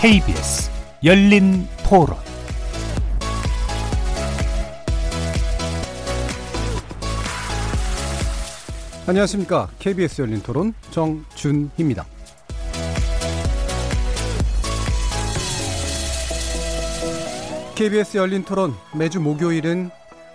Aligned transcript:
KBS 0.00 0.70
열린 1.02 1.66
토론 1.84 2.16
안녕하십니까. 9.08 9.68
KBS 9.80 10.22
열린 10.22 10.40
토론 10.40 10.72
정준희입니다. 10.92 12.06
KBS 17.74 18.18
열린 18.18 18.44
토론 18.44 18.74
매주 18.96 19.18
목요일은 19.18 19.90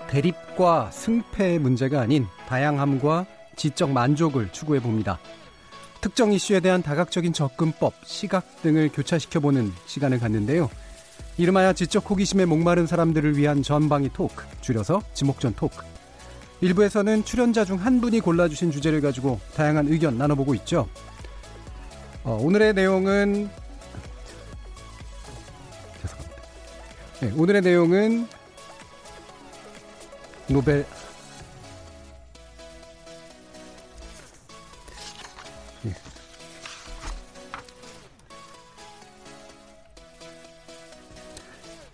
대립과 0.10 0.92
승패의 0.92 1.60
문제가 1.60 2.02
아닌 2.02 2.28
다양함과 2.50 3.26
지적 3.56 3.92
만족을 3.92 4.52
추구해 4.52 4.82
봅니다. 4.82 5.20
특정 6.04 6.34
이슈에 6.34 6.60
대한 6.60 6.84
다각적인 6.84 7.32
접근법, 7.32 7.94
시각 8.04 8.62
등을 8.62 8.90
교차시켜보는 8.90 9.72
시간을 9.86 10.20
갖는데요. 10.20 10.70
이름하여 11.38 11.72
지적 11.72 12.12
호기심에 12.12 12.44
목마른 12.44 12.86
사람들을 12.86 13.38
위한 13.38 13.64
전방위 13.64 14.10
토크, 14.12 14.44
줄여서 14.60 15.02
지목전 15.14 15.54
토크. 15.56 15.86
일부에서는 16.60 17.24
출연자 17.24 17.64
중 17.64 17.78
한 17.78 18.02
분이 18.02 18.20
골라주신 18.20 18.72
주제를 18.72 19.00
가지고 19.00 19.40
다양한 19.56 19.88
의견 19.88 20.18
나눠보고 20.18 20.54
있죠. 20.56 20.90
어, 22.26 22.38
오늘의 22.42 22.74
내용은 22.74 23.50
죄송합니다. 26.02 26.42
네, 27.22 27.32
오늘의 27.34 27.62
내용은 27.62 28.28
노벨 30.48 30.86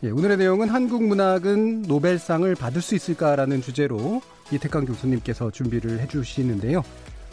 예, 0.02 0.12
오늘의 0.12 0.38
내용은 0.38 0.70
한국 0.70 1.04
문학은 1.04 1.82
노벨상을 1.82 2.56
받을 2.56 2.82
수 2.82 2.96
있을까라는 2.96 3.62
주제로 3.62 4.22
이태강 4.50 4.86
교수님께서 4.86 5.52
준비를 5.52 6.00
해주시는데요. 6.00 6.84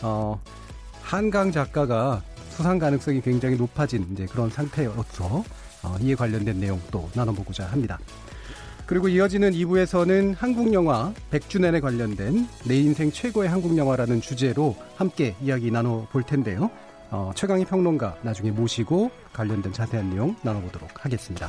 어, 0.02 0.40
한강 1.00 1.52
작가가 1.52 2.24
수상 2.50 2.80
가능성이 2.80 3.20
굉장히 3.20 3.56
높아진 3.56 4.04
이제 4.12 4.26
그런 4.26 4.50
상태여서 4.50 5.44
어, 5.84 5.96
이에 6.00 6.16
관련된 6.16 6.58
내용 6.58 6.80
도 6.90 7.08
나눠보고자 7.14 7.66
합니다. 7.66 8.00
그리고 8.84 9.08
이어지는 9.08 9.52
2부에서는 9.52 10.34
한국 10.36 10.72
영화 10.72 11.14
100주년에 11.30 11.80
관련된 11.80 12.48
내 12.64 12.80
인생 12.80 13.12
최고의 13.12 13.48
한국 13.48 13.76
영화라는 13.78 14.20
주제로 14.20 14.74
함께 14.96 15.36
이야기 15.40 15.70
나눠볼 15.70 16.24
텐데요. 16.24 16.72
어, 17.12 17.30
최강희 17.36 17.66
평론가 17.66 18.16
나중에 18.22 18.50
모시고 18.50 19.12
관련된 19.32 19.72
자세한 19.72 20.10
내용 20.10 20.34
나눠보도록 20.42 21.04
하겠습니다. 21.04 21.48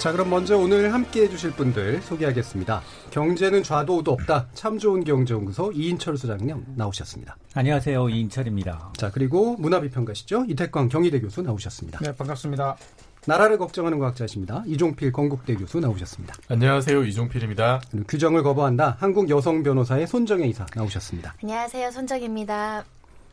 자, 0.00 0.12
그럼 0.12 0.30
먼저 0.30 0.56
오늘 0.56 0.94
함께 0.94 1.24
해주실 1.24 1.50
분들 1.50 2.00
소개하겠습니다. 2.00 2.80
경제는 3.10 3.62
좌도 3.62 3.98
우도 3.98 4.12
없다. 4.12 4.46
참 4.54 4.78
좋은 4.78 5.04
경제연구소 5.04 5.72
이인철 5.72 6.16
소장님 6.16 6.64
나오셨습니다. 6.74 7.36
안녕하세요. 7.52 8.08
이인철입니다. 8.08 8.92
자, 8.96 9.10
그리고 9.10 9.56
문화비평가시죠. 9.58 10.46
이태광 10.48 10.88
경희대 10.88 11.20
교수 11.20 11.42
나오셨습니다. 11.42 11.98
네, 11.98 12.16
반갑습니다. 12.16 12.78
나라를 13.26 13.58
걱정하는 13.58 13.98
과학자십니다. 13.98 14.64
이종필 14.66 15.12
건국대 15.12 15.54
교수 15.56 15.80
나오셨습니다. 15.80 16.34
안녕하세요. 16.48 17.04
이종필입니다. 17.04 17.82
규정을 18.08 18.42
거부한다. 18.42 18.96
한국 18.98 19.28
여성 19.28 19.62
변호사의 19.62 20.06
손정혜 20.06 20.48
이사 20.48 20.64
나오셨습니다. 20.74 21.34
안녕하세요. 21.42 21.90
손정입니다. 21.90 22.84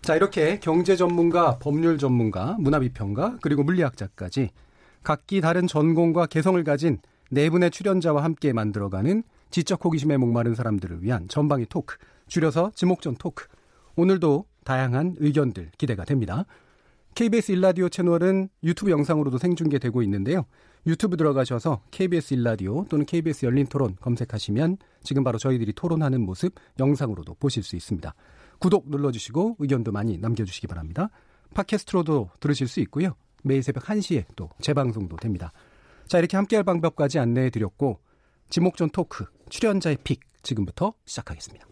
자, 0.02 0.16
이렇게 0.18 0.60
경제 0.60 0.98
전문가, 0.98 1.58
법률 1.60 1.98
전문가, 1.98 2.58
문화비평가, 2.60 3.38
그리고 3.42 3.64
물리학자까지 3.64 4.50
각기 5.08 5.40
다른 5.40 5.68
전공과 5.68 6.26
개성을 6.26 6.62
가진 6.66 7.00
네 7.32 7.50
분의 7.50 7.72
출연자와 7.72 8.26
함께 8.26 8.52
만들어가는 8.52 9.24
지적 9.52 9.86
호기심에 9.86 10.18
목마른 10.18 10.54
사람들을 10.54 11.02
위한 11.02 11.30
전방위 11.30 11.66
토크, 11.68 11.96
줄여서 12.28 12.74
지목전 12.76 13.16
토크. 13.16 13.46
오늘도 13.96 14.44
다양한 14.66 15.16
의견들 15.20 15.72
기대가 15.78 16.04
됩니다. 16.04 16.44
KBS 17.16 17.54
일라디오 17.54 17.88
채널은 17.88 18.50
유튜브 18.66 18.92
영상으로도 18.92 19.38
생중계되고 19.38 20.02
있는데요. 20.02 20.46
유튜브 20.86 21.16
들어가셔서 21.16 21.84
KBS 21.92 22.34
일라디오 22.34 22.84
또는 22.90 23.06
KBS 23.06 23.46
열린 23.46 23.66
토론 23.66 23.96
검색하시면 24.02 24.76
지금 25.04 25.24
바로 25.24 25.38
저희들이 25.38 25.72
토론하는 25.72 26.20
모습 26.20 26.54
영상으로도 26.80 27.36
보실 27.36 27.64
수 27.64 27.78
있습니다. 27.78 28.14
구독 28.60 28.90
눌러주시고 28.90 29.56
의견도 29.60 29.94
많이 29.94 30.18
남겨주시기 30.18 30.68
바랍니다. 30.68 31.12
팟캐스트로도 31.54 32.32
들으실 32.42 32.68
수 32.68 32.82
있고요. 32.82 33.16
매일 33.44 33.64
새벽 33.64 33.84
1시에 33.84 34.26
또 34.36 34.50
재방송도 34.62 35.18
됩니다. 35.18 35.52
자, 36.08 36.20
이렇게 36.20 36.38
함께할 36.38 36.64
방법까지 36.64 37.20
안내해 37.20 37.50
드렸고, 37.50 38.00
지목전 38.50 38.90
토크, 38.90 39.26
출연자의 39.50 39.98
픽, 40.04 40.22
지금부터 40.42 40.94
시작하겠습니다. 41.06 41.68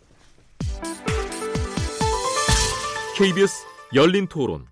KBS 3.17 3.65
열린 3.93 4.27
토론. 4.27 4.65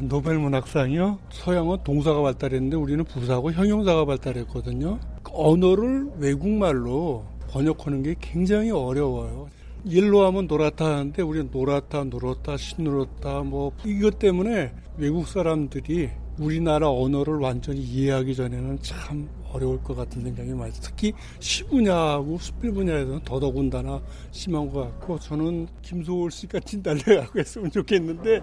노벨 0.00 0.38
문학상이요? 0.38 1.18
서양은 1.30 1.82
동사가 1.82 2.20
발달했는데 2.22 2.76
우리는 2.76 3.04
부사하고 3.04 3.52
형용사가 3.52 4.04
발달했거든요. 4.04 5.00
언어를 5.32 6.10
외국말로 6.18 7.26
번역하는 7.48 8.02
게 8.02 8.14
굉장히 8.20 8.70
어려워요. 8.70 9.48
일로 9.88 10.26
하면 10.26 10.46
노랗다 10.46 10.84
하는데 10.84 11.22
우리는 11.22 11.48
노랗다, 11.52 12.04
노랗다, 12.04 12.56
시누렇다 12.56 13.42
뭐 13.42 13.72
이것 13.84 14.18
때문에 14.18 14.72
외국 14.98 15.28
사람들이 15.28 16.10
우리나라 16.38 16.90
언어를 16.90 17.36
완전히 17.36 17.80
이해하기 17.80 18.34
전에는 18.34 18.78
참 18.82 19.28
어려울 19.52 19.82
것 19.82 19.96
같은 19.96 20.22
생각이 20.22 20.52
많이 20.52 20.72
특히 20.72 21.14
시 21.40 21.64
분야하고 21.64 22.38
수필 22.38 22.72
분야에서는 22.72 23.20
더더군다나 23.24 24.00
심한 24.30 24.70
것 24.70 24.80
같고 24.80 25.18
저는 25.18 25.66
김소월 25.80 26.30
씨 26.30 26.46
같은 26.46 26.82
달려가고 26.82 27.38
했으면 27.38 27.70
좋겠는데 27.70 28.42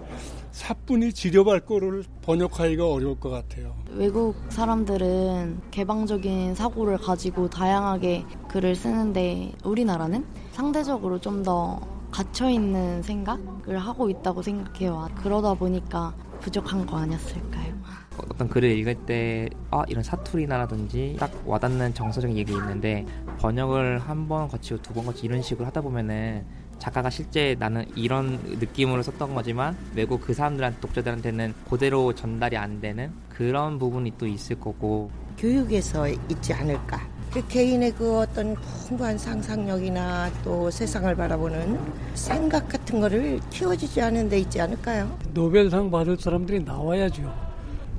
사뿐히 0.50 1.12
지려발 1.12 1.60
거를 1.60 2.04
번역하기가 2.22 2.84
어려울 2.88 3.18
것 3.20 3.30
같아요. 3.30 3.76
외국 3.90 4.34
사람들은 4.48 5.60
개방적인 5.70 6.56
사고를 6.56 6.98
가지고 6.98 7.48
다양하게 7.48 8.24
글을 8.48 8.74
쓰는데 8.74 9.52
우리나라는 9.64 10.26
상대적으로 10.52 11.20
좀더 11.20 11.80
갇혀있는 12.10 13.02
생각을 13.02 13.78
하고 13.78 14.08
있다고 14.10 14.42
생각해요. 14.42 15.08
그러다 15.16 15.54
보니까 15.54 16.14
부족한 16.40 16.86
거 16.86 16.96
아니었을까요? 16.96 17.73
어떤 18.18 18.48
글을 18.48 18.70
읽을 18.78 18.94
때 19.06 19.48
아, 19.70 19.82
이런 19.88 20.02
사투리나라든지 20.02 21.16
딱 21.18 21.30
와닿는 21.46 21.94
정서적인 21.94 22.36
얘기 22.36 22.52
있는데 22.52 23.04
번역을 23.38 23.98
한 23.98 24.28
번 24.28 24.48
거치고 24.48 24.80
두 24.82 24.94
번 24.94 25.06
거치고 25.06 25.26
이런 25.26 25.42
식으로 25.42 25.66
하다 25.66 25.80
보면은 25.82 26.44
작가가 26.78 27.08
실제 27.10 27.54
나는 27.58 27.84
이런 27.94 28.38
느낌으로 28.58 29.02
썼던 29.02 29.34
거지만 29.34 29.76
외국 29.94 30.20
그 30.20 30.34
사람들한테 30.34 30.80
독자들한테는 30.80 31.54
그대로 31.70 32.12
전달이 32.14 32.56
안 32.56 32.80
되는 32.80 33.10
그런 33.28 33.78
부분이 33.78 34.12
또 34.18 34.26
있을 34.26 34.58
거고 34.60 35.10
교육에서 35.38 36.08
있지 36.08 36.52
않을까 36.52 37.00
그 37.32 37.46
개인의 37.48 37.92
그 37.92 38.18
어떤 38.18 38.54
풍부한 38.54 39.18
상상력이나 39.18 40.30
또 40.44 40.70
세상을 40.70 41.12
바라보는 41.16 41.78
생각 42.14 42.68
같은 42.68 43.00
거를 43.00 43.40
키워주지 43.50 44.00
않은 44.02 44.28
데 44.28 44.38
있지 44.38 44.60
않을까요? 44.60 45.18
노벨상 45.32 45.90
받을 45.90 46.16
사람들이 46.16 46.62
나와야죠. 46.62 47.53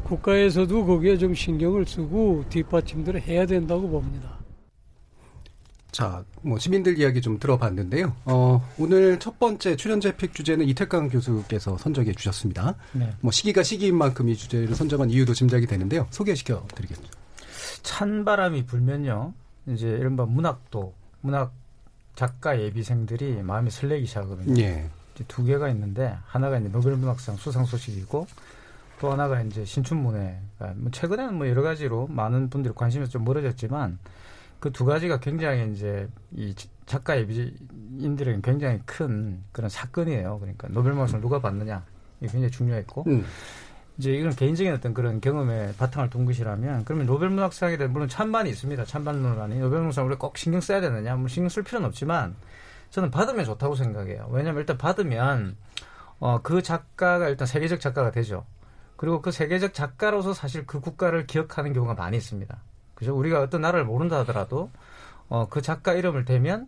국가에서도 0.06 0.86
거기에 0.86 1.18
좀 1.18 1.34
신경을 1.34 1.86
쓰고 1.86 2.46
뒷받침들을 2.50 3.22
해야 3.22 3.46
된다고 3.46 3.90
봅니다. 3.90 4.38
자, 5.92 6.24
뭐 6.42 6.60
시민들 6.60 7.00
이야기 7.00 7.22
좀 7.22 7.40
들어봤는데요. 7.40 8.13
어, 8.25 8.69
오늘 8.78 9.18
첫 9.18 9.40
번째 9.40 9.75
출연제 9.78 10.18
픽 10.18 10.34
주제는 10.34 10.68
이태강 10.68 11.10
교수께서 11.10 11.78
선정해 11.78 12.12
주셨습니다. 12.12 12.75
네. 12.92 13.13
뭐 13.22 13.31
시기가 13.31 13.63
시기인 13.63 13.98
만큼 13.98 14.28
이 14.28 14.36
주제를 14.36 14.75
선정한 14.75 15.10
이유도 15.10 15.34
짐작이 15.34 15.66
되는데요. 15.68 16.06
소개시켜 16.12 16.66
드리겠습니다. 16.75 17.16
찬 17.81 18.25
바람이 18.25 18.66
불면요. 18.66 19.34
이제 19.68 19.88
이른바 19.88 20.25
문학도 20.25 20.94
문학 21.22 21.54
작가 22.16 22.60
예비생들이 22.62 23.42
마음이 23.44 23.72
설레기 23.72 24.06
시작하거든요. 24.06 24.62
예. 24.62 24.90
두 25.30 25.46
개가 25.46 25.69
있는데 25.69 26.18
하나가 26.25 26.60
이제 26.60 26.68
노벨 26.68 26.98
문학상 26.98 27.38
수상 27.38 27.66
소식이고 27.66 28.28
또 29.06 29.12
하나가 29.12 29.40
이제 29.44 29.63
신춘문예가 29.66 30.74
뭐 30.78 30.90
최근에는 30.92 31.36
뭐 31.36 31.48
여러 31.48 31.62
가지로 31.62 32.07
많은 32.07 32.50
분들이 32.50 32.74
관심이 32.74 33.07
좀 33.07 33.24
멀어졌지만 33.24 34.00
그 34.60 34.72
두 34.72 34.84
가지가 34.84 35.19
굉장히 35.19 35.72
이제 35.72 36.10
이 36.31 36.56
작가 36.88 37.16
예비인들에게 37.16 38.40
굉장히 38.44 38.80
큰 38.84 39.44
그런 39.52 39.69
사건이에요. 39.69 40.40
그러니까 40.40 40.68
노벨 40.69 40.94
문학상 40.94 41.22
누가 41.22 41.40
받느냐 41.40 41.86
이게 42.19 42.31
굉장히 42.31 42.50
중요했고 42.50 43.04
음. 43.06 43.24
이제 44.00 44.12
이런 44.12 44.36
개인적인 44.36 44.74
어떤 44.74 44.96
그런 44.96 45.22
경험에 45.22 45.74
바탕을 45.78 46.10
둔 46.10 46.25
것이라면 46.25 46.86
그러면 46.86 47.06
노벨 47.06 47.30
문학상에 47.30 47.78
대한 47.78 47.94
물론 47.94 48.10
찬반이 48.10 48.50
있습니다. 48.50 48.86
찬반 48.86 49.22
논란이 49.22 49.60
노벨 49.60 49.81
문학상 49.81 50.07
우리 50.07 50.16
꼭 50.16 50.36
신경 50.36 50.62
써야 50.62 50.81
되느냐? 50.81 51.16
뭐 51.16 51.28
신경 51.28 51.50
쓸 51.50 51.62
필요는 51.62 51.88
없지만 51.88 52.36
저는 52.90 53.12
받으면 53.12 53.46
좋다고 53.46 53.75
생각해요. 53.75 54.30
왜냐하면 54.31 54.62
일단 54.62 54.80
받으면 54.80 55.57
어, 56.19 56.42
그 56.42 56.63
작가가 56.63 57.30
일단 57.30 57.46
세계적 57.46 57.80
작가가 57.80 58.10
되죠. 58.10 58.46
그리고 58.97 59.21
그 59.21 59.31
세계적 59.31 59.74
작가로서 59.74 60.33
사실 60.33 60.65
그 60.65 60.80
국가를 60.80 61.27
기억하는 61.27 61.74
경우가 61.74 61.95
많이 61.95 62.18
있습니다. 62.18 62.57
그죠? 62.94 63.15
우리가 63.15 63.42
어떤 63.42 63.62
나라를 63.62 63.86
모른다 63.86 64.19
하더라도 64.19 64.71
어, 65.27 65.47
그 65.50 65.62
작가 65.62 65.94
이름을 65.94 66.25
대면 66.25 66.68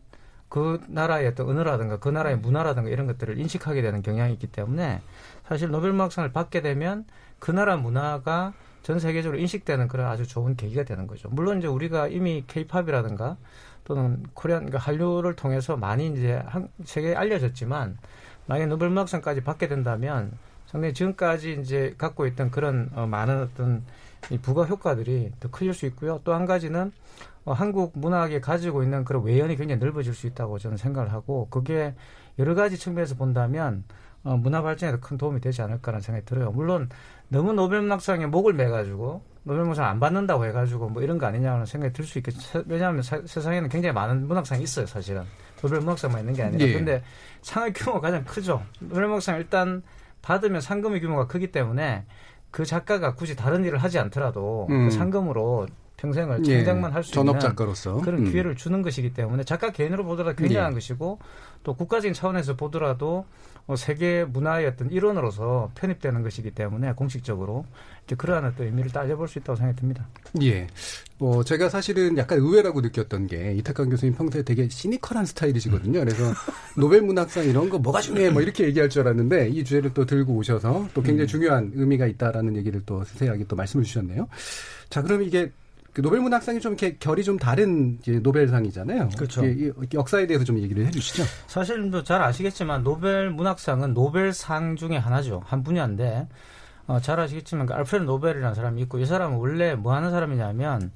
그 0.50 0.82
나라의 0.88 1.28
어떤 1.28 1.50
언어라든가 1.50 2.00
그 2.00 2.10
나라의 2.10 2.38
문화라든가 2.38 2.90
이런 2.90 3.08
것들을 3.08 3.38
인식하게 3.38 3.82
되는 3.82 4.02
경향이 4.02 4.34
있기 4.34 4.48
때문에 4.48 5.02
사실 5.48 5.70
노벨문학상을 5.70 6.32
받게 6.32 6.62
되면 6.62 7.06
그 7.40 7.52
나라 7.52 7.76
문화가 7.76 8.54
전 8.82 9.00
세계적으로 9.00 9.40
인식되는 9.40 9.90
그런 9.90 10.08
아주 10.08 10.26
좋은 10.26 10.56
계기가 10.56 10.84
되는 10.84 11.08
거죠. 11.08 11.28
물론 11.30 11.58
이제 11.58 11.68
우리가 11.68 12.08
이미 12.08 12.46
케이팝이라든가 12.48 13.38
또는 13.84 14.24
코리안 14.34 14.66
그러니까 14.66 14.80
한류를 14.80 15.36
통해서 15.36 15.76
많이 15.76 16.08
이제 16.08 16.42
한, 16.46 16.70
세계에 16.84 17.16
알려졌지만 17.16 17.98
만약에 18.46 18.66
노벨문학상까지 18.68 19.44
받게 19.44 19.68
된다면 19.68 20.32
상당히 20.68 20.94
지금까지 20.94 21.60
이제 21.62 21.96
갖고 21.98 22.28
있던 22.28 22.52
그런 22.52 22.90
어, 22.94 23.08
많은 23.08 23.42
어떤 23.42 23.84
이 24.30 24.38
부가 24.38 24.66
효과들이 24.66 25.32
더 25.40 25.50
커질 25.50 25.74
수 25.74 25.86
있고요. 25.88 26.20
또 26.24 26.34
한 26.34 26.46
가지는 26.46 26.92
어, 27.46 27.54
한국 27.54 27.94
문학에 27.98 28.42
가지고 28.42 28.84
있는 28.84 29.06
그런 29.06 29.24
외연이 29.24 29.56
굉장히 29.56 29.80
넓어질 29.80 30.14
수 30.14 30.28
있다고 30.28 30.60
저는 30.60 30.78
생각을 30.78 31.12
하고 31.14 31.48
그게 31.50 31.94
여러 32.38 32.54
가지 32.56 32.78
측면에서 32.78 33.16
본다면 33.16 33.84
어, 34.24 34.36
문화 34.36 34.62
발전에도 34.62 35.00
큰 35.00 35.18
도움이 35.18 35.40
되지 35.40 35.62
않을까라는 35.62 36.02
생각이 36.02 36.26
들어요. 36.26 36.52
물론 36.52 36.90
너무 37.30 37.54
노벨문학상에 37.54 38.26
목을 38.26 38.54
매가지고 38.54 39.22
노벨문학상 39.44 39.86
안 39.86 40.00
받는다고 40.02 40.46
해가지고 40.46 40.90
뭐 40.90 41.02
이런 41.02 41.18
거 41.18 41.26
아니냐는 41.28 41.66
생각이 41.66 41.94
들 41.94 42.04
수 42.04 42.18
있겠죠. 42.20 42.64
왜냐하면 42.68 43.02
사- 43.02 43.22
세상에는 43.26 43.70
굉장히 43.70 43.94
많은 43.94 44.28
문학상이 44.28 44.62
있어요, 44.64 44.86
사실은. 44.86 45.24
노벨문학상만 45.62 46.20
있는 46.20 46.34
게 46.34 46.44
아니라. 46.44 46.66
예. 46.68 46.74
근데 46.74 47.02
상의 47.42 47.72
규모가 47.72 48.02
가장 48.02 48.26
크죠. 48.26 48.62
노벨문학상 48.82 49.38
일단 49.38 49.82
받으면 50.28 50.60
상금의 50.60 51.00
규모가 51.00 51.28
크기 51.28 51.54
때문에 51.54 52.06
그 52.52 52.66
작가가 52.66 53.16
굳이 53.16 53.38
다른 53.38 53.64
일을 53.64 53.78
하지 53.78 53.98
않더라도 53.98 54.68
음. 54.70 54.90
그 54.90 54.92
상금으로 54.92 55.68
평생을 55.96 56.42
예, 56.48 56.58
창작만 56.58 56.92
할수 56.92 57.14
전업 57.14 57.38
있는 57.38 57.40
작가로서. 57.40 57.96
그런 58.02 58.26
음. 58.26 58.32
기회를 58.32 58.58
주는 58.58 58.82
것이기 58.82 59.14
때문에 59.14 59.46
작가 59.46 59.72
개인으로 59.72 60.04
보더라도 60.04 60.36
굉장한 60.36 60.72
예. 60.72 60.76
것이고 60.76 61.20
또 61.64 61.74
국가적인 61.76 62.14
차원에서 62.14 62.58
보더라도 62.58 63.20
어, 63.20 63.57
세계 63.76 64.24
문화의 64.24 64.68
어떤 64.68 64.90
일원으로서 64.90 65.72
편입되는 65.76 66.24
것이기 66.24 66.52
때문에 66.52 66.94
공식적으로 66.94 67.66
이제 68.06 68.16
그러한 68.16 68.46
어떤 68.46 68.68
의미를 68.68 68.92
따져볼 68.92 69.28
수 69.28 69.40
있다고 69.40 69.58
생각이 69.58 69.78
듭니다. 69.78 70.08
예. 70.42 70.68
뭐 71.18 71.44
제가 71.44 71.68
사실은 71.68 72.18
약간 72.18 72.40
의외라고 72.40 72.80
느꼈던 72.80 73.28
게 73.28 73.54
이태강 73.56 73.90
교수님 73.90 74.16
평소에 74.16 74.44
되게 74.44 74.70
시니컬한 74.70 75.26
스타일이시거든요. 75.26 76.00
그래서 76.00 76.32
노벨 76.78 77.02
문학상 77.02 77.44
이런 77.46 77.70
거 77.70 77.78
뭐가 77.80 78.00
중요해 78.00 78.30
뭐 78.30 78.42
이렇게 78.42 78.64
얘기할 78.66 78.90
줄 78.90 79.02
알았는데 79.02 79.50
이 79.50 79.64
주제를 79.66 79.94
또 79.94 80.06
들고 80.06 80.34
오셔서 80.36 80.88
또 80.94 81.02
굉장히 81.02 81.28
중요한 81.28 81.72
의미가 81.76 82.06
있다라는 82.08 82.56
얘기를 82.56 82.82
또 82.86 83.04
세세하게 83.04 83.46
또 83.50 83.56
말씀을 83.58 83.84
주셨네요. 83.84 84.30
자, 84.90 85.02
그럼 85.02 85.24
이게 85.24 85.52
그 85.98 86.04
노벨 86.04 86.20
문 86.22 86.32
학상이 86.32 86.60
좀 86.60 86.74
이렇게 86.74 86.96
결이 87.00 87.24
좀 87.24 87.40
다른 87.40 87.98
노벨상이잖아요. 88.22 89.10
그렇죠. 89.18 89.44
이- 89.44 89.72
이 89.82 89.88
역사에 89.96 90.28
대해서 90.28 90.46
좀 90.46 90.60
얘기를 90.60 90.86
해주시죠. 90.86 91.24
사실 91.48 91.80
뭐잘 91.82 92.22
아시겠지만 92.22 92.84
노벨 92.84 93.32
문학상은 93.32 93.96
노벨상 93.96 94.76
중에 94.76 94.96
하나죠. 94.96 95.42
한 95.44 95.64
분야인데 95.64 96.28
어, 96.86 97.00
잘 97.00 97.20
아시겠지만 97.20 97.66
그 97.66 97.74
알프레드 97.74 98.04
노벨이라는 98.06 98.54
사람이 98.54 98.80
있고 98.84 99.00
이 99.00 99.08
사람은 99.08 99.40
원래 99.40 99.74
뭐 99.74 99.96
하는 99.96 100.12
사람이냐면 100.12 100.92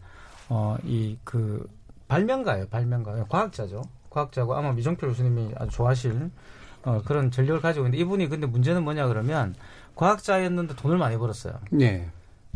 어, 0.50 0.78
이 0.86 1.18
그 1.24 1.68
발명가예요. 2.08 2.68
발명가. 2.68 3.26
과학자죠. 3.28 3.82
과학자고 4.12 4.54
아마 4.54 4.72
미정필 4.72 5.10
교수님이 5.10 5.54
아주 5.58 5.72
좋아하실 5.78 6.30
어, 6.84 7.02
그런 7.06 7.32
전력을 7.32 7.60
가지고 7.60 7.88
있는데 7.88 7.98
이분이 8.04 8.30
근데 8.30 8.46
문제는 8.46 8.84
뭐냐 8.84 9.08
그러면 9.08 9.56
과학자였는데 9.96 10.76
돈을 10.76 11.00
많이 11.00 11.18
벌었어요. 11.18 11.56
예. 11.80 12.08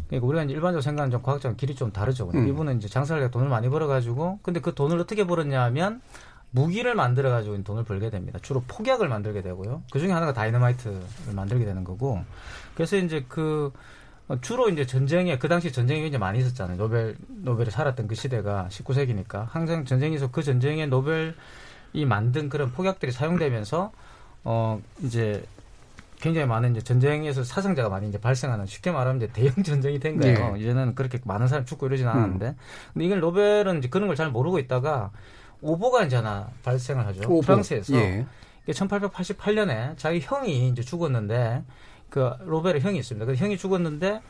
그러니까 0.08 0.28
우리가 0.28 0.44
이제 0.44 0.54
일반적으로 0.54 0.82
생각하는 0.82 1.12
좀 1.12 1.22
과학자랑 1.22 1.58
길이 1.58 1.76
좀 1.76 1.92
다르죠. 1.92 2.28
근데 2.28 2.48
음. 2.48 2.54
이분은 2.54 2.78
이제 2.78 2.88
장사를 2.88 3.22
해 3.22 3.32
돈을 3.32 3.50
많이 3.50 3.70
벌어가지고 3.70 4.40
근데 4.42 4.60
그 4.60 4.74
돈을 4.74 5.00
어떻게 5.00 5.26
벌었냐 5.26 5.64
하면 5.64 6.02
무기를 6.52 6.96
만들어 6.96 7.32
가지고 7.32 7.62
돈을 7.64 7.84
벌게 7.84 8.10
됩니다. 8.10 8.40
주로 8.42 8.64
폭약을 8.68 9.10
만들게 9.10 9.42
되고요. 9.42 9.84
그 9.92 10.00
중에 10.00 10.12
하나가 10.12 10.34
다이너마이트를 10.34 11.02
만들게 11.34 11.66
되는 11.66 11.84
거고. 11.84 12.24
그래서 12.76 12.96
이제 12.98 13.26
그 13.28 13.74
어, 14.28 14.40
주로 14.42 14.70
이제 14.70 14.86
전쟁에 14.86 15.38
그 15.38 15.48
당시 15.48 15.72
전쟁이 15.72 16.02
굉장히 16.02 16.20
많이 16.20 16.40
있었잖아요. 16.40 16.78
노벨 16.78 17.16
노벨이 17.28 17.70
살았던 17.70 18.08
그 18.08 18.16
시대가 18.16 18.68
19세기니까 18.72 19.48
항상 19.50 19.86
전쟁에서 19.86 20.32
그 20.32 20.42
전쟁에 20.42 20.88
노벨이 20.88 21.34
만든 22.08 22.50
그런 22.50 22.72
폭약들이 22.72 23.12
사용되면서 23.12 23.92
어 24.46 24.82
이제 25.04 25.44
굉장히 26.26 26.48
많은 26.48 26.72
이제 26.72 26.82
전쟁에서 26.82 27.44
사상자가 27.44 27.88
많이 27.88 28.10
이제 28.10 28.18
발생하는 28.20 28.66
쉽게 28.66 28.90
말하면 28.92 29.22
이제 29.22 29.32
대형 29.32 29.54
전쟁이 29.64 30.00
된 30.00 30.20
거예요. 30.20 30.54
네. 30.54 30.60
이제는 30.60 30.96
그렇게 30.96 31.20
많은 31.24 31.48
사람이 31.48 31.68
죽고 31.68 31.86
이러지는 31.86 32.12
않았는데. 32.12 32.56
근데 32.94 33.06
이걸 33.06 33.20
노벨은 33.20 33.78
이제 33.78 33.88
그런 33.90 34.08
걸 34.08 34.16
잘 34.16 34.32
모르고 34.32 34.58
있다가 34.60 35.12
오보가 35.62 36.04
이제 36.06 36.16
하나 36.16 36.50
발생을 36.64 37.06
하죠. 37.08 37.22
오보. 37.30 37.42
프랑스에서. 37.42 37.96
예. 37.96 38.26
이게 38.64 38.72
1888년에 38.72 39.98
자기 39.98 40.20
형이 40.20 40.70
이제 40.70 40.82
죽었는데 40.82 41.64
그 42.10 42.32
로벨의 42.40 42.82
형이 42.82 42.98
있습니다. 42.98 43.26
그 43.26 43.36
형이 43.36 43.58
죽었는데 43.58 44.22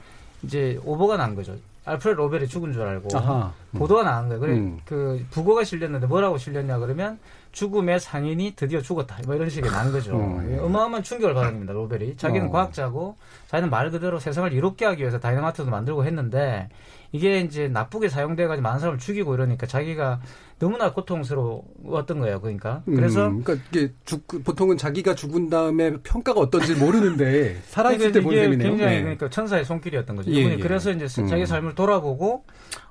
이제 0.43 0.77
오보가 0.83 1.15
난 1.17 1.33
거죠. 1.35 1.55
알프레드 1.85 2.17
로벨이 2.17 2.47
죽은 2.47 2.73
줄 2.73 2.81
알고 2.81 3.15
아하. 3.15 3.53
보도가 3.77 4.03
나간 4.03 4.27
거예요. 4.27 4.39
그래 4.41 4.53
음. 4.53 4.79
그 4.85 5.23
부고가 5.29 5.63
실렸는데 5.63 6.07
뭐라고 6.07 6.37
실렸냐 6.37 6.79
그러면 6.79 7.19
죽음의 7.51 7.99
상인이 7.99 8.53
드디어 8.55 8.81
죽었다. 8.81 9.17
뭐 9.25 9.35
이런 9.35 9.49
식의 9.49 9.71
난 9.71 9.91
거죠. 9.91 10.17
어, 10.17 10.43
예. 10.49 10.57
어마어마한 10.57 11.03
충격을 11.03 11.35
받습니다. 11.35 11.73
로벨이 11.73 12.17
자기는 12.17 12.47
어. 12.47 12.51
과학자고 12.51 13.15
자기는 13.47 13.69
말 13.69 13.91
그대로 13.91 14.19
세상을 14.19 14.51
이롭게 14.51 14.85
하기 14.85 15.01
위해서 15.01 15.19
다이너마이트도 15.19 15.69
만들고 15.69 16.03
했는데 16.05 16.69
이게 17.15 17.39
이제 17.39 17.69
나쁘게 17.69 18.10
사용돼가지고 18.10 18.62
많은 18.62 18.79
사람을 18.79 19.00
죽이고 19.00 19.34
이러니까 19.34 19.65
자기가 19.67 20.19
너무나 20.60 20.91
고통스러웠던 20.91 22.19
거예요. 22.19 22.41
그러니까 22.41 22.81
그래서 22.86 23.27
음, 23.27 23.43
그러니까 23.43 23.67
이게 23.72 23.93
죽, 24.05 24.25
보통은 24.43 24.77
자기가 24.77 25.15
죽은 25.15 25.50
다음에 25.50 25.98
평가가 26.03 26.39
어떤지 26.39 26.75
모르는데 26.75 27.62
살아있을 27.67 28.12
때본 28.12 28.34
이게 28.34 28.43
셈이네요. 28.43 28.69
굉장히 28.69 28.95
네. 28.95 29.01
그러니까 29.01 29.29
천사의 29.29 29.63
손길이었던 29.63 30.15
거죠. 30.15 30.31
예, 30.31 30.39
이분이 30.39 30.55
예. 30.55 30.60
그래서 30.60 30.91
이제 30.91 31.07
음. 31.22 31.27
자기 31.27 31.45
삶을 31.45 31.75
돌아보고 31.75 32.43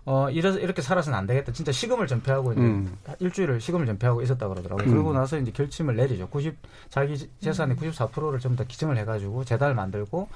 어 0.07 0.29
이래서 0.31 0.59
이렇게 0.59 0.81
살아서는 0.81 1.19
안 1.19 1.27
되겠다. 1.27 1.53
진짜 1.53 1.73
식음을 1.73 2.07
전폐하고 2.07 2.53
이제 2.53 2.61
음. 2.61 2.97
일주일을 3.19 3.61
식음을 3.61 3.87
전폐하고 3.87 4.23
있었다 4.23 4.49
그러더라고요. 4.49 4.87
음. 4.87 4.91
그러고 4.91 5.13
나서 5.13 5.39
이제 5.39 5.51
결심을 5.51 5.97
내리죠. 5.97 6.29
90 6.29 6.57
자기 6.91 7.17
재산의 7.41 7.77
94%를 7.77 8.41
전부 8.41 8.59
다 8.59 8.65
기증을 8.69 8.99
해가지고 8.99 9.45
재단을 9.45 9.75
만들고 9.75 10.29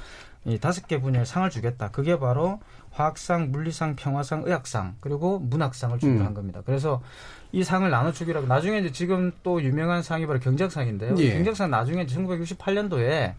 이 0.47 0.59
다섯 0.59 0.87
개 0.87 0.99
분야에 0.99 1.27
상을 1.27 1.49
주겠다. 1.51 1.91
그게 1.91 2.19
바로 2.19 2.61
화학상, 2.91 3.51
물리상, 3.53 3.97
평화상, 3.97 4.43
의학상 4.45 4.97
그리고 5.01 5.39
문학상을 5.39 5.99
주기로 5.99 6.21
음. 6.21 6.27
한 6.27 6.35
겁니다. 6.35 6.63
그래서 6.65 7.03
이 7.53 7.65
상을 7.65 7.89
나눠 7.89 8.13
주기로 8.13 8.39
하고 8.39 8.49
나중에 8.49 8.79
이제 8.79 8.93
지금 8.93 9.33
또 9.43 9.63
유명한 9.63 10.03
상이 10.03 10.27
바로 10.27 10.39
경제학상인데요. 10.39 11.15
예. 11.19 11.33
경제학상 11.35 11.71
나중에 11.71 12.07
1968년도에 12.07 13.35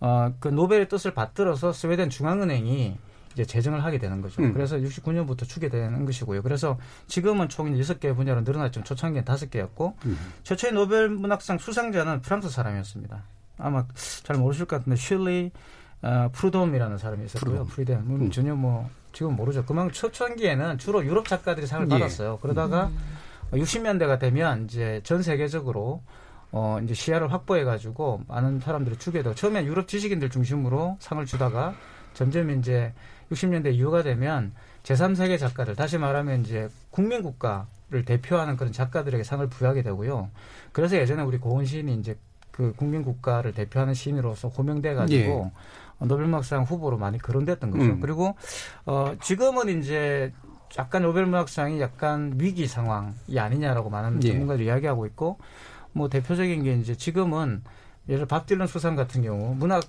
어, 0.00 0.32
그 0.40 0.48
노벨의 0.48 0.88
뜻을 0.88 1.14
받들어서 1.14 1.72
스웨덴 1.72 2.10
중앙은행이 2.10 2.96
이제 3.34 3.44
제정을 3.44 3.84
하게 3.84 3.98
되는 3.98 4.20
거죠. 4.20 4.42
음. 4.42 4.52
그래서 4.52 4.76
69년부터 4.76 5.48
주게 5.48 5.68
되는 5.68 6.04
것이고요. 6.04 6.42
그래서 6.42 6.78
지금은 7.06 7.48
총 7.48 7.72
6개 7.74 8.14
분야로 8.14 8.42
늘어났지만 8.42 8.84
초창기엔 8.84 9.24
5개였고 9.24 9.94
음. 10.06 10.18
최초의 10.42 10.74
노벨 10.74 11.08
문학상 11.08 11.58
수상자는 11.58 12.20
프랑스 12.20 12.50
사람이었습니다. 12.50 13.22
아마 13.58 13.86
잘 14.22 14.36
모르실 14.36 14.66
것 14.66 14.76
같은데 14.76 14.96
슐리 14.96 15.52
어, 16.02 16.28
프루돔이라는 16.32 16.98
사람이 16.98 17.24
있었고요. 17.26 17.64
프루돔. 17.64 17.66
프뤼돔. 17.68 17.96
음, 17.96 18.22
음. 18.22 18.30
전혀 18.30 18.54
뭐 18.54 18.90
지금 19.12 19.36
모르죠. 19.36 19.64
그만 19.64 19.90
초창기에는 19.90 20.78
주로 20.78 21.04
유럽 21.04 21.28
작가들이 21.28 21.66
상을 21.66 21.86
예. 21.86 21.88
받았어요. 21.88 22.38
그러다가 22.42 22.90
60년대가 23.52 24.18
되면 24.18 24.64
이제 24.64 25.00
전 25.04 25.22
세계적으로 25.22 26.02
어 26.50 26.78
이제 26.82 26.92
시야를 26.92 27.32
확보해 27.32 27.64
가지고 27.64 28.22
많은 28.28 28.60
사람들이 28.60 28.98
주게 28.98 29.22
되고 29.22 29.34
처음엔 29.34 29.64
유럽 29.66 29.88
지식인들 29.88 30.28
중심으로 30.30 30.96
상을 31.00 31.24
주다가 31.24 31.74
점점 32.14 32.50
이제 32.50 32.92
60년대 33.30 33.72
이후가 33.74 34.02
되면 34.02 34.52
제3세계 34.82 35.38
작가들 35.38 35.76
다시 35.76 35.96
말하면 35.96 36.40
이제 36.40 36.68
국민 36.90 37.22
국가를 37.22 38.04
대표하는 38.04 38.56
그런 38.56 38.72
작가들에게 38.72 39.22
상을 39.22 39.46
부여하게 39.48 39.82
되고요. 39.82 40.30
그래서 40.72 40.96
예전에 40.96 41.22
우리 41.22 41.38
고은 41.38 41.64
시인이 41.64 41.94
이제 41.94 42.18
그 42.50 42.74
국민 42.76 43.02
국가를 43.02 43.52
대표하는 43.52 43.94
시인으로서 43.94 44.48
호명돼 44.48 44.94
가지고 44.94 45.50
예. 45.54 45.60
노벨문학상 46.06 46.64
후보로 46.64 46.98
많이 46.98 47.18
거론됐던 47.18 47.70
거죠. 47.70 47.84
음. 47.84 48.00
그리고 48.00 48.34
어 48.86 49.14
지금은 49.20 49.80
이제 49.80 50.32
약간 50.78 51.02
노벨문학상이 51.02 51.80
약간 51.80 52.34
위기 52.36 52.66
상황이 52.66 53.12
아니냐라고 53.36 53.90
많은 53.90 54.22
예. 54.24 54.28
전문가들이 54.28 54.66
이야기하고 54.66 55.06
있고 55.06 55.38
뭐 55.92 56.08
대표적인 56.08 56.62
게 56.62 56.74
이제 56.74 56.94
지금은 56.94 57.62
예를 58.08 58.20
들어 58.20 58.26
밥 58.26 58.46
딜런 58.46 58.66
수상 58.66 58.96
같은 58.96 59.22
경우 59.22 59.54
문학 59.54 59.84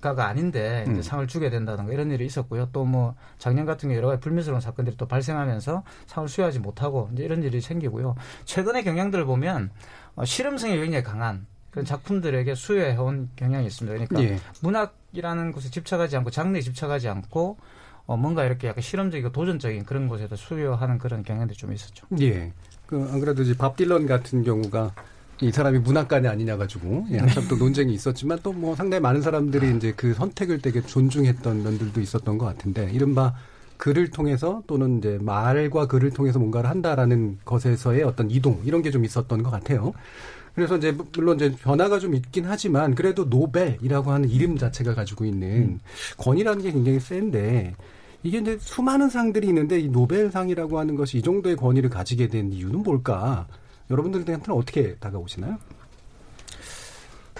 가가 0.00 0.26
아닌데 0.28 0.84
이제 0.86 0.96
음. 0.96 1.02
상을 1.02 1.26
주게 1.26 1.50
된다든가 1.50 1.92
이런 1.92 2.10
일이 2.10 2.24
있었고요. 2.24 2.68
또 2.72 2.84
뭐 2.84 3.14
작년 3.38 3.66
같은 3.66 3.88
경우 3.88 3.96
여러 3.96 4.08
가지 4.08 4.20
불미스러운 4.20 4.60
사건들이 4.60 4.96
또 4.96 5.06
발생하면서 5.06 5.82
상을 6.06 6.28
수여하지 6.28 6.60
못하고 6.60 7.10
이제 7.12 7.24
이런 7.24 7.42
일이 7.42 7.60
생기고요. 7.60 8.14
최근의 8.44 8.84
경향들을 8.84 9.24
보면 9.24 9.70
어, 10.14 10.24
실험성이 10.24 10.76
굉장히 10.76 11.02
강한 11.02 11.46
그런 11.70 11.84
작품들에게 11.84 12.54
수여해온 12.54 13.30
경향이 13.34 13.66
있습니다. 13.66 14.06
그러니까 14.06 14.22
예. 14.22 14.38
문학 14.60 14.94
이라는 15.14 15.52
곳에 15.52 15.70
집착하지 15.70 16.16
않고 16.16 16.30
장르에 16.30 16.60
집착하지 16.60 17.08
않고 17.08 17.56
어, 18.06 18.16
뭔가 18.16 18.44
이렇게 18.44 18.68
약간 18.68 18.82
실험적이고 18.82 19.32
도전적인 19.32 19.84
그런 19.84 20.08
곳에도 20.08 20.36
수여하는 20.36 20.98
그런 20.98 21.22
경향들이 21.22 21.56
좀 21.56 21.72
있었죠. 21.72 22.06
예. 22.20 22.52
그, 22.86 23.08
안 23.12 23.20
그래도 23.20 23.42
이제 23.42 23.56
밥 23.56 23.76
딜런 23.76 24.06
같은 24.06 24.42
경우가 24.42 24.92
이 25.40 25.50
사람이 25.50 25.78
문학관이 25.80 26.28
아니냐 26.28 26.56
가지고 26.56 27.06
예, 27.10 27.18
한참 27.18 27.48
또 27.48 27.56
논쟁이 27.56 27.92
있었지만 27.94 28.38
또 28.42 28.52
뭐 28.52 28.76
상당히 28.76 29.00
많은 29.00 29.22
사람들이 29.22 29.76
이제 29.76 29.92
그 29.96 30.14
선택을 30.14 30.60
되게 30.60 30.80
존중했던 30.82 31.62
면들도 31.62 32.00
있었던 32.00 32.38
것 32.38 32.44
같은데 32.46 32.90
이른바 32.92 33.34
글을 33.78 34.10
통해서 34.10 34.62
또는 34.68 34.98
이제 34.98 35.18
말과 35.20 35.86
글을 35.88 36.10
통해서 36.10 36.38
뭔가를 36.38 36.70
한다라는 36.70 37.38
것에서의 37.44 38.04
어떤 38.04 38.30
이동 38.30 38.60
이런 38.64 38.82
게 38.82 38.90
좀 38.90 39.04
있었던 39.04 39.42
것 39.42 39.50
같아요. 39.50 39.92
그래서 40.54 40.76
이제 40.76 40.96
물론 41.12 41.36
이제 41.36 41.50
변화가 41.52 41.98
좀 41.98 42.14
있긴 42.14 42.44
하지만 42.46 42.94
그래도 42.94 43.24
노벨이라고 43.24 44.12
하는 44.12 44.28
이름 44.28 44.56
자체가 44.56 44.94
가지고 44.94 45.24
있는 45.24 45.80
권위라는 46.18 46.62
게 46.62 46.70
굉장히 46.70 47.00
센데 47.00 47.74
이게 48.22 48.38
이제 48.38 48.56
수많은 48.58 49.10
상들이 49.10 49.48
있는데 49.48 49.80
이 49.80 49.88
노벨상이라고 49.88 50.78
하는 50.78 50.94
것이 50.94 51.18
이 51.18 51.22
정도의 51.22 51.56
권위를 51.56 51.90
가지게 51.90 52.28
된 52.28 52.52
이유는 52.52 52.82
뭘까? 52.82 53.46
여러분들한테는 53.90 54.50
어떻게 54.50 54.94
다가오시나요? 54.96 55.58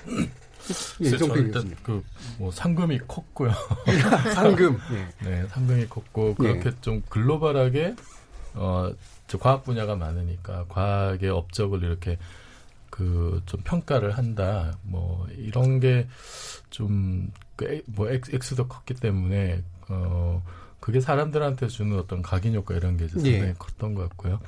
예, 1.01 1.17
저는 1.17 1.37
일단. 1.37 1.75
그뭐 1.83 2.51
상금이 2.51 2.99
컸고요. 3.07 3.53
상금. 4.35 4.79
예. 4.93 5.29
네, 5.29 5.47
상금이 5.49 5.87
컸고 5.87 6.35
그렇게 6.35 6.69
예. 6.71 6.75
좀 6.81 7.03
글로벌하게 7.09 7.95
어저 8.55 9.39
과학 9.39 9.65
분야가 9.65 9.97
많으니까 9.97 10.67
과학의 10.69 11.31
업적을 11.31 11.83
이렇게 11.83 12.19
그 12.95 13.43
좀 13.47 13.61
평가를 13.65 14.13
한다. 14.17 14.79
뭐 14.85 15.27
이런 15.37 15.81
게좀뭐 15.81 17.29
액수도 18.33 18.69
컸기 18.69 18.95
때문에 18.95 19.65
어 19.89 20.41
그게 20.79 21.01
사람들한테 21.01 21.67
주는 21.67 21.99
어떤 21.99 22.23
각인 22.23 22.55
효과 22.55 22.77
이런 22.77 22.97
게 22.97 23.07
이제 23.07 23.15
상당히 23.15 23.49
예. 23.49 23.55
컸던 23.59 23.95
것 23.95 24.09
같고요. 24.11 24.39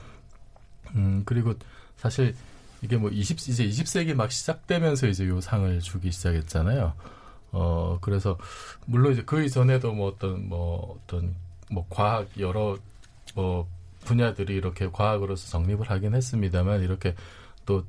음 0.94 1.22
그리고 1.24 1.54
사실 1.96 2.36
이게 2.82 2.96
뭐 2.96 3.10
20, 3.10 3.48
이제 3.48 3.66
20세기 3.66 4.14
막 4.14 4.30
시작되면서 4.30 5.08
이제 5.08 5.26
요 5.26 5.40
상을 5.40 5.80
주기 5.80 6.12
시작했잖아요. 6.12 6.92
어, 7.52 7.98
그래서, 8.02 8.36
물론 8.84 9.14
이제 9.14 9.22
그 9.24 9.42
이전에도 9.42 9.92
뭐 9.92 10.08
어떤, 10.08 10.46
뭐 10.48 10.98
어떤, 10.98 11.34
뭐 11.70 11.86
과학 11.88 12.28
여러, 12.38 12.76
뭐 13.34 13.66
분야들이 14.04 14.54
이렇게 14.54 14.88
과학으로서 14.92 15.48
정립을 15.48 15.90
하긴 15.90 16.14
했습니다만 16.14 16.82
이렇게 16.82 17.14
또 17.64 17.84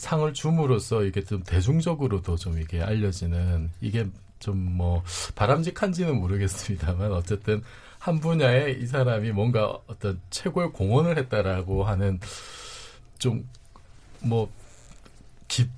상을 0.00 0.32
줌으로써 0.32 1.04
이게 1.04 1.22
좀 1.22 1.42
대중적으로도 1.42 2.36
좀 2.36 2.58
이게 2.58 2.82
알려지는 2.82 3.70
이게 3.80 4.06
좀 4.40 4.56
뭐 4.56 5.04
바람직한지는 5.34 6.18
모르겠습니다만 6.18 7.12
어쨌든 7.12 7.62
한 7.98 8.18
분야에 8.18 8.72
이 8.72 8.86
사람이 8.86 9.30
뭔가 9.32 9.78
어떤 9.86 10.18
최고의 10.30 10.72
공헌을 10.72 11.18
했다라고 11.18 11.84
하는 11.84 12.18
좀뭐 13.18 14.50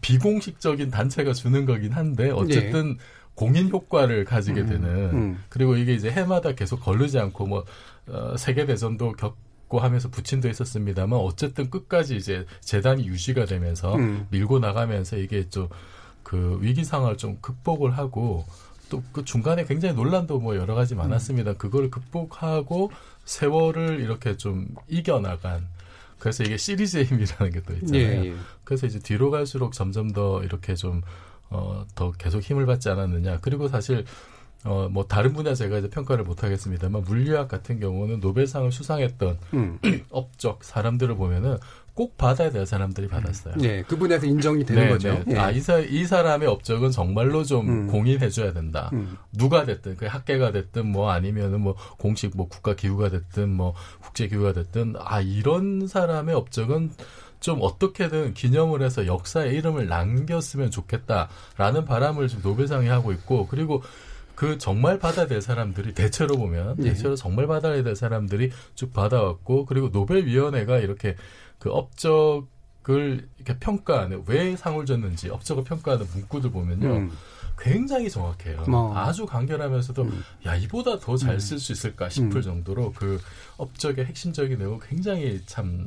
비공식적인 0.00 0.90
단체가 0.90 1.32
주는 1.32 1.66
거긴 1.66 1.92
한데 1.92 2.30
어쨌든 2.30 2.96
공인 3.34 3.70
효과를 3.70 4.24
가지게 4.24 4.60
음, 4.60 4.66
되는 4.68 4.88
음. 5.12 5.44
그리고 5.48 5.76
이게 5.76 5.94
이제 5.94 6.10
해마다 6.10 6.52
계속 6.52 6.80
거르지 6.80 7.18
않고 7.18 7.46
뭐 7.46 7.64
어, 8.06 8.36
세계 8.36 8.66
대전도 8.66 9.12
겪 9.12 9.36
고 9.72 9.80
하면서 9.80 10.08
부친도 10.10 10.48
있었습니다만 10.50 11.18
어쨌든 11.18 11.70
끝까지 11.70 12.16
이제 12.16 12.44
재단이 12.60 13.06
유지가 13.06 13.46
되면서 13.46 13.94
음. 13.96 14.26
밀고 14.30 14.58
나가면서 14.58 15.16
이게 15.16 15.48
좀 15.48 15.68
그 16.22 16.58
위기 16.62 16.84
상황을 16.84 17.16
좀 17.16 17.38
극복을 17.40 17.96
하고 17.98 18.44
또 18.88 19.02
그 19.12 19.24
중간에 19.24 19.64
굉장히 19.64 19.94
논란도 19.94 20.38
뭐 20.38 20.56
여러 20.56 20.74
가지 20.74 20.94
많았습니다. 20.94 21.54
그걸 21.54 21.90
극복하고 21.90 22.90
세월을 23.24 24.00
이렇게 24.00 24.36
좀 24.36 24.66
이겨나간 24.88 25.66
그래서 26.18 26.44
이게 26.44 26.56
시리즈의 26.56 27.04
힘이라는 27.06 27.52
게 27.52 27.60
또 27.62 27.72
있잖아요. 27.74 28.24
예, 28.24 28.26
예. 28.30 28.34
그래서 28.64 28.86
이제 28.86 28.98
뒤로 28.98 29.30
갈수록 29.30 29.72
점점 29.72 30.12
더 30.12 30.42
이렇게 30.44 30.74
좀, 30.74 31.02
어, 31.50 31.84
더 31.94 32.12
계속 32.12 32.40
힘을 32.42 32.64
받지 32.66 32.88
않았느냐. 32.90 33.38
그리고 33.40 33.68
사실, 33.68 34.04
어, 34.64 34.88
뭐 34.90 35.06
다른 35.06 35.32
분야 35.32 35.54
제가 35.54 35.78
이제 35.78 35.90
평가를 35.90 36.24
못 36.24 36.44
하겠습니다만 36.44 37.02
물리학 37.02 37.48
같은 37.48 37.80
경우는 37.80 38.20
노벨상을 38.20 38.70
수상했던 38.70 39.38
음. 39.54 39.78
업적 40.10 40.62
사람들을 40.62 41.16
보면은 41.16 41.58
꼭 41.94 42.16
받아야 42.16 42.50
될 42.50 42.64
사람들이 42.64 43.08
받았어요. 43.08 43.54
예, 43.62 43.82
그 43.86 43.98
분야에서 43.98 44.26
인정이 44.26 44.64
되는 44.64 44.84
네, 44.84 44.88
거죠. 44.88 45.12
네. 45.26 45.34
예. 45.34 45.36
아, 45.36 45.50
이, 45.50 45.60
사, 45.60 45.78
이 45.78 46.06
사람의 46.06 46.48
업적은 46.48 46.90
정말로 46.90 47.44
좀 47.44 47.68
음. 47.68 47.86
공인해줘야 47.88 48.54
된다. 48.54 48.88
음. 48.94 49.18
누가 49.32 49.64
됐든, 49.66 49.96
그 49.96 50.06
학계가 50.06 50.52
됐든, 50.52 50.86
뭐 50.86 51.10
아니면은 51.10 51.60
뭐 51.60 51.76
공식 51.98 52.34
뭐 52.34 52.48
국가 52.48 52.74
기구가 52.74 53.10
됐든, 53.10 53.50
뭐 53.50 53.74
국제 54.00 54.26
기구가 54.26 54.54
됐든, 54.54 54.94
아, 54.98 55.20
이런 55.20 55.86
사람의 55.86 56.34
업적은 56.34 56.92
좀 57.40 57.58
어떻게든 57.60 58.32
기념을 58.34 58.82
해서 58.82 59.06
역사의 59.06 59.54
이름을 59.56 59.88
남겼으면 59.88 60.70
좋겠다라는 60.70 61.84
바람을 61.84 62.28
지금 62.28 62.42
노벨상이 62.42 62.88
하고 62.88 63.12
있고, 63.12 63.48
그리고 63.48 63.82
그 64.34 64.58
정말 64.58 64.98
받아야 64.98 65.26
될 65.26 65.40
사람들이 65.42 65.94
대체로 65.94 66.36
보면 66.36 66.76
예. 66.80 66.82
대체로 66.84 67.16
정말 67.16 67.46
받아야 67.46 67.82
될 67.82 67.94
사람들이 67.96 68.50
쭉 68.74 68.92
받아왔고 68.92 69.66
그리고 69.66 69.88
노벨위원회가 69.88 70.78
이렇게 70.78 71.16
그 71.58 71.70
업적을 71.70 73.28
이렇게 73.36 73.58
평가하는 73.58 74.24
왜 74.26 74.56
상을 74.56 74.84
줬는지 74.84 75.28
업적을 75.28 75.64
평가하는 75.64 76.06
문구들 76.12 76.50
보면요 76.50 76.88
음. 76.96 77.10
굉장히 77.58 78.10
정확해요. 78.10 78.64
어. 78.68 78.92
아주 78.96 79.26
간결하면서도 79.26 80.02
음. 80.02 80.24
야 80.46 80.56
이보다 80.56 80.98
더 80.98 81.16
잘 81.16 81.36
쓸 81.38 81.58
수 81.58 81.72
있을까 81.72 82.08
싶을 82.08 82.38
음. 82.38 82.42
정도로 82.42 82.92
그 82.92 83.20
업적의 83.58 84.06
핵심적인 84.06 84.58
내용 84.58 84.80
굉장히 84.80 85.40
참 85.46 85.86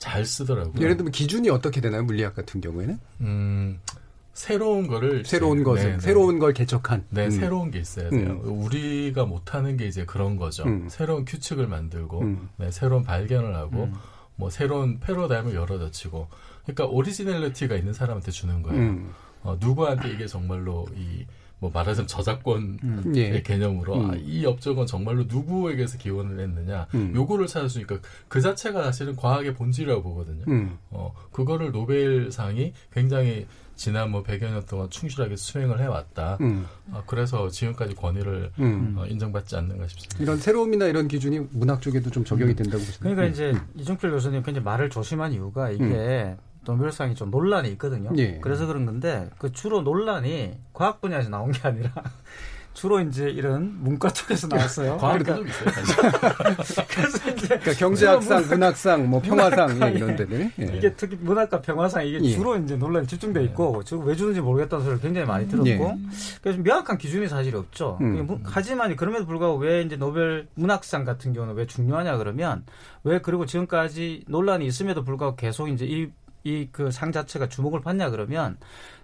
잘 0.00 0.24
쓰더라고요. 0.24 0.82
예를 0.82 0.96
들면 0.96 1.12
기준이 1.12 1.50
어떻게 1.50 1.82
되나요? 1.82 2.02
물리학 2.04 2.34
같은 2.34 2.62
경우에는 2.62 2.98
음, 3.20 3.78
새로운 4.32 4.86
거를 4.86 5.24
새로운 5.24 5.58
이제- 5.58 5.64
것을 5.64 5.84
네, 5.86 5.92
네. 5.96 6.00
새로운 6.00 6.38
걸 6.38 6.52
개척한 6.52 7.04
네, 7.10 7.26
음. 7.26 7.30
새로운 7.30 7.70
게 7.70 7.78
있어야 7.78 8.10
돼요. 8.10 8.40
음. 8.44 8.62
우리가 8.64 9.24
못하는 9.26 9.76
게 9.76 9.86
이제 9.86 10.04
그런 10.04 10.36
거죠. 10.36 10.64
음. 10.64 10.88
새로운 10.88 11.24
규칙을 11.24 11.66
만들고, 11.66 12.20
음. 12.20 12.48
네, 12.56 12.70
새로운 12.70 13.02
발견을 13.02 13.54
하고, 13.56 13.84
음. 13.84 13.94
뭐 14.36 14.48
새로운 14.50 15.00
패러다임을 15.00 15.54
열어젖히고, 15.54 16.28
그러니까 16.64 16.86
originality가 16.86 17.74
있는 17.76 17.92
사람한테 17.92 18.30
주는 18.30 18.62
거예요. 18.62 18.80
음. 18.80 19.10
어, 19.42 19.56
누구한테 19.60 20.10
이게 20.12 20.26
정말로 20.26 20.86
이 20.96 21.26
뭐 21.62 21.70
말하자면 21.74 22.06
저작권의 22.08 22.78
음. 22.84 23.12
예. 23.16 23.42
개념으로 23.42 23.94
음. 24.00 24.10
아, 24.10 24.14
이 24.16 24.46
업적은 24.46 24.86
정말로 24.86 25.24
누구에게서 25.24 25.98
기원을 25.98 26.40
했느냐 26.40 26.86
음. 26.94 27.12
요거를 27.14 27.48
찾아주니까 27.48 27.98
그 28.28 28.40
자체가 28.40 28.82
사실은 28.84 29.14
과학의 29.14 29.52
본질이라고 29.56 30.02
보거든요. 30.02 30.42
음. 30.48 30.78
어, 30.88 31.12
그거를 31.32 31.70
노벨상이 31.70 32.72
굉장히 32.90 33.46
지난 33.80 34.10
뭐 34.10 34.22
100여 34.22 34.50
년 34.50 34.62
동안 34.66 34.90
충실하게 34.90 35.36
수행을 35.36 35.80
해왔다. 35.80 36.36
음. 36.42 36.66
어, 36.92 37.02
그래서 37.06 37.48
지금까지 37.48 37.94
권위를 37.94 38.52
음. 38.58 38.94
어, 38.98 39.06
인정받지 39.06 39.56
않는가 39.56 39.88
싶습니다. 39.88 40.22
이런 40.22 40.36
새로움이나 40.36 40.84
이런 40.84 41.08
기준이 41.08 41.40
문학 41.50 41.80
쪽에도 41.80 42.10
좀 42.10 42.22
적용이 42.22 42.54
된다고 42.54 42.84
보시나요? 42.84 43.14
그러니까 43.16 43.22
음. 43.22 43.30
이제 43.30 43.58
이종필 43.80 44.10
교수님 44.10 44.42
굉장히 44.42 44.66
말을 44.66 44.90
조심한 44.90 45.32
이유가 45.32 45.70
이게 45.70 46.36
노벨상이 46.66 47.14
좀 47.14 47.30
논란이 47.30 47.70
있거든요. 47.70 48.10
예. 48.18 48.38
그래서 48.40 48.66
그런 48.66 48.84
건데 48.84 49.30
그 49.38 49.50
주로 49.50 49.80
논란이 49.80 50.58
과학 50.74 51.00
분야에서 51.00 51.30
나온 51.30 51.50
게 51.50 51.66
아니라 51.66 51.90
주로 52.80 52.98
이제 52.98 53.28
이런 53.28 53.76
문과 53.82 54.08
쪽에서 54.08 54.46
나왔어요. 54.46 54.96
과학도 54.96 55.34
좀 55.36 55.46
있어요. 55.48 55.70
사실. 55.70 55.96
그래서 56.88 57.30
이제 57.30 57.46
그러니까 57.48 57.72
경제학상, 57.74 58.48
문학상, 58.48 59.10
뭐 59.10 59.20
평화상 59.20 59.66
문학과, 59.74 59.88
예, 59.92 59.96
이런 59.98 60.16
데들. 60.16 60.50
예. 60.58 60.76
이게 60.78 60.94
특히 60.94 61.14
문학과 61.20 61.60
평화상 61.60 62.06
이게 62.06 62.18
예. 62.22 62.30
주로 62.30 62.56
이제 62.56 62.76
논란이 62.76 63.06
집중돼 63.06 63.44
있고 63.44 63.82
지금 63.84 64.06
왜 64.06 64.16
주는지 64.16 64.40
모르겠다는 64.40 64.82
소리를 64.82 65.02
굉장히 65.02 65.26
많이 65.26 65.46
들었고 65.46 65.68
예. 65.68 65.76
그래서 66.40 66.56
좀 66.56 66.62
명확한 66.62 66.96
기준이 66.96 67.28
사실 67.28 67.54
없죠. 67.54 67.98
음. 68.00 68.26
하지만 68.44 68.96
그럼에도 68.96 69.26
불구하고 69.26 69.58
왜 69.58 69.82
이제 69.82 69.96
노벨 69.96 70.48
문학상 70.54 71.04
같은 71.04 71.34
경우는 71.34 71.56
왜 71.56 71.66
중요하냐 71.66 72.16
그러면 72.16 72.64
왜 73.04 73.20
그리고 73.20 73.44
지금까지 73.44 74.24
논란이 74.26 74.64
있음에도 74.64 75.04
불구하고 75.04 75.36
계속 75.36 75.68
이제 75.68 75.84
이 75.84 76.10
이 76.42 76.68
그 76.72 76.90
상 76.90 77.12
자체가 77.12 77.50
주목을 77.50 77.82
받냐 77.82 78.08
그러면 78.08 78.56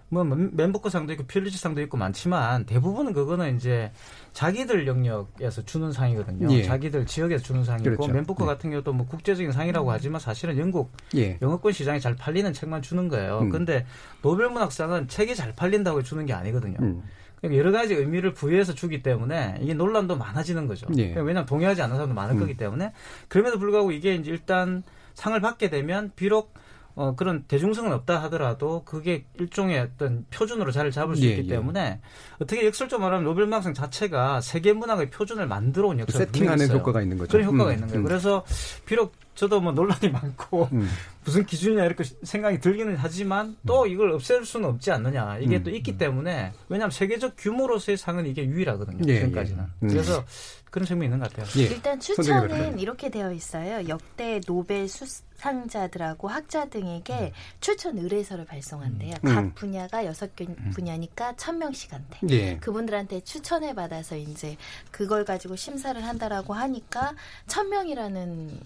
뭐 0.09 0.23
멘부크상도 0.23 1.11
있고 1.13 1.25
퓰리츠상도 1.25 1.81
있고 1.81 1.97
많지만 1.97 2.65
대부분은 2.65 3.13
그거는 3.13 3.57
이제 3.57 3.91
자기들 4.31 4.87
영역에서 4.87 5.63
주는 5.65 5.91
상이거든요. 5.91 6.49
예. 6.51 6.63
자기들 6.63 7.05
지역에서 7.05 7.43
주는 7.43 7.63
상이고 7.65 7.83
그렇죠. 7.83 8.13
멘부크 8.13 8.43
네. 8.43 8.47
같은 8.47 8.69
경우도 8.69 8.93
뭐 8.93 9.05
국제적인 9.05 9.51
상이라고 9.51 9.91
하지만 9.91 10.21
사실은 10.21 10.57
영국 10.57 10.93
예. 11.15 11.37
영어권 11.41 11.73
시장에 11.73 11.99
잘 11.99 12.15
팔리는 12.15 12.53
책만 12.53 12.81
주는 12.81 13.09
거예요. 13.09 13.39
음. 13.39 13.49
근데 13.49 13.85
노벨문학상은 14.21 15.09
책이 15.09 15.35
잘 15.35 15.53
팔린다고 15.53 16.03
주는 16.03 16.25
게 16.25 16.33
아니거든요. 16.33 16.77
음. 16.79 17.03
그러니까 17.41 17.59
여러 17.59 17.71
가지 17.71 17.93
의미를 17.93 18.33
부여해서 18.33 18.73
주기 18.73 19.03
때문에 19.03 19.57
이게 19.61 19.73
논란도 19.73 20.17
많아지는 20.17 20.67
거죠. 20.67 20.87
예. 20.91 21.09
그러니까 21.09 21.21
왜냐하면 21.21 21.45
동의하지 21.45 21.81
않는 21.81 21.97
사람도 21.97 22.15
많을 22.15 22.35
음. 22.35 22.39
거기 22.39 22.55
때문에 22.55 22.93
그럼에도 23.27 23.59
불구하고 23.59 23.91
이게 23.91 24.15
이제 24.15 24.31
일단 24.31 24.83
상을 25.15 25.39
받게 25.39 25.69
되면 25.69 26.11
비록 26.15 26.53
어, 26.97 27.13
그런 27.15 27.43
대중성은 27.43 27.93
없다 27.93 28.23
하더라도 28.23 28.81
그게 28.83 29.23
일종의 29.39 29.79
어떤 29.79 30.25
표준으로 30.31 30.71
자리를 30.71 30.91
잡을 30.91 31.15
수 31.15 31.23
예, 31.25 31.35
있기 31.35 31.43
예. 31.43 31.55
때문에 31.55 32.01
어떻게 32.39 32.65
역설적으로 32.65 33.05
말하면 33.05 33.23
노벨문학상 33.25 33.75
자체가 33.75 34.41
세계 34.41 34.73
문학의 34.73 35.11
표준을 35.11 35.45
만들어 35.45 35.89
온 35.89 35.99
역사가 35.99 36.25
분명히 36.31 36.57
세팅하는. 36.57 36.79
효과가 36.79 37.03
있는 37.03 37.19
거죠. 37.19 37.31
그런 37.31 37.45
효과가 37.45 37.69
음, 37.69 37.73
있는 37.75 37.87
거예요. 37.87 38.01
음. 38.01 38.03
그래서 38.03 38.43
비록 38.87 39.13
저도 39.35 39.61
뭐 39.61 39.71
논란이 39.71 40.09
많고 40.11 40.69
음. 40.71 40.89
무슨 41.23 41.45
기준이냐 41.45 41.85
이렇게 41.85 42.03
생각이 42.23 42.59
들기는 42.59 42.95
하지만 42.97 43.55
또 43.67 43.85
이걸 43.85 44.11
없앨 44.13 44.43
수는 44.43 44.67
없지 44.67 44.91
않느냐 44.91 45.37
이게 45.37 45.57
음. 45.57 45.63
또 45.63 45.69
있기 45.69 45.99
때문에 45.99 46.51
왜냐하면 46.67 46.89
세계적 46.89 47.35
규모로서의 47.37 47.97
상은 47.97 48.25
이게 48.25 48.43
유일하거든요 48.43 49.03
예, 49.07 49.19
지금까지는 49.19 49.63
예. 49.63 49.85
음. 49.85 49.89
그래서 49.89 50.25
그런 50.71 50.85
측면이 50.87 51.05
있는 51.05 51.19
것 51.19 51.31
같아요. 51.31 51.47
예. 51.61 51.67
일단 51.67 51.99
추천은. 51.99 52.79
이렇게 52.79 53.09
되어 53.09 53.31
있어요. 53.31 53.87
역대 53.87 54.41
노벨 54.41 54.87
수 54.87 55.05
상자들하고 55.37 56.27
학자들에게 56.27 57.31
추천 57.59 57.97
의뢰서를 57.97 58.45
발송한대요. 58.45 59.15
음. 59.23 59.35
각 59.35 59.55
분야가 59.55 60.05
여섯 60.05 60.35
개 60.35 60.45
분야니까 60.73 61.35
천 61.37 61.57
명씩 61.59 61.93
한대. 61.93 62.19
예. 62.29 62.57
그분들한테 62.57 63.21
추천을 63.21 63.73
받아서 63.75 64.15
이제 64.15 64.57
그걸 64.91 65.25
가지고 65.25 65.55
심사를 65.55 66.03
한다라고 66.03 66.53
하니까 66.53 67.13
천 67.47 67.69
명이라는 67.69 68.59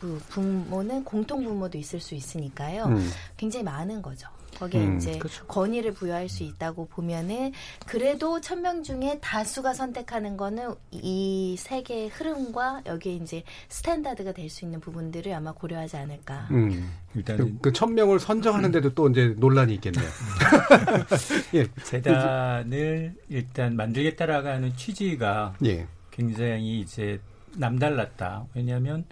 그 0.00 0.20
부모는 0.28 1.04
공통 1.04 1.44
부모도 1.44 1.78
있을 1.78 2.00
수 2.00 2.14
있으니까요. 2.14 2.84
음. 2.86 3.10
굉장히 3.36 3.64
많은 3.64 4.02
거죠. 4.02 4.28
거기에 4.58 4.84
음, 4.84 4.96
이제 4.96 5.18
권위를 5.48 5.92
부여할 5.92 6.28
수 6.28 6.42
있다고 6.42 6.86
보면은 6.86 7.52
그래도 7.86 8.40
천 8.40 8.62
명 8.62 8.82
중에 8.84 9.18
다수가 9.20 9.74
선택하는 9.74 10.36
거는 10.36 10.74
이 10.92 11.56
세계의 11.58 12.08
흐름과 12.10 12.82
여기에 12.86 13.14
이제 13.16 13.42
스탠다드가 13.68 14.32
될 14.32 14.48
수 14.52 14.64
있는 14.64 14.80
부분들을 14.80 15.32
아마 15.32 15.52
고려하지 15.52 15.96
않을까. 15.96 16.46
음. 16.50 16.92
일단은 17.14 17.58
그, 17.62 17.72
천 17.72 17.94
명을 17.94 18.20
선정하는데도 18.20 18.94
또 18.94 19.08
이제 19.08 19.34
논란이 19.38 19.74
있겠네요. 19.74 20.04
예. 21.54 21.66
재단을 21.84 23.14
일단 23.28 23.76
만들겠다라고 23.76 24.48
하는 24.48 24.76
취지가 24.76 25.56
예. 25.64 25.86
굉장히 26.10 26.80
이제 26.80 27.20
남달랐다. 27.56 28.46
왜냐하면 28.54 29.04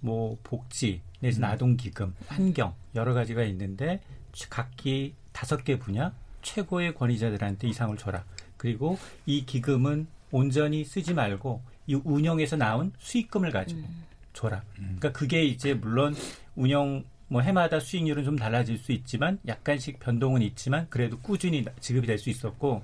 뭐 0.00 0.36
복지 0.44 1.00
내지 1.20 1.40
음. 1.40 1.44
아동기금, 1.44 2.14
환경 2.28 2.74
여러 2.94 3.14
가지가 3.14 3.42
있는데 3.44 4.00
각기 4.50 5.14
다섯 5.32 5.64
개 5.64 5.78
분야 5.78 6.12
최고의 6.42 6.94
권위자들한테 6.94 7.68
이상을 7.68 7.96
줘라. 7.96 8.24
그리고 8.56 8.98
이 9.26 9.44
기금은 9.44 10.06
온전히 10.30 10.84
쓰지 10.84 11.14
말고 11.14 11.62
이 11.86 11.94
운영에서 12.02 12.56
나온 12.56 12.92
수익금을 12.98 13.50
가지고 13.50 13.82
줘라. 14.32 14.62
그러니까 14.74 15.12
그게 15.12 15.44
이제 15.44 15.74
물론 15.74 16.14
운영 16.56 17.04
뭐 17.28 17.40
해마다 17.40 17.80
수익률은 17.80 18.24
좀 18.24 18.36
달라질 18.36 18.78
수 18.78 18.92
있지만 18.92 19.38
약간씩 19.46 19.98
변동은 20.00 20.42
있지만 20.42 20.86
그래도 20.90 21.18
꾸준히 21.18 21.64
지급이 21.80 22.06
될 22.06 22.18
수 22.18 22.30
있었고 22.30 22.82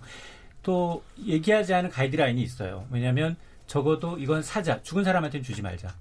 또 0.63 1.03
얘기하지 1.25 1.75
않은 1.75 1.91
가이드라인이 1.91 2.43
있어요. 2.43 2.87
왜냐하면 2.91 3.37
적어도 3.67 4.19
이건 4.19 4.43
사자 4.43 4.83
죽은 4.83 5.05
사람한테는 5.05 5.45
주지 5.45 5.63
말자. 5.63 5.95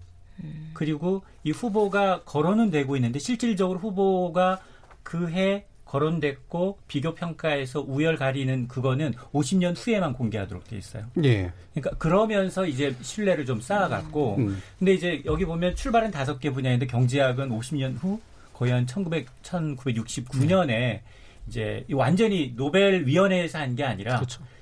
그리고 0.74 1.24
이 1.44 1.52
후보가 1.52 2.24
거론은 2.24 2.70
되고 2.72 2.96
있는데 2.96 3.20
실질적으로 3.20 3.80
후보가 3.80 4.62
그 5.04 5.30
해 5.30 5.66
거론됐고 5.86 6.78
비교 6.88 7.16
평가에서 7.16 7.82
우열 7.82 8.16
가리는 8.18 8.68
그거는 8.68 9.14
50년 9.34 9.74
후에만 9.76 10.14
공개하도록 10.14 10.68
돼 10.68 10.78
있어요. 10.78 11.06
예. 11.24 11.52
그러니까 11.74 11.98
그러면서 11.98 12.68
이제 12.68 12.96
신뢰를 13.02 13.46
좀 13.48 13.60
쌓아갔고 13.60 14.36
음. 14.38 14.62
근데 14.78 14.94
이제 14.94 15.24
여기 15.26 15.46
보면 15.46 15.76
출발은 15.76 16.12
다섯 16.12 16.40
개 16.40 16.52
분야인데 16.52 16.86
경제학은 16.86 17.50
50년 17.50 17.96
후 18.00 18.20
거의 18.54 18.72
한 18.72 18.86
1900, 18.86 19.28
1969년에 19.42 21.00
이제 21.48 21.86
이 21.88 21.94
완전히 21.94 22.54
노벨 22.56 23.06
위원회에서 23.08 23.58
한 23.60 23.76
게 23.76 23.84
아니라 23.84 24.18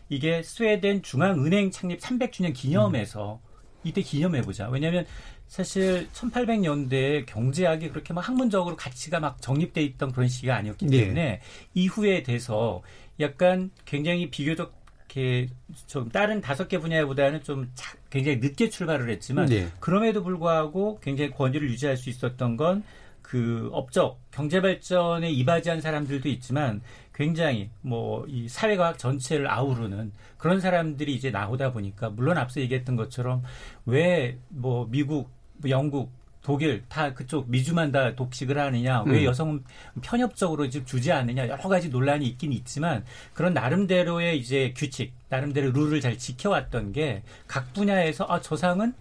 이게 0.09 0.41
스웨덴 0.43 1.01
중앙은행 1.01 1.71
창립 1.71 1.99
300주년 1.99 2.53
기념해서 2.53 3.41
이때 3.83 4.01
기념해 4.01 4.41
보자. 4.43 4.69
왜냐하면 4.69 5.05
사실 5.47 6.07
1800년대에 6.13 7.25
경제학이 7.25 7.89
그렇게 7.89 8.13
막 8.13 8.27
학문적으로 8.27 8.75
가치가 8.75 9.19
막 9.19 9.41
정립돼 9.41 9.81
있던 9.83 10.11
그런 10.11 10.27
시기가 10.27 10.55
아니었기 10.55 10.87
예. 10.91 11.01
때문에 11.01 11.41
이후에 11.73 12.23
돼서 12.23 12.81
약간 13.19 13.71
굉장히 13.85 14.29
비교적 14.29 14.75
이렇게 15.09 15.47
좀 15.87 16.09
다른 16.09 16.41
다섯 16.41 16.67
개 16.67 16.77
분야보다는 16.79 17.41
좀 17.43 17.71
차- 17.75 17.95
굉장히 18.09 18.37
늦게 18.39 18.69
출발을 18.69 19.09
했지만 19.09 19.49
예. 19.51 19.69
그럼에도 19.79 20.21
불구하고 20.21 20.99
굉장히 21.01 21.31
권위를 21.31 21.69
유지할 21.71 21.97
수 21.97 22.09
있었던 22.09 22.57
건 22.57 22.83
그 23.23 23.69
업적 23.73 24.21
경제 24.31 24.61
발전에 24.61 25.29
이바지한 25.29 25.81
사람들도 25.81 26.29
있지만 26.29 26.79
굉장히 27.13 27.69
뭐 27.81 28.23
이 28.29 28.47
사회과학 28.47 28.97
전체를 28.97 29.51
아우르는 29.51 30.13
그런 30.37 30.61
사람들이 30.61 31.13
이제 31.13 31.29
나오다 31.29 31.73
보니까 31.73 32.09
물론 32.09 32.37
앞서 32.37 32.61
얘기했던 32.61 32.95
것처럼 32.95 33.43
왜 33.85 34.37
뭐 34.47 34.87
미국, 34.89 35.29
뭐 35.57 35.69
영국, 35.69 36.11
독일 36.41 36.83
다 36.87 37.13
그쪽 37.13 37.49
미주만 37.49 37.91
다 37.91 38.15
독식을 38.15 38.57
하느냐 38.57 39.01
왜 39.05 39.19
음. 39.19 39.23
여성 39.25 39.63
편협적으로 40.01 40.69
지금 40.69 40.85
주지 40.85 41.11
않느냐 41.11 41.49
여러 41.49 41.67
가지 41.67 41.89
논란이 41.89 42.25
있긴 42.25 42.53
있지만 42.53 43.03
그런 43.33 43.53
나름대로의 43.53 44.39
이제 44.39 44.73
규칙 44.77 45.11
나름대로 45.27 45.71
룰을 45.71 45.99
잘 45.99 46.17
지켜왔던 46.17 46.93
게 46.93 47.21
각 47.47 47.73
분야에서 47.73 48.25
아 48.29 48.39
저 48.39 48.55
상은 48.55 48.93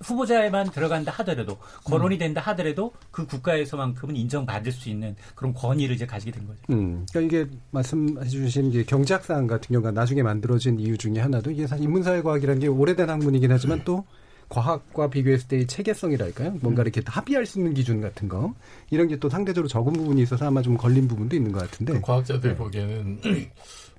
후보자에만 0.00 0.70
들어간다 0.70 1.12
하더라도 1.12 1.58
거론이 1.84 2.18
된다 2.18 2.40
하더라도 2.40 2.92
그 3.10 3.26
국가에서만큼은 3.26 4.16
인정받을 4.16 4.72
수 4.72 4.88
있는 4.88 5.14
그런 5.34 5.52
권위를 5.52 5.94
이제 5.94 6.06
가지게 6.06 6.32
된 6.32 6.46
거죠. 6.46 6.58
음, 6.70 7.06
그러니까 7.12 7.20
이게 7.20 7.50
말씀해 7.70 8.26
주신 8.26 8.70
이제 8.70 8.84
경제학상 8.84 9.46
같은 9.46 9.68
경우가 9.72 9.92
나중에 9.92 10.22
만들어진 10.22 10.80
이유 10.80 10.96
중에 10.96 11.20
하나도 11.20 11.50
이게 11.50 11.66
사실 11.66 11.84
인문사회과학이라는 11.84 12.60
게 12.60 12.66
오래된 12.68 13.10
학문이긴 13.10 13.52
하지만 13.52 13.82
또 13.84 14.04
과학과 14.52 15.08
비교했을 15.08 15.48
때의 15.48 15.66
체계성이랄까요? 15.66 16.58
뭔가 16.60 16.82
이렇게 16.82 17.00
합의할 17.06 17.46
수 17.46 17.58
있는 17.58 17.72
기준 17.72 18.02
같은 18.02 18.28
거 18.28 18.54
이런 18.90 19.08
게 19.08 19.16
또 19.16 19.30
상대적으로 19.30 19.66
적은 19.68 19.92
부분이 19.94 20.20
있어서 20.22 20.46
아마 20.46 20.60
좀 20.62 20.76
걸린 20.76 21.06
부분도 21.08 21.34
있는 21.36 21.52
것 21.52 21.60
같은데. 21.60 21.92
그 21.94 22.00
과학자들 22.02 22.50
네. 22.50 22.56
보기에는 22.56 23.20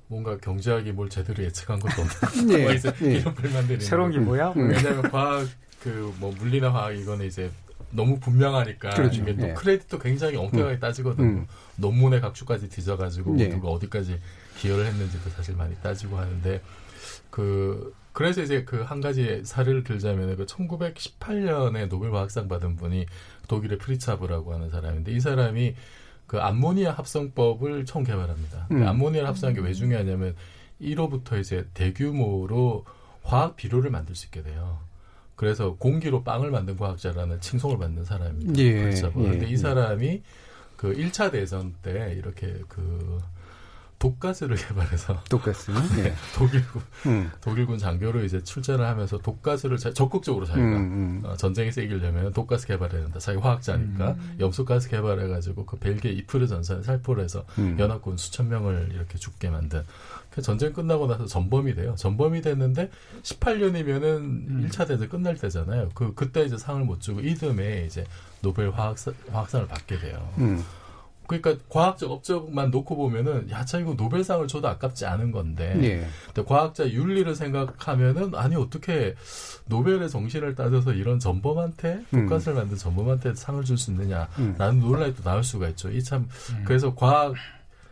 뭔가 0.07 0.37
경제학이 0.37 0.91
뭘 0.91 1.09
제대로 1.09 1.43
예측한 1.43 1.79
것도 1.79 2.01
없는 2.01 2.49
예, 2.59 2.67
예. 3.07 3.15
이런 3.19 3.33
불만 3.33 3.65
들이 3.67 3.81
새로운 3.81 4.11
게 4.11 4.19
뭐야? 4.19 4.49
거죠. 4.49 4.59
왜냐하면 4.59 5.01
과학 5.09 5.47
그 5.81 6.13
뭐 6.19 6.31
물리나 6.37 6.71
화학 6.73 6.91
이거는 6.97 7.25
이제 7.25 7.49
너무 7.91 8.19
분명하니까 8.19 8.89
그렇죠. 8.91 9.21
이게 9.21 9.35
또 9.37 9.47
예. 9.47 9.53
크레딧도 9.53 9.97
굉장히 9.99 10.35
엄격하게 10.35 10.75
음. 10.75 10.79
따지거든요. 10.79 11.25
음. 11.25 11.47
논문의 11.77 12.21
각주까지 12.21 12.69
뒤져가지고 12.69 13.39
예. 13.39 13.49
누가 13.49 13.69
어디까지 13.69 14.19
기여를 14.59 14.85
했는지도 14.85 15.29
사실 15.31 15.55
많이 15.55 15.73
따지고 15.81 16.17
하는데 16.17 16.61
그 17.29 17.93
그래서 18.13 18.41
이제 18.41 18.63
그 18.63 18.83
한 18.83 19.01
가지 19.01 19.41
사례를 19.43 19.83
들자면 19.83 20.35
그 20.37 20.45
1918년에 20.45 21.87
노벨 21.89 22.11
과학상 22.11 22.47
받은 22.47 22.75
분이 22.75 23.05
독일의 23.47 23.77
프리츠 23.79 24.14
하버라고 24.14 24.53
하는 24.53 24.69
사람인데 24.69 25.11
이 25.11 25.19
사람이 25.19 25.75
그 26.27 26.39
암모니아 26.39 26.91
합성법을 26.93 27.85
처음 27.85 28.03
개발합니다. 28.05 28.67
음. 28.71 28.87
암모니아를 28.87 29.27
합성한 29.27 29.55
게 29.55 29.61
왜 29.61 29.73
중요하냐면 29.73 30.35
이로부터 30.79 31.37
이제 31.37 31.67
대규모로 31.73 32.85
화학 33.23 33.55
비료를 33.55 33.89
만들 33.89 34.15
수 34.15 34.25
있게 34.27 34.41
돼요. 34.43 34.79
그래서 35.35 35.75
공기로 35.75 36.23
빵을 36.23 36.51
만든 36.51 36.77
과학자라는 36.77 37.41
칭송을 37.41 37.77
받는 37.77 38.05
사람입니다. 38.05 38.61
예, 38.61 38.81
프리츠 38.83 39.06
하버. 39.06 39.23
예, 39.23 39.29
근데 39.29 39.47
이 39.47 39.53
예. 39.53 39.57
사람이 39.57 40.21
그 40.77 40.93
1차 40.93 41.31
대전 41.31 41.73
때 41.81 42.13
이렇게 42.17 42.61
그 42.67 43.19
독가스를 44.03 44.57
개발해서 44.57 45.23
독가스 45.29 45.71
예. 45.99 46.13
독일군 46.35 46.81
음. 47.05 47.31
독일군 47.39 47.77
장교로 47.77 48.25
이제 48.25 48.43
출전을 48.43 48.85
하면서 48.85 49.17
독가스를 49.17 49.77
자, 49.77 49.93
적극적으로 49.93 50.45
자기가 50.45 50.65
음, 50.65 50.73
음. 50.75 51.21
어, 51.23 51.37
전쟁에서 51.37 51.81
이기려면 51.81 52.33
독가스 52.33 52.67
개발해야 52.67 53.03
된다. 53.03 53.19
자기 53.19 53.39
화학자니까 53.39 54.11
음. 54.11 54.35
염소가스 54.41 54.89
개발해가지고 54.89 55.65
그 55.65 55.77
벨기에 55.77 56.11
이프르 56.11 56.47
전선에 56.47 56.83
살포를 56.83 57.23
해서 57.23 57.45
음. 57.57 57.77
연합군 57.79 58.17
수천 58.17 58.49
명을 58.49 58.89
이렇게 58.93 59.17
죽게 59.17 59.49
만든. 59.49 59.83
그 60.31 60.41
전쟁 60.41 60.73
끝나고 60.73 61.07
나서 61.07 61.25
전범이 61.25 61.73
돼요. 61.75 61.95
전범이 61.97 62.41
됐는데 62.41 62.89
18년이면은 63.21 64.03
음. 64.03 64.67
1차 64.67 64.85
대전 64.85 65.07
끝날 65.07 65.37
때잖아요. 65.37 65.91
그 65.93 66.13
그때 66.13 66.43
이제 66.43 66.57
상을 66.57 66.83
못 66.83 66.99
주고 66.99 67.21
이듬해 67.21 67.85
이제 67.85 68.03
노벨 68.41 68.69
화학사, 68.71 69.13
화학상을 69.31 69.67
받게 69.67 69.99
돼요. 69.99 70.29
음. 71.23 71.27
그러니까 71.27 71.63
과학적 71.69 72.11
업적만 72.11 72.69
놓고 72.71 72.95
보면은 72.95 73.49
야차 73.49 73.79
이거 73.79 73.93
노벨상을 73.93 74.47
줘도 74.47 74.67
아깝지 74.67 75.05
않은 75.05 75.31
건데 75.31 75.73
예. 75.81 76.07
근데 76.33 76.47
과학자 76.47 76.89
윤리를 76.89 77.33
생각하면은 77.35 78.35
아니 78.35 78.55
어떻게 78.55 79.15
노벨의 79.67 80.09
정신을 80.09 80.55
따져서 80.55 80.93
이런 80.93 81.19
전범한테 81.19 82.01
음. 82.13 82.21
독가스를 82.27 82.55
만든 82.55 82.77
전범한테 82.77 83.35
상을 83.35 83.63
줄 83.63 83.77
수 83.77 83.91
있느냐라는 83.91 84.29
음. 84.39 84.79
논란이 84.79 85.15
또 85.15 85.23
나올 85.23 85.43
수가 85.43 85.67
있죠. 85.69 85.89
이 85.89 86.03
참 86.03 86.27
그래서 86.65 86.93
과학 86.93 87.33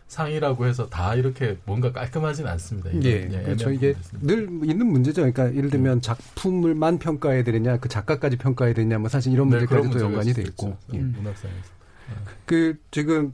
상이라고 0.08 0.66
해서 0.66 0.90
다 0.90 1.16
이렇게 1.16 1.58
뭔가 1.66 1.94
깔끔하진 1.94 2.46
않습니다. 2.46 2.90
이게 2.92 3.30
예, 3.32 3.42
그렇죠. 3.44 3.72
이게 3.72 3.92
있습니다. 3.92 4.28
늘 4.28 4.50
있는 4.70 4.86
문제죠. 4.88 5.22
그러니까 5.22 5.56
예를 5.56 5.70
들면 5.70 6.02
작품을만 6.02 7.00
평가해야 7.00 7.46
되느냐, 7.46 7.78
그 7.78 7.88
작가까지 7.88 8.36
평가해야 8.36 8.74
되느냐, 8.76 9.00
뭐 9.00 9.08
사실 9.08 9.32
이런 9.32 9.48
네, 9.50 9.60
문제까지도 9.60 10.02
연관이 10.02 10.34
돼 10.34 10.42
있고. 10.42 10.76
예. 10.94 10.98
문학상에서. 10.98 11.81
그 12.46 12.78
지금 12.92 13.34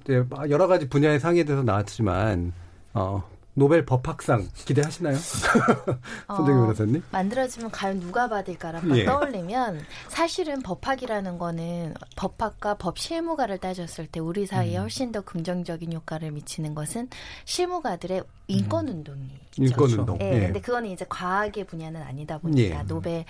여러 0.49 0.67
가지 0.67 0.87
분야의 0.89 1.19
상에 1.19 1.43
대해서 1.43 1.63
나왔지만 1.63 2.53
어, 2.93 3.23
노벨 3.57 3.85
법학상 3.85 4.47
기대하시나요? 4.53 5.15
손정희 6.27 6.59
변호사님? 6.59 7.03
만들어지면 7.09 7.71
과연 7.71 7.99
누가 7.99 8.29
받을까라는 8.29 8.87
걸 8.87 8.97
예. 8.99 9.05
떠올리면 9.05 9.81
사실은 10.09 10.61
법학이라는 10.61 11.39
거는 11.39 11.95
법학과 12.15 12.75
법 12.75 12.99
실무가를 12.99 13.57
따졌을 13.57 14.05
때 14.05 14.19
우리 14.19 14.45
사회에 14.45 14.77
음. 14.77 14.83
훨씬 14.83 15.11
더 15.11 15.21
긍정적인 15.21 15.91
효과를 15.91 16.29
미치는 16.31 16.75
것은 16.75 17.09
실무가들의 17.45 18.21
인권 18.47 18.87
운동이 18.87 19.29
인권 19.57 19.89
운동. 19.91 20.17
예, 20.21 20.33
예. 20.33 20.39
근데 20.39 20.61
그거는 20.61 20.89
이제 20.89 21.05
과학의 21.07 21.65
분야는 21.65 22.01
아니다 22.01 22.37
보니까 22.37 22.79
예. 22.79 22.83
노벨. 22.83 23.25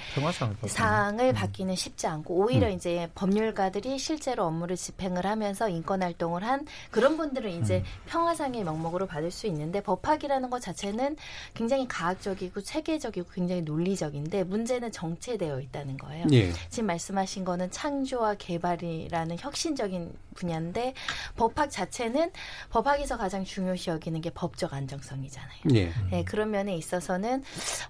상을 0.66 1.34
받기는 1.34 1.76
쉽지 1.76 2.08
않고 2.08 2.36
오히려 2.36 2.68
음. 2.68 2.74
이제 2.74 3.10
법률가들이 3.16 3.98
실제로 3.98 4.46
업무를 4.46 4.76
집행을 4.76 5.26
하면서 5.26 5.70
인권 5.70 6.04
활동을 6.04 6.44
한 6.44 6.66
그런 6.92 7.18
분들은 7.18 7.50
이제 7.62 7.78
음. 7.78 7.84
평화상의 8.08 8.64
명목으로 8.64 9.08
받을 9.08 9.32
수 9.32 9.48
있는데 9.48 9.82
법학이라는 9.82 10.50
것 10.50 10.62
자체는 10.62 11.16
굉장히 11.54 11.88
과학적이고 11.88 12.62
체계적이고 12.62 13.30
굉장히 13.32 13.62
논리적인데 13.62 14.44
문제는 14.44 14.92
정체되어 14.92 15.62
있다는 15.62 15.98
거예요. 15.98 16.26
예. 16.32 16.52
지금 16.70 16.88
말씀하신 16.88 17.46
거는 17.46 17.72
창조와 17.72 18.36
개발이라는 18.36 19.38
혁신적인 19.40 20.12
분야인데 20.38 20.94
법학 21.36 21.70
자체는 21.70 22.32
법학에서 22.70 23.18
가장 23.18 23.44
중요시 23.44 23.90
여기는 23.90 24.22
게 24.22 24.30
법적 24.30 24.74
안정성이잖아요. 24.74 25.60
예. 25.74 25.92
네, 26.12 26.24
그런 26.24 26.52
면에 26.52 26.76
있어서는 26.76 27.44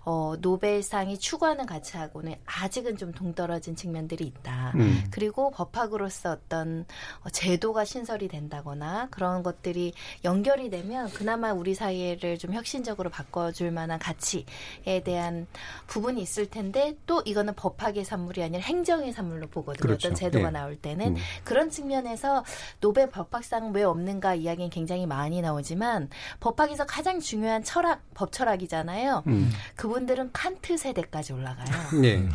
어, 0.06 0.36
노벨상이 0.40 1.20
추구하는 1.20 1.66
가치하고는 1.66 2.36
아직은 2.46 2.98
좀 2.98 3.12
동떨어진 3.12 3.76
측면들이 3.76 4.26
있다. 4.26 4.72
음. 4.76 5.04
그리고 5.12 5.52
법학으로서 5.52 6.32
어떤 6.32 6.86
어, 7.24 7.30
제도가 7.30 7.86
신설이 7.86 8.28
된다거나 8.30 9.10
그런 9.12 9.44
것들이 9.44 9.94
연결이 10.24 10.70
되면 10.70 11.10
그나마 11.10 11.52
우리 11.52 11.76
사회를 11.76 12.38
좀 12.38 12.54
혁신적으로 12.54 13.10
바꿔줄 13.10 13.72
만한 13.72 14.00
가치에 14.00 15.04
대한 15.04 15.48
부분이 15.88 16.22
있을 16.22 16.50
텐데 16.50 16.96
또 17.06 17.22
이거는 17.26 17.54
법학의 17.56 18.06
산물이 18.06 18.42
아니라 18.42 18.64
행정의 18.64 19.12
산물로 19.12 19.48
보거든요. 19.48 19.82
그렇죠. 19.82 20.08
어떤 20.08 20.16
제도가 20.16 20.48
예. 20.48 20.52
나올 20.52 20.76
때는 20.78 21.18
음. 21.18 21.22
그런 21.44 21.70
측면에서 21.70 22.37
노벨 22.80 23.10
법학상 23.10 23.72
왜 23.74 23.84
없는가 23.84 24.36
이야기는 24.36 24.70
굉장히 24.70 25.06
많이 25.06 25.42
나오지만 25.42 26.10
법학에서 26.40 26.86
가장 26.86 27.20
중요한 27.20 27.64
철학, 27.64 28.02
법 28.14 28.32
철학이잖아요. 28.32 29.24
음. 29.28 29.52
그분들은 29.76 30.32
칸트 30.34 30.78
세대까지 30.78 31.34
올라가요. 31.34 31.68
예. 32.04 32.28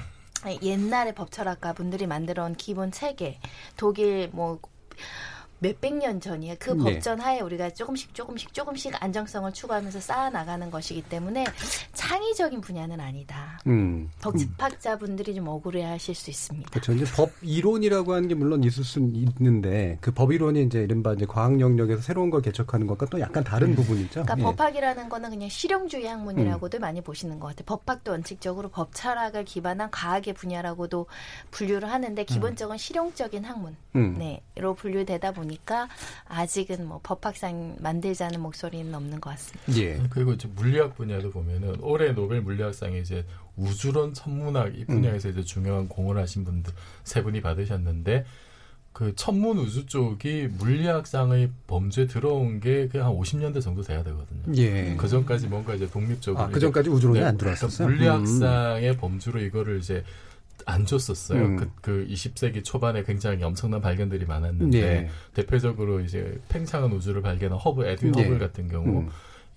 옛날에 0.63 1.13
법철학가 1.13 1.73
분들이 1.73 2.07
만들어 2.07 2.45
온 2.45 2.55
기본 2.55 2.91
체계, 2.91 3.39
독일 3.77 4.31
뭐 4.33 4.59
몇백 5.63 5.95
년 5.95 6.21
전이에요. 6.21 6.57
그 6.59 6.71
네. 6.71 6.95
법전 6.95 7.21
하에 7.21 7.41
우리가 7.41 7.71
조금씩 7.71 8.15
조금씩 8.15 8.53
조금씩 8.53 9.01
안정성을 9.03 9.53
추구하면서 9.53 10.01
쌓아 10.01 10.29
나가는 10.29 10.69
것이기 10.71 11.03
때문에 11.03 11.45
창의적인 11.95 12.61
분야는 12.61 13.01
아니다. 13.01 13.61
음. 13.69 14.11
법학자분들이 14.21 15.35
좀 15.37 15.47
억울해하실 15.49 16.15
수 16.15 16.31
있습니다. 16.31 16.71
그렇죠. 16.71 16.93
이제 16.93 17.05
법 17.15 17.31
이론이라고 17.43 18.13
하는 18.13 18.29
게 18.29 18.35
물론 18.35 18.65
있을 18.65 18.83
수는 18.85 19.15
있는데 19.15 19.99
그 20.01 20.13
법 20.13 20.33
이론이 20.33 20.63
이제 20.65 20.83
이른바 20.83 21.15
이제 21.15 21.27
과학 21.27 21.59
영역에서 21.59 22.01
새로운 22.03 22.31
걸 22.31 22.43
개척하는 22.43 22.87
것과 22.87 23.07
또 23.07 23.19
약간 23.21 23.43
다른 23.43 23.75
부분이죠. 23.75 24.23
그러니까 24.23 24.37
예. 24.39 24.43
법학이라는 24.43 25.09
거는 25.09 25.31
그냥 25.31 25.49
실용주의 25.49 26.07
학문이라고도 26.07 26.79
많이 26.79 27.01
보시는 27.01 27.41
것 27.41 27.49
같아요. 27.49 27.65
법학도 27.67 28.13
원칙적으로 28.13 28.69
법 28.69 28.91
철학을 28.95 29.45
기반한 29.45 29.91
과학의 29.91 30.35
분야라고도 30.35 31.07
분류를 31.51 31.91
하는데 31.91 32.25
기본적인 32.25 32.79
실용적인 32.79 33.45
학문 33.45 33.77
음. 33.97 34.19
네로 34.55 34.75
분류되다 34.75 35.33
보니 35.33 35.52
까 35.65 35.89
아직은 36.27 36.87
뭐 36.87 37.01
법학상 37.03 37.77
만들자는 37.81 38.41
목소리는 38.41 38.95
없는 38.95 39.21
것 39.21 39.31
같습니다. 39.31 39.83
예. 39.83 40.03
그리고 40.11 40.33
이제 40.33 40.49
물리학 40.55 40.97
분야도 40.97 41.31
보면은 41.31 41.77
올해 41.81 42.13
노벨 42.13 42.41
물리학상에 42.43 42.99
이제 42.99 43.25
우주론 43.57 44.15
천문학 44.15 44.79
이 44.79 44.85
분야에서 44.85 45.29
이제 45.29 45.43
중요한 45.43 45.89
공헌을 45.89 46.19
하신 46.19 46.45
분들 46.45 46.73
세 47.05 47.23
분이 47.23 47.43
받으셨는데 47.43 48.25
그 48.93 49.15
천문 49.17 49.59
우주 49.59 49.87
쪽이 49.87 50.49
물리학상의 50.59 51.51
범주에 51.67 52.07
들어온 52.07 52.61
게 52.61 52.89
그냥 52.89 53.09
한 53.09 53.15
50년대 53.15 53.63
정도 53.63 53.83
돼야 53.83 54.03
되거든요. 54.05 54.43
예. 54.57 54.95
그 54.99 55.09
전까지 55.09 55.49
뭔가 55.49 55.75
이제 55.75 55.89
독립적으로 55.89 56.45
아, 56.45 56.49
그 56.49 56.61
전까지 56.61 56.91
우주론이 56.91 57.19
안 57.21 57.37
그러니까 57.37 57.57
들어왔었어요? 57.57 57.89
물리학상의 57.89 58.97
범주로 58.99 59.41
이거를 59.41 59.79
이제 59.79 60.05
안 60.67 60.87
줬었어요. 60.87 61.43
음. 61.43 61.57
그, 61.57 61.71
그 61.81 62.07
20세기 62.09 62.65
초반에 62.65 63.03
굉장히 63.03 63.43
엄청난 63.43 63.81
발견들이 63.81 64.27
많았는데 64.27 64.79
예. 64.79 65.09
대표적으로 65.35 66.01
이제 66.01 66.41
팽창한 66.49 66.93
우주를 66.93 67.23
발견한 67.23 67.59
허브 67.59 67.85
에드윈 67.85 68.15
예. 68.19 68.23
허블 68.23 68.39
같은 68.39 68.69
경우 68.69 69.01
음. 69.01 69.09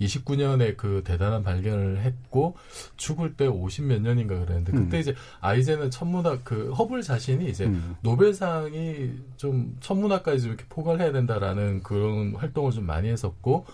29년에 0.02 0.76
그 0.76 1.04
대단한 1.06 1.44
발견을 1.44 2.02
했고 2.02 2.56
죽을 2.98 3.36
때 3.36 3.48
50 3.48 3.86
몇 3.86 4.02
년인가 4.02 4.38
그랬는데 4.40 4.74
그때 4.74 4.98
음. 4.98 5.00
이제 5.00 5.16
아이젠은 5.40 5.90
천문학 5.90 6.44
그 6.44 6.72
허블 6.72 7.02
자신이 7.02 7.48
이제 7.50 7.66
음. 7.66 7.96
노벨상이 8.02 9.12
좀 9.38 9.78
천문학까지 9.80 10.42
좀 10.42 10.50
이렇게 10.50 10.66
포괄해야 10.68 11.12
된다라는 11.12 11.84
그런 11.84 12.36
활동을 12.36 12.72
좀 12.72 12.86
많이 12.86 13.10
했었고 13.10 13.66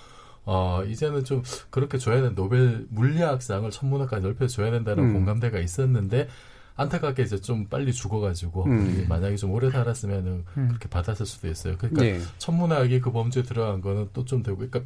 어 0.43 0.84
이제는 0.88 1.23
좀 1.23 1.43
그렇게 1.69 1.97
줘야 1.97 2.21
된다 2.21 2.36
노벨 2.36 2.86
물리학상을 2.89 3.69
천문학까지 3.69 4.23
넓혀 4.23 4.47
줘야 4.47 4.71
된다는 4.71 5.05
음. 5.05 5.13
공감대가 5.13 5.60
있었는데 5.60 6.27
안타깝게 6.75 7.23
이제 7.23 7.39
좀 7.39 7.67
빨리 7.67 7.91
죽어가지고 7.93 8.65
음. 8.65 9.05
만약에 9.10 9.36
좀 9.36 9.51
오래 9.51 9.69
살았으면은 9.69 10.45
음. 10.57 10.67
그렇게 10.69 10.88
받았을 10.89 11.25
수도 11.25 11.47
있어요. 11.47 11.75
그러니까 11.77 12.05
예. 12.05 12.19
천문학이 12.38 12.99
그 13.01 13.12
범주에 13.12 13.43
들어간 13.43 13.81
거는 13.81 14.10
또 14.13 14.23
좀 14.25 14.41
되고, 14.43 14.57
그러니까 14.57 14.81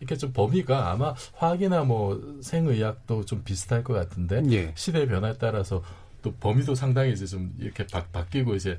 이게 0.00 0.16
좀 0.16 0.32
범위가 0.32 0.90
아마 0.92 1.14
화학이나 1.34 1.84
뭐 1.84 2.20
생의학도 2.42 3.24
좀 3.24 3.42
비슷할 3.44 3.82
것 3.84 3.94
같은데 3.94 4.42
예. 4.50 4.72
시대의 4.74 5.08
변화에 5.08 5.34
따라서 5.38 5.82
또 6.22 6.32
범위도 6.40 6.74
상당히 6.74 7.12
이제 7.12 7.26
좀 7.26 7.52
이렇게 7.58 7.86
바, 7.86 8.02
바뀌고 8.12 8.54
이제 8.54 8.78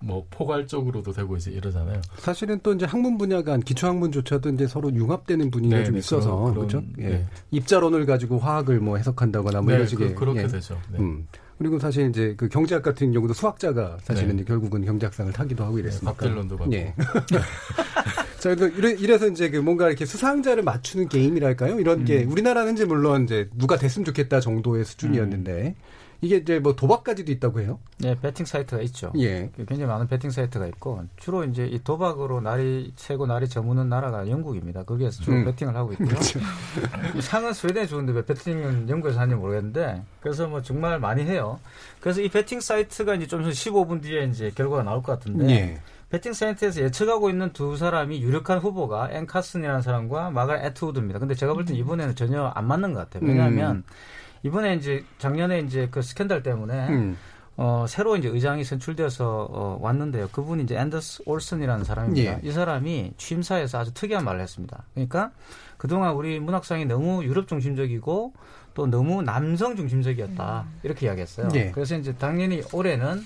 뭐 0.00 0.24
포괄적으로도 0.30 1.12
되고 1.12 1.36
이제 1.36 1.50
이러잖아요. 1.50 2.00
사실은 2.18 2.60
또 2.62 2.72
이제 2.72 2.86
학문 2.86 3.18
분야가 3.18 3.56
기초 3.58 3.88
학문조차도 3.88 4.50
이제 4.50 4.66
서로 4.68 4.92
융합되는 4.94 5.50
분위기가 5.50 5.78
네, 5.80 5.84
좀 5.84 5.94
네, 5.94 5.98
있어서 5.98 6.36
그런- 6.36 6.54
그렇죠. 6.54 6.82
예. 6.98 7.08
네. 7.08 7.26
입자론을 7.50 8.06
가지고 8.06 8.38
화학을 8.38 8.78
뭐 8.80 8.96
해석한다거나 8.96 9.60
뭐 9.60 9.70
네, 9.70 9.74
이런 9.76 9.86
식의 9.88 10.14
그, 10.14 10.24
렇게 10.24 10.42
예. 10.42 10.46
되죠. 10.46 10.80
네. 10.92 10.98
음. 11.00 11.26
그리고 11.58 11.78
사실 11.78 12.08
이제 12.08 12.34
그 12.36 12.48
경제학 12.48 12.82
같은 12.82 13.12
경우도 13.12 13.34
수학자가 13.34 13.98
사실은 14.02 14.36
네. 14.36 14.42
이제 14.42 14.44
결국은 14.44 14.84
경제학상을 14.84 15.32
타기도 15.32 15.64
하고 15.64 15.78
이랬으니까. 15.78 16.12
밥 16.12 16.20
딜런도 16.20 16.56
받고. 16.56 16.72
예. 16.72 16.94
자, 18.38 18.54
그래서 18.54 18.68
이래, 18.68 18.92
이래서 18.92 19.26
이제 19.26 19.50
그 19.50 19.56
뭔가 19.56 19.88
이렇게 19.88 20.06
수상자를 20.06 20.62
맞추는 20.62 21.08
게임이랄까요? 21.08 21.80
이런 21.80 22.04
게 22.04 22.22
음. 22.22 22.30
우리나라는 22.30 22.74
이제 22.74 22.84
물론 22.84 23.24
이제 23.24 23.48
누가 23.56 23.76
됐으면 23.76 24.04
좋겠다 24.04 24.38
정도의 24.38 24.84
수준이었는데 24.84 25.74
이게 26.20 26.36
이제 26.38 26.58
뭐 26.58 26.74
도박까지도 26.74 27.30
있다고 27.30 27.60
해요. 27.60 27.78
네, 27.98 28.16
베팅 28.20 28.44
사이트가 28.44 28.82
있죠. 28.82 29.12
예. 29.18 29.50
굉장히 29.56 29.84
많은 29.86 30.08
베팅 30.08 30.30
사이트가 30.30 30.66
있고 30.66 31.04
주로 31.16 31.44
이제 31.44 31.64
이 31.66 31.78
도박으로 31.82 32.40
날이 32.40 32.92
새고 32.96 33.26
날이 33.26 33.48
저무는 33.48 33.88
나라가 33.88 34.28
영국입니다. 34.28 34.82
거기에서 34.82 35.22
주로 35.22 35.36
음. 35.36 35.44
베팅을 35.44 35.76
하고 35.76 35.92
있고요. 35.92 36.08
그렇죠. 36.08 36.40
이 37.14 37.20
상은 37.22 37.52
스웨덴에 37.52 37.86
주는데 37.86 38.12
왜 38.12 38.24
베팅은 38.24 38.88
영국에서 38.88 39.20
하는지 39.20 39.36
모르겠는데 39.40 40.02
그래서 40.20 40.48
뭐 40.48 40.60
정말 40.60 40.98
많이 40.98 41.22
해요. 41.22 41.60
그래서 42.00 42.20
이 42.20 42.28
베팅 42.28 42.60
사이트가 42.60 43.14
이제 43.14 43.26
좀 43.28 43.42
있으면 43.48 43.52
15분 43.86 44.02
뒤에 44.02 44.24
이제 44.24 44.50
결과가 44.54 44.82
나올 44.82 45.02
것 45.02 45.12
같은데 45.12 45.48
예. 45.50 45.80
베팅 46.10 46.32
사이트에서 46.32 46.80
예측하고 46.80 47.28
있는 47.30 47.52
두 47.52 47.76
사람이 47.76 48.22
유력한 48.22 48.58
후보가 48.58 49.10
앤 49.12 49.26
카슨이라는 49.26 49.82
사람과 49.82 50.30
마가렛 50.30 50.64
애트우드입니다. 50.64 51.18
근데 51.20 51.34
제가 51.34 51.52
볼 51.52 51.64
땐 51.66 51.76
이번에는 51.76 52.14
전혀 52.16 52.44
안 52.46 52.66
맞는 52.66 52.94
것 52.94 53.00
같아요. 53.10 53.28
왜냐하면 53.28 53.76
음. 53.76 53.84
이번에 54.42 54.74
이제 54.74 55.04
작년에 55.18 55.60
이제 55.60 55.88
그 55.90 56.02
스캔들 56.02 56.42
때문에 56.42 56.88
음. 56.88 57.18
어, 57.56 57.86
새로 57.88 58.16
이제 58.16 58.28
의장이 58.28 58.62
선출되어서 58.62 59.48
어, 59.50 59.78
왔는데요. 59.80 60.28
그분이 60.28 60.62
이제 60.62 60.76
앤더스 60.76 61.24
올슨이라는 61.26 61.84
사람입니다. 61.84 62.32
예. 62.32 62.40
이 62.44 62.52
사람이 62.52 63.14
취임사에서 63.16 63.80
아주 63.80 63.92
특이한 63.94 64.24
말을 64.24 64.40
했습니다. 64.40 64.84
그러니까 64.94 65.32
그동안 65.76 66.14
우리 66.14 66.38
문학상이 66.38 66.84
너무 66.86 67.24
유럽 67.24 67.48
중심적이고 67.48 68.32
또 68.74 68.86
너무 68.86 69.22
남성 69.22 69.74
중심적이었다. 69.74 70.66
이렇게 70.84 71.06
이야기했어요. 71.06 71.48
예. 71.54 71.72
그래서 71.72 71.96
이제 71.96 72.14
당연히 72.14 72.62
올해는 72.72 73.24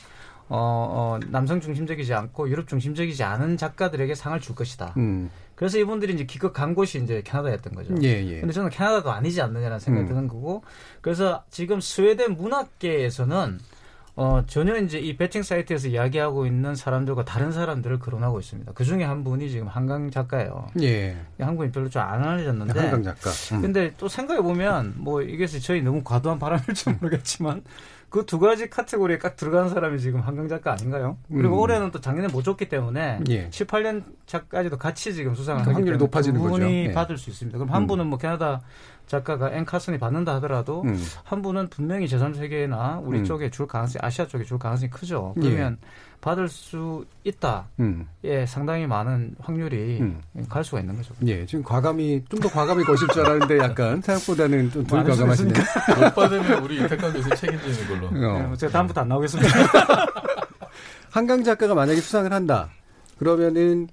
어, 0.48 1.18
어, 1.18 1.18
남성 1.28 1.60
중심적이지 1.60 2.14
않고 2.14 2.48
유럽 2.48 2.68
중심적이지 2.68 3.22
않은 3.22 3.58
작가들에게 3.58 4.14
상을 4.14 4.38
줄 4.40 4.54
것이다. 4.54 4.94
음. 4.96 5.30
그래서 5.54 5.78
이분들이 5.78 6.14
이제 6.14 6.24
기껏 6.24 6.52
간 6.52 6.74
곳이 6.74 6.98
이제 7.02 7.22
캐나다였던 7.24 7.74
거죠. 7.74 7.94
예, 8.02 8.24
예. 8.24 8.40
근데 8.40 8.52
저는 8.52 8.70
캐나다가 8.70 9.14
아니지 9.14 9.40
않느냐라는 9.42 9.78
생각이 9.78 10.06
음. 10.06 10.08
드는 10.08 10.28
거고, 10.28 10.62
그래서 11.00 11.44
지금 11.50 11.80
스웨덴 11.80 12.36
문학계에서는 12.36 13.58
어, 14.14 14.44
전혀 14.46 14.76
이제 14.76 14.98
이 14.98 15.16
배팅 15.16 15.42
사이트에서 15.42 15.88
이야기하고 15.88 16.44
있는 16.44 16.74
사람들과 16.74 17.24
다른 17.24 17.50
사람들을 17.50 17.98
거론하고 17.98 18.40
있습니다. 18.40 18.72
그 18.74 18.84
중에 18.84 19.04
한 19.04 19.24
분이 19.24 19.48
지금 19.48 19.68
한강 19.68 20.10
작가예요. 20.10 20.66
예. 20.82 21.16
한국인 21.40 21.72
별로 21.72 21.88
좀 21.88 22.02
안 22.02 22.22
알려졌는데. 22.22 22.78
한강 22.78 23.02
작가. 23.02 23.30
음. 23.56 23.62
근데 23.62 23.94
또 23.96 24.08
생각해 24.08 24.42
보면 24.42 24.94
뭐 24.98 25.22
이게 25.22 25.46
저희 25.46 25.80
너무 25.80 26.02
과도한 26.04 26.38
바람일지 26.38 26.90
모르겠지만 27.00 27.62
그 28.12 28.26
두 28.26 28.38
가지 28.38 28.68
카테고리에 28.68 29.18
딱 29.18 29.36
들어가는 29.36 29.70
사람이 29.70 29.98
지금 29.98 30.20
한강 30.20 30.46
작가 30.46 30.72
아닌가요? 30.72 31.16
그리고 31.28 31.56
음. 31.56 31.60
올해는 31.60 31.90
또 31.92 32.00
작년에 32.00 32.28
못 32.28 32.42
줬기 32.42 32.68
때문에 32.68 33.20
예. 33.30 33.48
18년 33.48 34.04
작까지도 34.26 34.76
같이 34.76 35.14
지금 35.14 35.34
수상을 35.34 35.62
그 35.62 35.70
하기 35.70 35.74
확률이 35.76 35.96
높아지는 35.96 36.38
두 36.38 36.42
거죠. 36.46 36.62
분이 36.62 36.88
예. 36.88 36.92
받을 36.92 37.16
수 37.16 37.30
있습니다. 37.30 37.58
그럼 37.58 37.72
한 37.72 37.84
음. 37.84 37.86
분은 37.86 38.06
뭐 38.08 38.18
캐나다 38.18 38.60
작가가 39.12 39.52
앤 39.52 39.66
카슨이 39.66 39.98
받는다 39.98 40.34
하더라도 40.36 40.80
음. 40.86 40.98
한 41.22 41.42
분은 41.42 41.68
분명히 41.68 42.06
제3세계나 42.06 43.06
우리 43.06 43.18
음. 43.18 43.24
쪽에 43.26 43.50
줄 43.50 43.66
가능성이 43.66 44.00
아시아 44.00 44.26
쪽에 44.26 44.42
줄 44.42 44.58
가능성이 44.58 44.88
크죠. 44.88 45.34
예. 45.36 45.40
그러면 45.42 45.76
받을 46.22 46.48
수 46.48 47.04
있다. 47.22 47.68
음. 47.80 48.08
예, 48.24 48.46
상당히 48.46 48.86
많은 48.86 49.34
확률이 49.38 50.00
음. 50.00 50.22
갈 50.48 50.64
수가 50.64 50.80
있는 50.80 50.96
거죠. 50.96 51.12
예, 51.26 51.44
지금 51.44 51.62
과감히 51.62 52.24
좀 52.30 52.40
더 52.40 52.48
과감히 52.48 52.82
거실 52.84 53.06
줄 53.08 53.22
알았는데 53.22 53.58
약간 53.58 54.00
생각보다는 54.00 54.70
좀덜 54.70 55.00
많을 55.00 55.12
수 55.12 55.18
과감하시네. 55.18 55.52
못 56.00 56.14
받으면 56.14 56.62
우리 56.64 56.78
교수 56.88 57.28
책임지는 57.36 57.88
걸로. 57.88 58.06
어. 58.06 58.48
네, 58.48 58.56
제가 58.56 58.72
다음부터 58.72 59.02
안 59.02 59.08
나오겠습니다. 59.08 59.50
한강 61.12 61.44
작가가 61.44 61.74
만약에 61.74 62.00
수상을 62.00 62.32
한다. 62.32 62.70
그러면은 63.18 63.88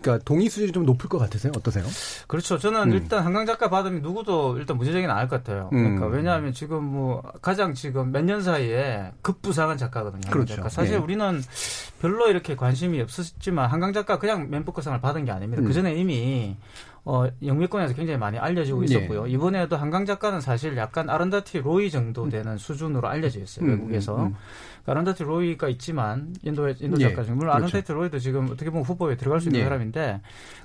그러니까 0.00 0.22
동의 0.24 0.48
수준이 0.50 0.72
좀 0.72 0.84
높을 0.84 1.08
것 1.08 1.18
같으세요? 1.18 1.52
어떠세요? 1.56 1.84
그렇죠. 2.26 2.58
저는 2.58 2.90
음. 2.90 2.92
일단 2.92 3.24
한강 3.24 3.46
작가 3.46 3.70
받으면 3.70 4.02
누구도 4.02 4.58
일단 4.58 4.76
문제적인 4.76 5.08
않을 5.08 5.28
것 5.28 5.42
같아요. 5.42 5.68
그러니까 5.70 6.06
음. 6.06 6.12
왜냐하면 6.12 6.52
지금 6.52 6.84
뭐 6.84 7.22
가장 7.40 7.72
지금 7.74 8.12
몇 8.12 8.24
년 8.24 8.42
사이에 8.42 9.12
급부상한 9.22 9.76
작가거든요. 9.78 10.30
그렇죠. 10.30 10.56
작가. 10.56 10.68
사실 10.68 10.94
예. 10.94 10.98
우리는 10.98 11.42
별로 12.00 12.28
이렇게 12.28 12.54
관심이 12.56 13.00
없었지만 13.00 13.70
한강 13.70 13.92
작가 13.92 14.18
그냥 14.18 14.50
맨부커상을 14.50 15.00
받은 15.00 15.24
게 15.24 15.30
아닙니다. 15.30 15.62
음. 15.62 15.66
그 15.66 15.72
전에 15.72 15.94
이미 15.94 16.56
어, 17.06 17.26
영미권에서 17.44 17.94
굉장히 17.94 18.18
많이 18.18 18.38
알려지고 18.38 18.80
예. 18.82 18.84
있었고요. 18.86 19.26
이번에도 19.26 19.76
한강 19.76 20.06
작가는 20.06 20.40
사실 20.40 20.76
약간 20.76 21.10
아른다티 21.10 21.58
로이 21.58 21.90
정도 21.90 22.28
되는 22.30 22.56
수준으로 22.56 23.08
알려져 23.08 23.40
있어요. 23.40 23.66
음, 23.66 23.70
외국에서. 23.72 24.16
음, 24.16 24.26
음. 24.26 24.34
그러니까 24.82 24.92
아른다티 24.92 25.22
로이가 25.24 25.68
있지만 25.70 26.34
인도 26.42 26.68
인도 26.68 26.98
예. 27.00 27.08
작가 27.08 27.22
중에 27.22 27.34
물론 27.34 27.56
그렇죠. 27.56 27.76
아른다티 27.76 27.92
로이도 27.92 28.18
지금 28.18 28.48
어떻게 28.50 28.70
보면 28.70 28.84
후보에 28.84 29.16
들어갈 29.16 29.40
수 29.40 29.48
있는 29.48 29.60
예. 29.60 29.64
사람인데 29.64 30.20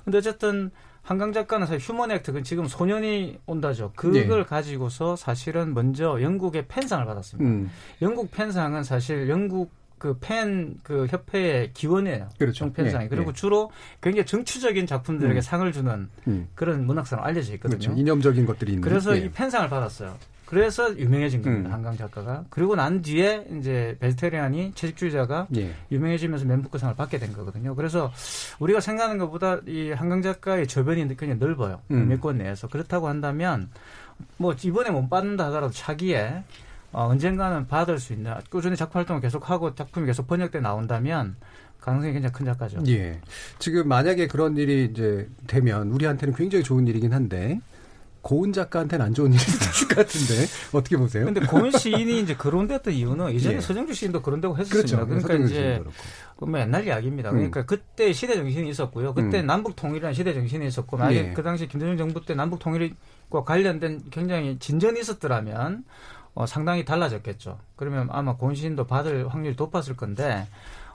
근데 0.06 0.17
어쨌든 0.17 0.71
한강 1.02 1.34
작가는 1.34 1.65
사실 1.65 1.80
휴먼 1.80 2.12
액트 2.12 2.32
그 2.32 2.43
지금 2.43 2.67
소년이 2.67 3.39
온다죠. 3.45 3.91
그걸 3.95 4.39
예. 4.39 4.43
가지고서 4.43 5.15
사실은 5.15 5.73
먼저 5.73 6.21
영국의 6.21 6.67
펜상을 6.67 7.06
받았습니다. 7.06 7.49
음. 7.49 7.69
영국 8.02 8.32
펜상은 8.32 8.84
사실 8.84 9.28
영국 9.28 9.71
그펜그 9.99 11.07
협회의 11.09 11.71
기원이에요. 11.73 12.29
그렇죠. 12.38 12.53
종 12.53 12.73
펜상이. 12.73 13.05
예, 13.05 13.09
그리고 13.09 13.29
예. 13.29 13.33
주로 13.33 13.71
굉장히 14.01 14.25
정치적인 14.25 14.88
작품들에게 14.88 15.39
음. 15.39 15.41
상을 15.41 15.71
주는 15.71 16.09
음. 16.27 16.47
그런 16.55 16.85
문학상으로 16.85 17.25
알려져 17.25 17.53
있거든요. 17.55 17.77
그렇죠. 17.77 17.99
이념적인 17.99 18.45
것들이 18.45 18.73
있는. 18.73 18.81
그래서 18.81 19.15
예. 19.15 19.25
이 19.25 19.29
펜상을 19.29 19.69
받았어요. 19.69 20.15
그래서 20.45 20.97
유명해진 20.97 21.43
겁니다. 21.43 21.69
음. 21.69 21.73
한강 21.73 21.95
작가가. 21.95 22.43
그리고 22.49 22.75
난 22.75 23.03
뒤에 23.03 23.45
이제 23.59 23.95
베스테리안이 23.99 24.71
채식주의자가 24.73 25.47
예. 25.55 25.75
유명해지면서 25.91 26.45
맨부커상을 26.45 26.95
받게 26.95 27.19
된 27.19 27.33
거거든요. 27.33 27.75
그래서 27.75 28.12
우리가 28.57 28.79
생각하는 28.79 29.19
것보다 29.19 29.59
이 29.67 29.91
한강 29.91 30.23
작가의 30.23 30.65
저변이 30.65 31.07
굉장히 31.09 31.35
넓어요. 31.35 31.81
음. 31.91 32.07
몇권 32.07 32.39
내에서. 32.39 32.67
그렇다고 32.67 33.07
한다면 33.07 33.69
뭐 34.38 34.55
이번에 34.63 34.89
못 34.89 35.07
받는다 35.07 35.45
하더라도 35.45 35.71
차기에 35.71 36.43
어, 36.91 37.08
언젠가는 37.08 37.67
받을 37.67 37.99
수 37.99 38.13
있는 38.13 38.34
꾸준히 38.49 38.75
작품 38.75 38.99
활동을 38.99 39.21
계속하고 39.21 39.75
작품이 39.75 40.06
계속 40.06 40.28
번역돼 40.28 40.60
나온다면 40.60 41.36
가능성이 41.80 42.13
굉장히 42.13 42.34
큰 42.34 42.45
작가죠. 42.45 42.82
예. 42.88 43.21
지금 43.58 43.88
만약에 43.88 44.28
그런 44.28 44.58
일이 44.58 44.86
이제 44.86 45.30
되면 45.47 45.91
우리한테는 45.91 46.34
굉장히 46.36 46.63
좋은 46.63 46.88
일이긴 46.88 47.13
한데 47.13 47.60
고은 48.21 48.52
작가한테는 48.52 49.06
안 49.06 49.13
좋은 49.13 49.32
일이 49.32 49.39
있을 49.41 49.88
것 49.88 49.95
같은데 49.95 50.45
어떻게 50.73 50.97
보세요? 50.97 51.25
근데 51.25 51.39
고은 51.39 51.71
시인이 51.71 52.19
이제 52.19 52.36
거론됐던 52.36 52.93
이유는 52.93 53.32
이전에 53.34 53.56
예. 53.58 53.62
서정주 53.62 53.93
시인도 53.93 54.21
거론되고 54.21 54.58
했었습니다. 54.58 55.06
그렇죠. 55.06 55.25
그러니까 55.25 55.45
이제. 55.45 55.82
그뭐 56.38 56.60
옛날 56.60 56.86
이야기입니다. 56.86 57.30
음. 57.30 57.36
그러니까 57.36 57.65
그때 57.65 58.12
시대 58.12 58.36
정신이 58.36 58.69
있었고요. 58.69 59.13
그때 59.13 59.41
음. 59.41 59.45
남북 59.45 59.75
통일이라는 59.75 60.13
시대 60.13 60.34
정신이 60.34 60.67
있었고 60.67 60.97
만약에 60.97 61.30
예. 61.30 61.34
그 61.34 61.43
당시 61.43 61.67
김대중 61.67 61.97
정부 61.97 62.25
때 62.25 62.34
남북 62.34 62.60
통일과 62.60 63.43
관련된 63.45 64.04
굉장히 64.12 64.58
진전이 64.60 64.99
있었더라면 64.99 65.86
어, 66.33 66.45
상당히 66.45 66.85
달라졌겠죠. 66.85 67.57
그러면 67.75 68.07
아마 68.11 68.35
시인도 68.53 68.85
받을 68.85 69.27
확률이 69.27 69.55
높았을 69.57 69.95
건데 69.95 70.47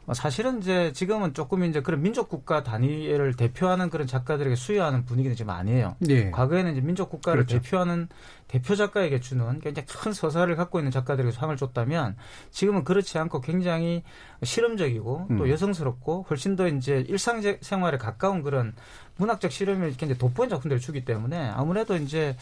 어, 0.07 0.13
사실은 0.13 0.59
이제 0.59 0.93
지금은 0.93 1.33
조금 1.33 1.65
이제 1.65 1.81
그런 1.81 2.03
민족 2.03 2.29
국가 2.29 2.63
단위를 2.63 3.35
대표하는 3.35 3.89
그런 3.89 4.07
작가들에게 4.07 4.55
수여하는 4.55 5.05
분위기는 5.07 5.35
지금 5.35 5.51
아니에요. 5.51 5.97
예. 6.09 6.31
과거에는 6.31 6.73
이제 6.73 6.81
민족 6.83 7.09
국가를 7.11 7.47
그렇죠. 7.47 7.63
대표하는 7.63 8.09
대표 8.47 8.77
작가에게 8.77 9.21
주는 9.21 9.59
굉장히 9.61 9.87
큰 9.87 10.13
서사를 10.13 10.55
갖고 10.57 10.79
있는 10.79 10.91
작가들에게 10.91 11.33
상을 11.33 11.57
줬다면 11.57 12.17
지금은 12.51 12.85
그렇지 12.85 13.19
않고 13.19 13.41
굉장히 13.41 14.03
실험적이고 14.43 15.27
또 15.39 15.45
음. 15.45 15.49
여성스럽고 15.49 16.27
훨씬 16.29 16.55
더 16.55 16.69
이제 16.69 17.05
일상생활에 17.09 17.97
가까운 17.97 18.43
그런 18.43 18.75
문학적 19.17 19.53
실험을 19.53 19.91
굉장히 19.91 20.19
돋보이는 20.19 20.51
작품들을 20.51 20.81
주기 20.81 21.05
때문에 21.05 21.49
아무래도 21.51 21.97
이제 21.97 22.37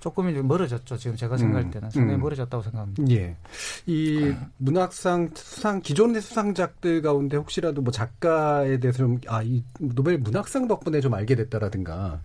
조금 0.00 0.28
이제 0.30 0.40
멀어졌죠. 0.40 0.96
지금 0.96 1.16
제가 1.16 1.36
생각할 1.36 1.64
음. 1.64 1.70
때는 1.70 1.90
상당히 1.90 2.14
음. 2.16 2.20
멀어졌다고 2.20 2.62
생각합니다. 2.62 3.02
예. 3.10 3.36
이 3.86 4.32
문학상 4.58 5.30
수상 5.34 5.80
기존의 5.80 6.22
수상작들 6.22 7.02
가운데 7.02 7.36
혹시라도 7.36 7.82
뭐 7.82 7.92
작가에 7.92 8.78
대해서 8.78 8.98
좀 8.98 9.18
아 9.26 9.42
이 9.42 9.62
노벨 9.78 10.18
문학상 10.18 10.68
덕분에 10.68 11.00
좀 11.00 11.14
알게 11.14 11.34
됐다라든가 11.34 12.20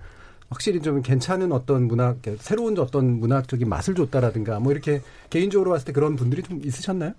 확실히 0.49 0.79
좀 0.81 1.01
괜찮은 1.01 1.51
어떤 1.51 1.87
문학 1.87 2.19
새로운 2.39 2.77
어떤 2.79 3.19
문학적인 3.19 3.67
맛을 3.67 3.95
줬다라든가 3.95 4.59
뭐 4.59 4.71
이렇게 4.71 5.01
개인적으로 5.29 5.71
봤을 5.71 5.85
때 5.87 5.91
그런 5.91 6.15
분들이 6.15 6.43
좀 6.43 6.61
있으셨나요? 6.63 7.13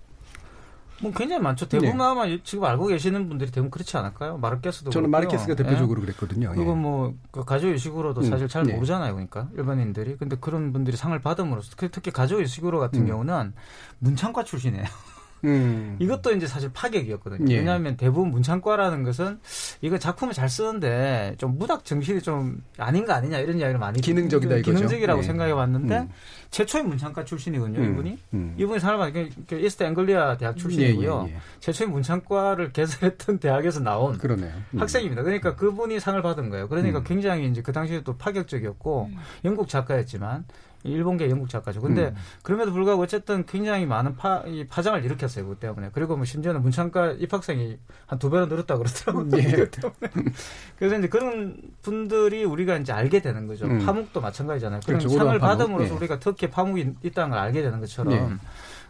뭐 1.01 1.13
굉장히 1.13 1.41
많죠. 1.43 1.69
대부분 1.69 1.97
네. 1.99 2.05
아마 2.05 2.25
지금 2.43 2.65
알고 2.65 2.87
계시는 2.87 3.29
분들이 3.29 3.51
대부분 3.51 3.71
그렇지 3.71 3.97
않을까요? 3.97 4.37
마르케스도 4.39 4.91
저는 4.91 5.11
그렇고요. 5.11 5.29
마르케스가 5.31 5.53
예. 5.53 5.57
대표적으로 5.57 6.01
그랬거든요. 6.01 6.51
그리고 6.55 6.73
예. 6.73 6.75
뭐그 6.75 7.45
가족 7.45 7.69
의식으로도 7.69 8.23
음, 8.23 8.27
사실 8.29 8.49
잘 8.49 8.65
네. 8.65 8.75
모르잖아요, 8.75 9.13
그러니까 9.15 9.49
일반인들이. 9.57 10.17
근데 10.17 10.37
그런 10.41 10.73
분들이 10.73 10.97
상을 10.97 11.17
받음으로써 11.21 11.73
그- 11.77 11.91
특히 11.91 12.11
가족 12.11 12.41
의식으로 12.41 12.81
같은 12.81 13.03
음. 13.03 13.07
경우는 13.07 13.53
문창과 14.01 14.43
출신이에요. 14.45 14.85
음. 15.45 15.97
이것도 15.99 16.33
이제 16.33 16.47
사실 16.47 16.71
파격이었거든요. 16.73 17.53
예. 17.53 17.59
왜냐하면 17.59 17.97
대부분 17.97 18.31
문창과라는 18.31 19.03
것은 19.05 19.39
이거 19.81 19.99
작품을 19.99 20.35
잘 20.35 20.49
쓰는데 20.49 21.35
좀 21.39 21.59
문학 21.59 21.85
정신이 21.85 22.23
좀 22.23 22.63
아닌 22.77 23.05
거 23.05 23.13
아니냐 23.13 23.39
이런 23.39 23.59
이야기를 23.59 23.79
많이 23.79 24.01
기능적이다 24.01 24.57
이거죠. 24.57 24.73
기능적이라고 24.73 25.21
예. 25.21 25.23
생각해 25.25 25.53
왔는데 25.53 25.99
음. 25.99 26.09
최초의 26.51 26.85
문창과 26.85 27.25
출신이거든요, 27.25 27.79
음, 27.79 27.93
이분이. 27.93 28.19
음. 28.35 28.55
이분이 28.59 28.81
사람 28.81 29.13
그, 29.13 29.29
그 29.47 29.57
이스트 29.61 29.83
앵글리아 29.85 30.37
대학 30.39 30.57
출신이고요. 30.57 31.27
예, 31.29 31.31
예, 31.31 31.35
예. 31.35 31.41
최초의 31.61 31.91
문창과를 31.91 32.73
개설했던 32.73 33.39
대학에서 33.41 33.81
나온 33.81 34.17
그러네요. 34.19 34.53
음. 34.75 34.81
학생입니다. 34.81 35.23
그러니까 35.23 35.55
그분이 35.57 36.01
상을 36.01 36.21
받은 36.21 36.51
거예요. 36.51 36.69
그러니까 36.69 36.99
음. 36.99 37.05
굉장히 37.05 37.49
이제 37.49 37.63
그 37.63 37.73
당시에 37.73 38.03
또 38.03 38.17
파격적이었고 38.17 39.11
영국 39.45 39.69
작가였지만 39.69 40.45
일본계 40.89 41.29
영국 41.31 41.49
작가죠. 41.49 41.81
근데 41.81 42.07
음. 42.09 42.15
그럼에도 42.43 42.73
불구하고 42.73 43.03
어쨌든 43.03 43.45
굉장히 43.47 43.87
많은 43.87 44.17
파, 44.17 44.43
이 44.47 44.67
파장을 44.67 45.05
일으켰어요. 45.05 45.47
그 45.47 45.57
때문에. 45.57 45.91
그리고 45.93 46.17
뭐 46.17 46.25
심지어는 46.25 46.63
문창과 46.63 47.13
입학생이 47.13 47.79
한 48.07 48.19
두 48.19 48.31
배로 48.31 48.47
늘었다 48.47 48.77
그러더라고요. 48.77 49.29
예. 49.39 49.43
그 49.53 49.71
때문에. 49.71 50.33
그래서 50.79 50.99
이제 50.99 51.09
그런 51.09 51.57
분들이 51.83 52.45
우리가 52.45 52.77
이제 52.79 52.93
알게 52.93 53.21
되는 53.23 53.47
거죠. 53.47 53.67
음. 53.67 53.85
파묵도 53.85 54.21
마찬가지잖아요. 54.21 54.81
그런 54.85 54.99
그렇죠. 54.99 55.17
상을 55.17 55.39
파묵. 55.39 55.59
받음으로써 55.59 55.93
예. 55.93 55.97
우리가 55.97 56.19
특히 56.19 56.49
파묵이 56.51 56.95
있다는 57.03 57.31
걸 57.31 57.39
알게 57.39 57.63
되는 57.63 57.81
것처럼. 57.81 58.13
예. 58.13 58.29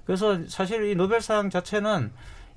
그래서 0.07 0.39
사실 0.49 0.85
이 0.85 0.95
노벨상 0.95 1.51
자체는 1.51 2.11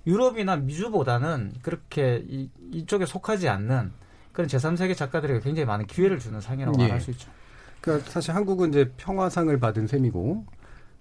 유럽이나 0.08 0.56
미주보다는 0.56 1.52
그렇게 1.62 2.24
이, 2.28 2.50
이쪽에 2.72 3.06
속하지 3.06 3.50
않는 3.50 3.92
그런 4.32 4.48
제3세계 4.48 4.96
작가들에게 4.96 5.42
굉장히 5.42 5.66
많은 5.66 5.86
기회를 5.88 6.18
주는 6.20 6.40
상이라고 6.40 6.78
예. 6.80 6.84
말할 6.84 7.02
수 7.02 7.12
있죠. 7.12 7.30
그러니까 7.82 8.10
사실 8.10 8.34
한국은 8.36 8.70
이제 8.70 8.92
평화상을 8.98 9.60
받은 9.60 9.88
셈이고 9.88 10.46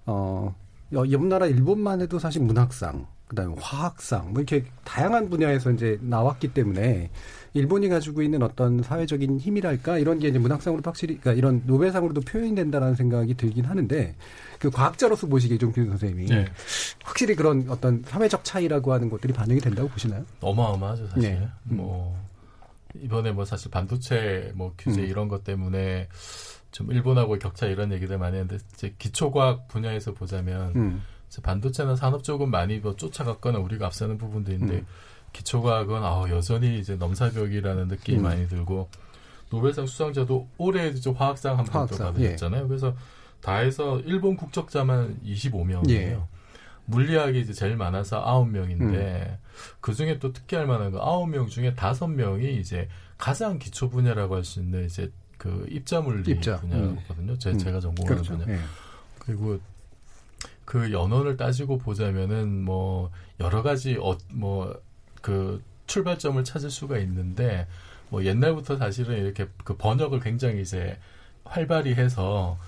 어 0.07 0.55
여- 0.95 1.11
옆나라 1.11 1.47
일본만 1.47 2.01
해도 2.01 2.19
사실 2.19 2.43
문학상, 2.43 3.07
그다음에 3.29 3.55
화학상 3.61 4.33
뭐 4.33 4.43
이렇게 4.43 4.65
다양한 4.85 5.29
분야에서 5.31 5.71
이제 5.71 5.99
나왔기 6.03 6.49
때문에 6.49 7.11
일본이 7.55 7.89
가지고 7.89 8.23
있는 8.23 8.43
어떤 8.43 8.83
사회적인 8.83 9.39
힘이랄까 9.39 9.99
이런 9.99 10.19
게 10.19 10.29
이제 10.29 10.39
문학상으로 10.39 10.83
확실히 10.85 11.19
그러니까 11.19 11.39
이런 11.39 11.63
노벨상으로도 11.67 12.23
표현이 12.23 12.55
된다라는 12.55 12.95
생각이 12.97 13.35
들긴 13.35 13.65
하는데 13.67 14.17
그 14.59 14.71
과학자로서 14.71 15.27
보시기에 15.27 15.59
좀균 15.59 15.89
선생님이 15.91 16.27
네. 16.27 16.45
확실히 17.05 17.35
그런 17.37 17.67
어떤 17.69 18.03
사회적 18.05 18.45
차이라고 18.45 18.93
하는 18.93 19.11
것들이 19.11 19.33
반영이 19.33 19.61
된다고 19.61 19.89
보시나요? 19.89 20.25
어마어마하죠 20.41 21.07
사실. 21.09 21.23
네. 21.23 21.49
뭐 21.65 22.17
이번에 23.01 23.31
뭐 23.33 23.45
사실 23.45 23.71
반도체 23.71 24.53
뭐 24.57 24.73
규제 24.79 25.03
음. 25.03 25.07
이런 25.07 25.29
것 25.29 25.45
때문에 25.45 26.09
좀 26.71 26.93
일본하고 26.93 27.39
격차 27.39 27.67
이런 27.67 27.93
얘기들 27.93 28.19
많이 28.19 28.37
했는데 28.37 28.63
이제 28.75 28.95
기초과학 28.99 29.69
분야에서 29.69 30.13
보자면 30.15 30.73
음. 30.77 31.03
반도체나 31.43 31.97
산업 31.97 32.25
쪽은 32.25 32.51
많이 32.51 32.79
뭐 32.79 32.97
쫓아갔거나 32.97 33.59
우리가 33.59 33.87
앞서는 33.87 34.19
부분도 34.19 34.53
있는데 34.53 34.77
음. 34.77 34.87
기초과학은 35.33 36.03
아 36.03 36.25
여전히 36.31 36.79
이제 36.79 36.97
넘사벽이라는 36.97 37.89
느낌이 37.89 38.19
음. 38.19 38.23
많이 38.23 38.49
들고 38.49 38.89
노벨상 39.51 39.87
수상자도 39.87 40.49
올해 40.59 40.89
이제 40.89 41.11
화학상 41.11 41.59
한 41.59 41.65
번더 41.65 41.97
화학상, 41.97 42.15
받으셨잖아요. 42.15 42.69
그래서 42.69 42.95
다 43.41 43.57
해서 43.57 44.01
일본 44.01 44.37
국적자만 44.37 45.21
25명이에요. 45.25 45.91
예. 45.91 46.21
물리학이 46.87 47.41
이제 47.41 47.53
제일 47.53 47.77
많아서 47.77 48.25
9명인데 48.25 48.81
음. 48.81 49.37
그 49.81 49.95
중에 49.95 50.19
또 50.19 50.33
특이할 50.33 50.67
만한 50.67 50.91
거 50.91 50.99
9명 51.01 51.49
중에 51.49 51.75
5명이 51.75 52.59
이제 52.59 52.89
가장 53.17 53.59
기초 53.59 53.89
분야라고 53.89 54.35
할 54.37 54.45
수 54.45 54.61
있는 54.61 54.87
이제 54.87 55.13
그 55.41 55.67
입자 55.71 56.03
물리 56.03 56.33
입자. 56.33 56.61
분야거든요. 56.61 57.39
제, 57.39 57.49
음. 57.49 57.59
제가 57.59 57.81
전공하는 57.81 58.23
그렇죠. 58.23 58.37
분야. 58.37 58.55
예. 58.55 58.61
그리고 59.21 59.59
그 60.67 60.93
연원을 60.93 61.39
따지고 61.39 61.79
보자면은 61.79 62.63
뭐 62.63 63.11
여러 63.41 63.63
가지 63.63 63.97
어, 63.99 64.19
뭐그 64.35 65.63
출발점을 65.87 66.45
찾을 66.45 66.69
수가 66.69 66.99
있는데 66.99 67.67
뭐 68.11 68.23
옛날부터 68.23 68.77
사실은 68.77 69.17
이렇게 69.17 69.49
그 69.65 69.79
번역을 69.79 70.21
굉장히 70.21 70.61
이제 70.61 70.99
활발히 71.45 71.95
해서 71.95 72.59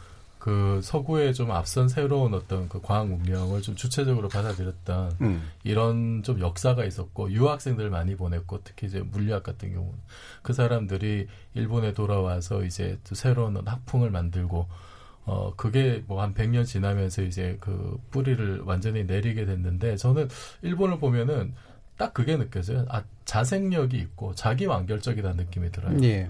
그 0.43 0.81
서구에 0.83 1.33
좀 1.33 1.53
앞선 1.53 1.89
새로운 1.89 2.35
어떤 2.35 2.69
그 2.69 2.81
과학 2.83 3.07
문명을 3.07 3.63
좀 3.63 3.77
주체적으로 3.77 4.29
받아들였던 4.29 5.13
음. 5.21 5.49
이런 5.63 6.25
좀 6.25 6.41
역사가 6.41 6.85
있었고 6.85 7.31
유학생들 7.31 7.91
많이 7.91 8.17
보냈고 8.17 8.59
특히 8.65 8.89
이제 8.89 8.99
물리학 9.03 9.45
같은 9.45 9.73
경우는 9.73 9.95
그 10.43 10.53
사람들이 10.53 11.29
일본에 11.55 11.95
돌아와서 11.95 12.65
이제 12.65 12.99
또 13.09 13.15
새로운 13.15 13.57
학풍을 13.65 14.11
만들고 14.11 14.67
어 15.27 15.55
그게 15.57 16.03
뭐 16.09 16.21
한 16.21 16.35
100년 16.35 16.67
지나면서 16.67 17.23
이제 17.23 17.57
그 17.61 18.01
뿌리를 18.11 18.63
완전히 18.65 19.05
내리게 19.05 19.45
됐는데 19.45 19.95
저는 19.95 20.29
일본을 20.63 20.99
보면은 20.99 21.55
딱 21.97 22.13
그게 22.13 22.37
느껴져요. 22.37 22.85
아 22.89 23.05
자생력이 23.27 23.97
있고 23.97 24.35
자기 24.35 24.67
완결적이다는 24.67 25.37
느낌이 25.45 25.71
들어요. 25.71 25.97
예. 26.03 26.29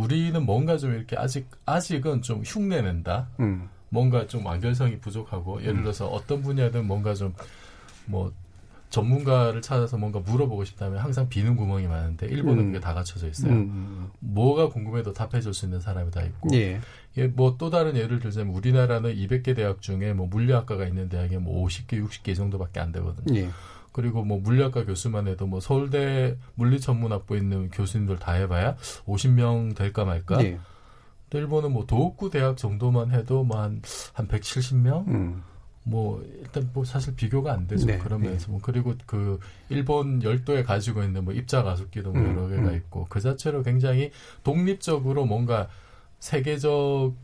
우리는 0.00 0.44
뭔가 0.44 0.76
좀 0.76 0.94
이렇게 0.94 1.16
아직 1.16 1.48
아직은 1.66 2.22
좀 2.22 2.42
흉내낸다. 2.44 3.28
음. 3.40 3.68
뭔가 3.88 4.26
좀 4.26 4.46
완결성이 4.46 4.98
부족하고 5.00 5.62
예를 5.62 5.82
들어서 5.82 6.06
어떤 6.06 6.42
분야든 6.42 6.86
뭔가 6.86 7.14
좀 7.14 7.34
뭐 8.10 8.32
전문가를 8.90 9.62
찾아서 9.62 9.96
뭔가 9.96 10.18
물어보고 10.18 10.64
싶다면 10.64 10.98
항상 10.98 11.28
비는 11.28 11.54
구멍이 11.54 11.86
많은데 11.86 12.26
일본은 12.26 12.64
음. 12.64 12.66
그게 12.66 12.80
다 12.80 12.92
갖춰져 12.92 13.28
있어요. 13.28 13.52
음. 13.52 14.10
뭐가 14.18 14.68
궁금해도 14.68 15.12
답해줄 15.12 15.54
수 15.54 15.64
있는 15.66 15.78
사람이 15.78 16.10
다 16.10 16.22
있고. 16.22 16.48
예. 16.54 16.80
예, 17.16 17.26
뭐 17.28 17.56
또 17.56 17.70
다른 17.70 17.96
예를 17.96 18.18
들자면 18.18 18.52
우리나라는 18.52 19.14
200개 19.14 19.54
대학 19.54 19.80
중에 19.80 20.12
뭐 20.12 20.26
물리학과가 20.26 20.86
있는 20.86 21.08
대학에 21.08 21.38
뭐 21.38 21.64
50개, 21.66 22.04
60개 22.04 22.34
정도밖에 22.34 22.80
안 22.80 22.90
되거든요. 22.90 23.38
예. 23.38 23.48
그리고 23.92 24.24
뭐 24.24 24.38
물리학과 24.38 24.84
교수만 24.84 25.28
해도 25.28 25.46
뭐 25.46 25.60
서울대 25.60 26.36
물리천문학부 26.54 27.36
있는 27.36 27.70
교수님들 27.70 28.18
다 28.18 28.32
해봐야 28.32 28.76
50명 29.06 29.74
될까 29.74 30.04
말까. 30.04 30.42
예. 30.44 30.58
또 31.28 31.38
일본은 31.38 31.72
뭐 31.72 31.86
도읍구 31.86 32.30
대학 32.30 32.56
정도만 32.56 33.12
해도 33.12 33.44
뭐한한 33.44 33.82
170명. 34.16 35.06
음. 35.08 35.42
뭐 35.82 36.22
일단 36.40 36.70
뭐 36.74 36.84
사실 36.84 37.14
비교가 37.16 37.52
안 37.52 37.66
되죠 37.66 37.86
네, 37.86 37.98
그러면서 37.98 38.50
뭐 38.50 38.60
그리고 38.62 38.94
그 39.06 39.38
일본 39.70 40.22
열도에 40.22 40.62
가지고 40.62 41.02
있는 41.02 41.24
뭐 41.24 41.32
입자 41.32 41.62
가속기도 41.62 42.12
뭐 42.12 42.20
음, 42.20 42.28
여러 42.28 42.48
개가 42.48 42.70
음. 42.70 42.76
있고 42.76 43.06
그 43.08 43.20
자체로 43.20 43.62
굉장히 43.62 44.10
독립적으로 44.44 45.24
뭔가 45.24 45.68
세계적 46.18 47.14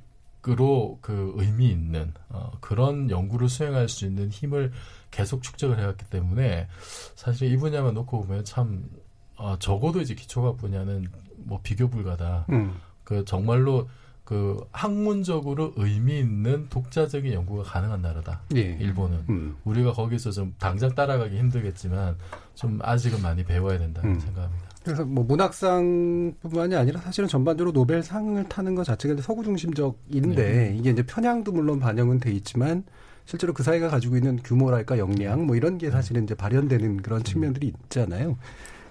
으로 0.49 0.99
그 1.01 1.33
의미 1.37 1.71
있는 1.71 2.13
어, 2.29 2.53
그런 2.61 3.11
연구를 3.11 3.49
수행할 3.49 3.89
수 3.89 4.07
있는 4.07 4.31
힘을 4.31 4.73
계속 5.11 5.43
축적을 5.43 5.79
해왔기 5.79 6.07
때문에 6.07 6.69
사실 7.15 7.53
이 7.53 7.57
분야만 7.57 7.95
놓고 7.95 8.23
보면 8.23 8.45
참 8.45 8.89
어, 9.37 9.57
적어도 9.59 10.01
이제 10.01 10.15
기초과학 10.15 10.57
분야는 10.57 11.09
뭐 11.39 11.61
비교 11.63 11.89
불가다. 11.89 12.47
음. 12.51 12.75
그 13.05 13.25
정말로 13.25 13.89
그 14.25 14.67
학문적으로 14.73 15.73
의미 15.77 16.19
있는 16.19 16.69
독자적인 16.69 17.33
연구가 17.33 17.63
가능한 17.63 18.03
나라다. 18.03 18.41
예. 18.57 18.61
일본은 18.61 19.25
음. 19.29 19.57
우리가 19.65 19.93
거기서 19.93 20.33
좀 20.33 20.53
당장 20.59 20.95
따라가기 20.95 21.39
힘들겠지만 21.39 22.17
좀 22.57 22.81
아직은 22.83 23.23
많이 23.23 23.45
배워야 23.45 23.79
된다는 23.79 24.15
음. 24.15 24.21
생각합니다. 24.21 24.66
그래서 24.87 25.05
뭐 25.05 25.25
문학상뿐만이 25.25 26.77
아니라 26.77 27.01
사실은 27.01 27.29
전반적으로 27.29 27.73
노벨상을 27.73 28.49
타는 28.49 28.77
것 28.77 28.85
자체가 28.85 29.21
서구 29.21 29.43
중심적인데 29.43 30.77
이게 30.79 30.91
이제 30.91 31.05
편향도 31.05 31.51
물론 31.51 31.81
반영은 31.81 32.21
돼 32.21 32.31
있지만 32.31 32.85
실제로 33.25 33.53
그 33.53 33.65
사회가 33.65 33.89
가지고 33.89 34.17
있는 34.17 34.37
규모랄까 34.45 34.99
역량 34.99 35.45
뭐 35.45 35.57
이런 35.57 35.77
게 35.77 35.91
사실은 35.91 36.23
이제 36.23 36.37
발현되는 36.37 37.03
그런 37.03 37.25
측면들이 37.25 37.67
있잖아요. 37.67 38.39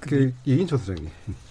그 0.02 0.34
예인초 0.46 0.76
소장님. 0.76 1.10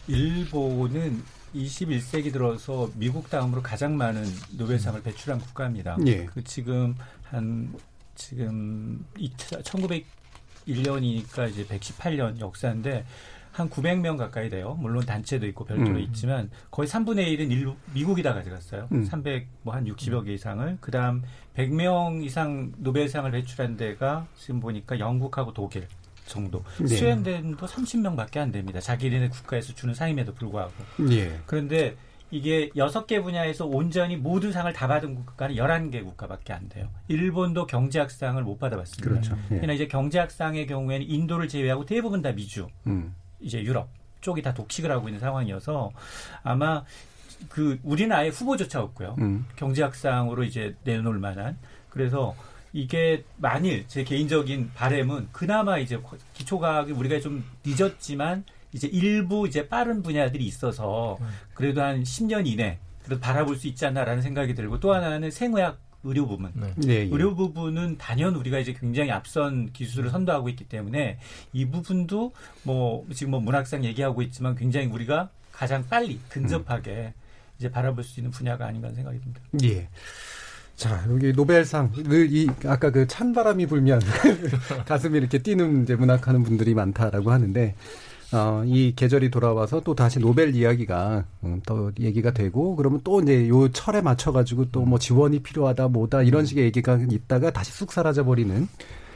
일본은 0.08 1.22
21세기 1.54 2.30
들어서 2.30 2.90
미국 2.96 3.30
다음으로 3.30 3.62
가장 3.62 3.96
많은 3.96 4.26
노벨상을 4.58 5.02
배출한 5.02 5.40
국가입니다. 5.40 5.96
예. 6.06 6.26
그 6.26 6.44
지금 6.44 6.94
한 7.22 7.72
지금 8.14 9.06
1901년이니까 9.16 11.50
이제 11.50 11.64
118년 11.64 12.40
역사인데 12.40 13.06
한 13.54 13.70
900명 13.70 14.18
가까이 14.18 14.48
돼요. 14.48 14.76
물론 14.80 15.06
단체도 15.06 15.46
있고 15.46 15.64
별도로 15.64 15.90
음. 15.96 16.00
있지만 16.00 16.50
거의 16.72 16.88
3분의 16.88 17.38
1은 17.38 17.52
일, 17.52 17.72
미국이 17.94 18.20
다 18.22 18.34
가져갔어요. 18.34 18.88
음. 18.90 19.04
300 19.04 19.46
뭐 19.62 19.74
한 19.74 19.84
60여 19.84 20.24
개 20.24 20.32
이상을. 20.34 20.78
그다음 20.80 21.22
100명 21.56 22.24
이상 22.24 22.72
노벨상을 22.78 23.30
배출한 23.30 23.76
데가 23.76 24.26
지금 24.36 24.58
보니까 24.58 24.98
영국하고 24.98 25.52
독일 25.54 25.86
정도. 26.26 26.64
네. 26.80 26.86
스웨덴도 26.88 27.64
30명밖에 27.64 28.38
안 28.38 28.50
됩니다. 28.50 28.80
자기네 28.80 29.28
국가에서 29.28 29.72
주는 29.72 29.94
상임에도 29.94 30.34
불구하고. 30.34 30.72
예. 31.12 31.38
그런데 31.46 31.94
이게 32.32 32.70
여섯 32.74 33.06
개 33.06 33.20
분야에서 33.22 33.66
온전히 33.66 34.16
모든 34.16 34.50
상을 34.50 34.72
다 34.72 34.88
받은 34.88 35.14
국가는 35.14 35.54
11개 35.54 36.02
국가밖에 36.02 36.52
안 36.52 36.68
돼요. 36.68 36.88
일본도 37.06 37.66
경제학상을 37.68 38.42
못 38.42 38.58
받아봤습니다. 38.58 39.08
그렇죠. 39.08 39.36
예. 39.52 39.56
그러나 39.58 39.74
이제 39.74 39.86
경제학상의 39.86 40.66
경우에는 40.66 41.06
인도를 41.08 41.46
제외하고 41.46 41.86
대부분 41.86 42.20
다 42.22 42.32
미주, 42.32 42.66
음. 42.88 43.14
이제 43.44 43.62
유럽 43.62 43.88
쪽이 44.20 44.42
다 44.42 44.54
독식을 44.54 44.90
하고 44.90 45.08
있는 45.08 45.20
상황이어서 45.20 45.92
아마 46.42 46.82
그 47.48 47.78
우리는 47.82 48.14
아예 48.14 48.28
후보조차 48.28 48.80
없고요. 48.82 49.16
음. 49.18 49.46
경제학상으로 49.56 50.44
이제 50.44 50.74
내놓을 50.84 51.18
만한 51.18 51.58
그래서 51.90 52.34
이게 52.72 53.24
만일 53.36 53.86
제 53.86 54.02
개인적인 54.02 54.72
바램은 54.74 55.28
그나마 55.30 55.78
이제 55.78 56.00
기초과학이 56.32 56.92
우리가 56.92 57.20
좀 57.20 57.44
늦었지만 57.64 58.44
이제 58.72 58.88
일부 58.88 59.46
이제 59.46 59.68
빠른 59.68 60.02
분야들이 60.02 60.44
있어서 60.44 61.18
그래도 61.54 61.82
한 61.82 62.02
10년 62.02 62.46
이내 62.46 62.78
그래도 63.04 63.20
바라볼 63.20 63.56
수 63.56 63.68
있지 63.68 63.86
않나라는 63.86 64.22
생각이 64.22 64.54
들고 64.54 64.80
또 64.80 64.92
하나는 64.92 65.30
생의학 65.30 65.78
의료 66.04 66.26
부분. 66.26 66.52
예, 66.86 66.88
예. 66.88 66.94
의료 67.10 67.34
부분은 67.34 67.98
단연 67.98 68.34
우리가 68.36 68.58
이제 68.58 68.72
굉장히 68.72 69.10
앞선 69.10 69.72
기술을 69.72 70.10
선도하고 70.10 70.48
있기 70.50 70.64
때문에 70.64 71.18
이 71.52 71.66
부분도 71.66 72.32
뭐 72.62 73.06
지금 73.12 73.32
뭐 73.32 73.40
문학상 73.40 73.84
얘기하고 73.84 74.22
있지만 74.22 74.54
굉장히 74.54 74.86
우리가 74.86 75.30
가장 75.50 75.84
빨리 75.88 76.20
근접하게 76.28 77.14
이제 77.58 77.70
바라볼 77.70 78.04
수 78.04 78.20
있는 78.20 78.30
분야가 78.30 78.66
아닌가 78.66 78.88
하는 78.88 78.96
생각이 78.96 79.18
듭니다. 79.20 79.40
예. 79.64 79.88
자, 80.76 81.04
여기 81.08 81.32
노벨상, 81.32 81.92
늘 81.92 82.32
이, 82.32 82.48
아까 82.66 82.90
그 82.90 83.06
찬바람이 83.06 83.66
불면 83.66 84.00
가슴이 84.86 85.16
이렇게 85.18 85.38
뛰는 85.38 85.84
이제 85.84 85.94
문학하는 85.94 86.42
분들이 86.42 86.74
많다라고 86.74 87.30
하는데, 87.30 87.74
어, 88.34 88.64
이 88.66 88.92
계절이 88.96 89.30
돌아와서 89.30 89.80
또 89.80 89.94
다시 89.94 90.18
노벨 90.18 90.54
이야기가 90.56 91.24
음, 91.44 91.60
또 91.66 91.92
얘기가 92.00 92.32
되고, 92.32 92.74
그러면 92.74 93.00
또 93.04 93.20
이제 93.20 93.48
요 93.48 93.68
철에 93.70 94.00
맞춰 94.02 94.32
가지고 94.32 94.70
또 94.72 94.84
뭐 94.84 94.98
지원이 94.98 95.38
필요하다, 95.40 95.88
뭐다, 95.88 96.22
이런 96.22 96.44
식의 96.44 96.64
얘기가 96.64 96.98
있다가 97.10 97.52
다시 97.52 97.70
쑥 97.72 97.92
사라져 97.92 98.24
버리는 98.24 98.68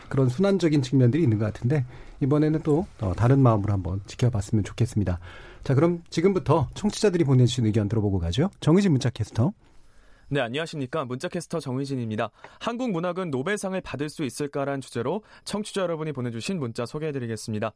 그런 0.09 0.29
순환적인 0.29 0.83
측면들이 0.83 1.23
있는 1.25 1.39
것 1.39 1.45
같은데 1.47 1.85
이번에는 2.21 2.61
또 2.62 2.87
어, 3.01 3.12
다른 3.16 3.41
마음으로 3.41 3.73
한번 3.73 4.01
지켜봤으면 4.07 4.64
좋겠습니다. 4.64 5.19
자, 5.64 5.75
그럼 5.75 6.03
지금부터 6.11 6.69
청취자들이 6.75 7.25
보내주신 7.25 7.66
의견 7.66 7.89
들어보고 7.89 8.19
가죠. 8.21 8.51
정의진 8.61 8.93
문자 8.93 9.11
캐스터. 9.11 9.53
네, 10.31 10.41
안녕하십니까. 10.41 11.07
문자캐스터 11.07 11.59
정의진입니다. 11.59 12.31
한국 12.61 12.91
문학은 12.91 13.31
노벨상을 13.31 13.81
받을 13.81 14.11
수 14.11 14.24
있을까란 14.24 14.83
주제로 14.83 15.22
청취자 15.45 15.81
여러분이 15.81 16.12
보내주신 16.12 16.59
문자 16.59 16.85
소개해드리겠습니다. 16.85 17.72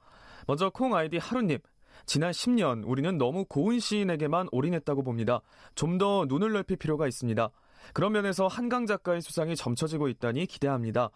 먼저 0.47 0.69
콩 0.69 0.95
아이디 0.95 1.17
하루님. 1.17 1.59
지난 2.05 2.31
10년 2.31 2.83
우리는 2.85 3.17
너무 3.17 3.47
고운 3.47 3.81
시인에게만 3.81 4.49
올인했다고 4.53 5.03
봅니다. 5.03 5.41
좀 5.75 5.97
더 5.97 6.27
눈을 6.29 6.53
넓힐 6.53 6.77
필요가 6.77 7.07
있습니다. 7.07 7.49
그런 7.95 8.13
면에서 8.13 8.49
한강 8.49 8.85
작가의 8.85 9.23
수상이 9.23 9.57
점쳐지고 9.57 10.09
있다니 10.09 10.45
기대합니다. 10.45 11.09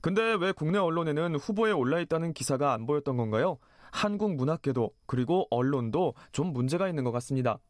근데 0.00 0.34
왜 0.40 0.50
국내 0.50 0.78
언론에는 0.78 1.36
후보에 1.36 1.70
올라있다는 1.70 2.32
기사가 2.32 2.72
안 2.72 2.86
보였던 2.86 3.16
건가요? 3.16 3.58
한국 3.92 4.34
문학계도 4.34 4.90
그리고 5.06 5.46
언론도 5.50 6.14
좀 6.32 6.52
문제가 6.52 6.88
있는 6.88 7.04
것 7.04 7.12
같습니다. 7.12 7.60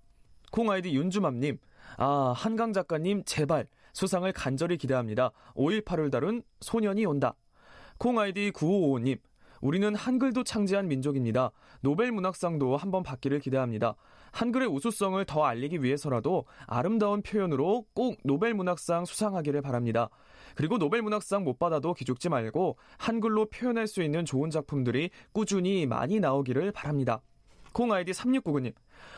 콩 0.52 0.70
아이디 0.70 0.94
윤주맘님, 0.94 1.58
아 1.96 2.32
한강 2.36 2.72
작가님 2.72 3.24
제발 3.24 3.66
수상을 3.92 4.30
간절히 4.32 4.76
기대합니다. 4.76 5.30
5.18을 5.54 6.10
다룬 6.10 6.42
소년이 6.60 7.06
온다. 7.06 7.34
콩 7.98 8.18
아이디 8.18 8.50
9555님, 8.52 9.18
우리는 9.60 9.94
한글도 9.94 10.44
창제한 10.44 10.88
민족입니다. 10.88 11.50
노벨 11.82 12.12
문학상도 12.12 12.76
한번 12.76 13.02
받기를 13.02 13.40
기대합니다. 13.40 13.94
한글의 14.32 14.68
우수성을 14.68 15.22
더 15.24 15.44
알리기 15.44 15.82
위해서라도 15.82 16.46
아름다운 16.66 17.20
표현으로 17.20 17.84
꼭 17.94 18.16
노벨 18.24 18.54
문학상 18.54 19.04
수상하기를 19.04 19.60
바랍니다. 19.60 20.08
그리고 20.54 20.78
노벨 20.78 21.02
문학상 21.02 21.44
못 21.44 21.58
받아도 21.58 21.94
기죽지 21.94 22.28
말고 22.28 22.76
한글로 22.98 23.46
표현할 23.50 23.86
수 23.86 24.02
있는 24.02 24.24
좋은 24.24 24.50
작품들이 24.50 25.10
꾸준히 25.32 25.86
많이 25.86 26.20
나오기를 26.20 26.72
바랍니다. 26.72 27.20
콩 27.72 27.92
아이디 27.92 28.12
3699님. 28.12 28.74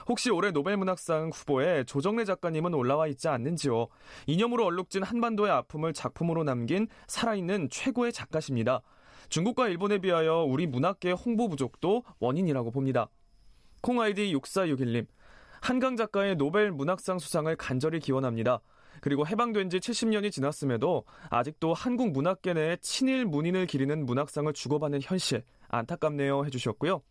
혹시 0.09 0.31
올해 0.31 0.51
노벨 0.51 0.77
문학상 0.77 1.31
후보에 1.33 1.85
조정래 1.85 2.25
작가님은 2.25 2.75
올라와 2.75 3.07
있지 3.09 3.29
않는지요? 3.29 3.89
이념으로 4.27 4.67
얼룩진 4.67 5.03
한반도의 5.03 5.51
아픔을 5.51 5.93
작품으로 5.93 6.45
남긴 6.45 6.89
살아있는 7.07 7.69
최고의 7.71 8.13
작가십니다. 8.13 8.83
중국과 9.29 9.69
일본에 9.69 9.99
비하여 9.99 10.45
우리 10.47 10.67
문학계 10.67 11.13
홍보 11.13 11.49
부족도 11.49 12.05
원인이라고 12.19 12.71
봅니다. 12.71 13.09
콩 13.81 14.01
아이디 14.01 14.33
6461님. 14.35 15.07
한강 15.61 15.97
작가의 15.97 16.37
노벨 16.37 16.73
문학상 16.73 17.19
수상을 17.19 17.55
간절히 17.57 18.01
기원합니다. 18.01 18.61
그리고 19.01 19.27
해방된 19.27 19.71
지 19.71 19.79
70년이 19.79 20.31
지났음에도 20.31 21.05
아직도 21.31 21.73
한국 21.73 22.13
문학계 22.13 22.55
내에 22.55 22.77
친일 22.81 23.25
문인을 23.25 23.67
기리는 23.67 24.05
문학상을 24.05 24.53
주고받는 24.53 25.01
현실 25.03 25.43
안타깝네요 25.69 26.45
해주셨고요. 26.47 27.03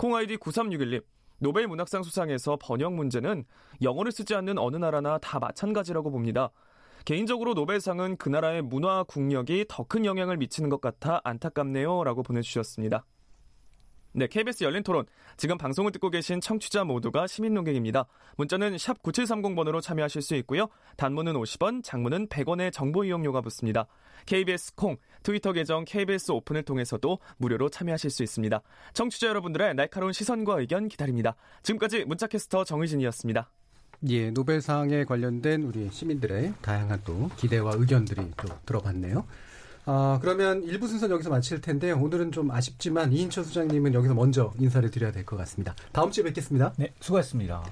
콩 0.00 0.16
아이디 0.16 0.38
9361님. 0.38 1.04
노벨 1.40 1.68
문학상 1.68 2.02
수상에서 2.02 2.56
번역 2.58 2.94
문제는 2.94 3.44
영어를 3.82 4.12
쓰지 4.12 4.34
않는 4.34 4.56
어느 4.56 4.78
나라나 4.78 5.18
다 5.18 5.38
마찬가지라고 5.38 6.10
봅니다. 6.10 6.52
개인적으로 7.04 7.52
노벨상은 7.52 8.16
그 8.16 8.30
나라의 8.30 8.62
문화 8.62 9.02
국력이 9.02 9.66
더 9.68 9.84
큰 9.84 10.06
영향을 10.06 10.38
미치는 10.38 10.70
것 10.70 10.80
같아 10.80 11.20
안타깝네요. 11.22 12.02
라고 12.04 12.22
보내주셨습니다. 12.22 13.04
네, 14.12 14.26
KBS 14.26 14.64
열린 14.64 14.82
토론. 14.82 15.06
지금 15.36 15.56
방송을 15.56 15.92
듣고 15.92 16.10
계신 16.10 16.40
청취자 16.40 16.82
모두가 16.82 17.28
시민 17.28 17.54
농객입니다. 17.54 18.06
문자는 18.36 18.76
샵 18.76 19.00
9730번으로 19.02 19.80
참여하실 19.80 20.22
수 20.22 20.34
있고요. 20.36 20.68
단문은 20.96 21.34
50원, 21.34 21.84
장문은 21.84 22.26
100원의 22.26 22.72
정보 22.72 23.04
이용료가 23.04 23.40
붙습니다. 23.40 23.86
KBS 24.26 24.74
콩, 24.74 24.96
트위터 25.22 25.52
계정 25.52 25.84
KBS 25.84 26.32
오픈을 26.32 26.64
통해서도 26.64 27.18
무료로 27.38 27.68
참여하실 27.68 28.10
수 28.10 28.22
있습니다. 28.24 28.60
청취자 28.94 29.28
여러분들의 29.28 29.74
날카로운 29.74 30.12
시선과 30.12 30.58
의견 30.58 30.88
기다립니다. 30.88 31.36
지금까지 31.62 32.04
문자캐스터 32.04 32.64
정의진이었습니다. 32.64 33.48
예, 34.08 34.30
노벨상에 34.30 35.04
관련된 35.04 35.62
우리 35.62 35.88
시민들의 35.90 36.54
다양한 36.62 37.02
또 37.04 37.30
기대와 37.36 37.74
의견들이 37.76 38.32
또 38.36 38.48
들어봤네요. 38.66 39.24
아, 39.92 40.20
그러면 40.22 40.62
일부 40.62 40.86
순서는 40.86 41.12
여기서 41.14 41.30
마칠 41.30 41.60
텐데 41.60 41.90
오늘은 41.90 42.30
좀 42.30 42.52
아쉽지만 42.52 43.12
이인철 43.12 43.42
수장님은 43.42 43.92
여기서 43.92 44.14
먼저 44.14 44.52
인사를 44.56 44.88
드려야 44.88 45.10
될 45.10 45.24
것 45.24 45.36
같습니다. 45.38 45.74
다음 45.90 46.12
주에 46.12 46.22
뵙겠습니다. 46.22 46.72
네, 46.76 46.92
수고하셨습니다. 47.00 47.64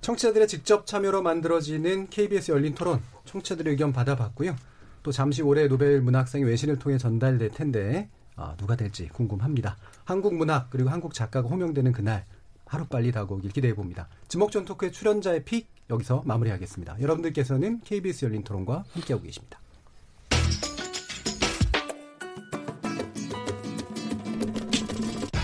청취자들의 0.00 0.48
직접 0.48 0.84
참여로 0.84 1.22
만들어지는 1.22 2.08
KBS 2.08 2.50
열린 2.50 2.74
토론, 2.74 3.00
청취자들의 3.24 3.70
의견 3.70 3.92
받아봤고요. 3.92 4.56
또 5.04 5.12
잠시 5.12 5.42
올해 5.42 5.68
노벨 5.68 6.00
문학상이 6.02 6.42
외신을 6.42 6.80
통해 6.80 6.98
전달될 6.98 7.50
텐데 7.50 8.08
아, 8.34 8.56
누가 8.56 8.74
될지 8.74 9.06
궁금합니다. 9.08 9.76
한국 10.04 10.34
문학 10.34 10.70
그리고 10.70 10.90
한국 10.90 11.14
작가가 11.14 11.48
호명되는 11.48 11.92
그날 11.92 12.26
하루빨리 12.66 13.12
다가오길 13.12 13.52
기대해 13.52 13.74
봅니다. 13.74 14.08
지목전 14.26 14.64
토크의 14.64 14.90
출연자의 14.90 15.44
픽 15.44 15.68
여기서 15.88 16.22
마무리하겠습니다. 16.24 17.00
여러분들께서는 17.00 17.80
KBS 17.84 18.24
열린 18.24 18.42
토론과 18.42 18.86
함께하고 18.92 19.24
계십니다. 19.24 19.59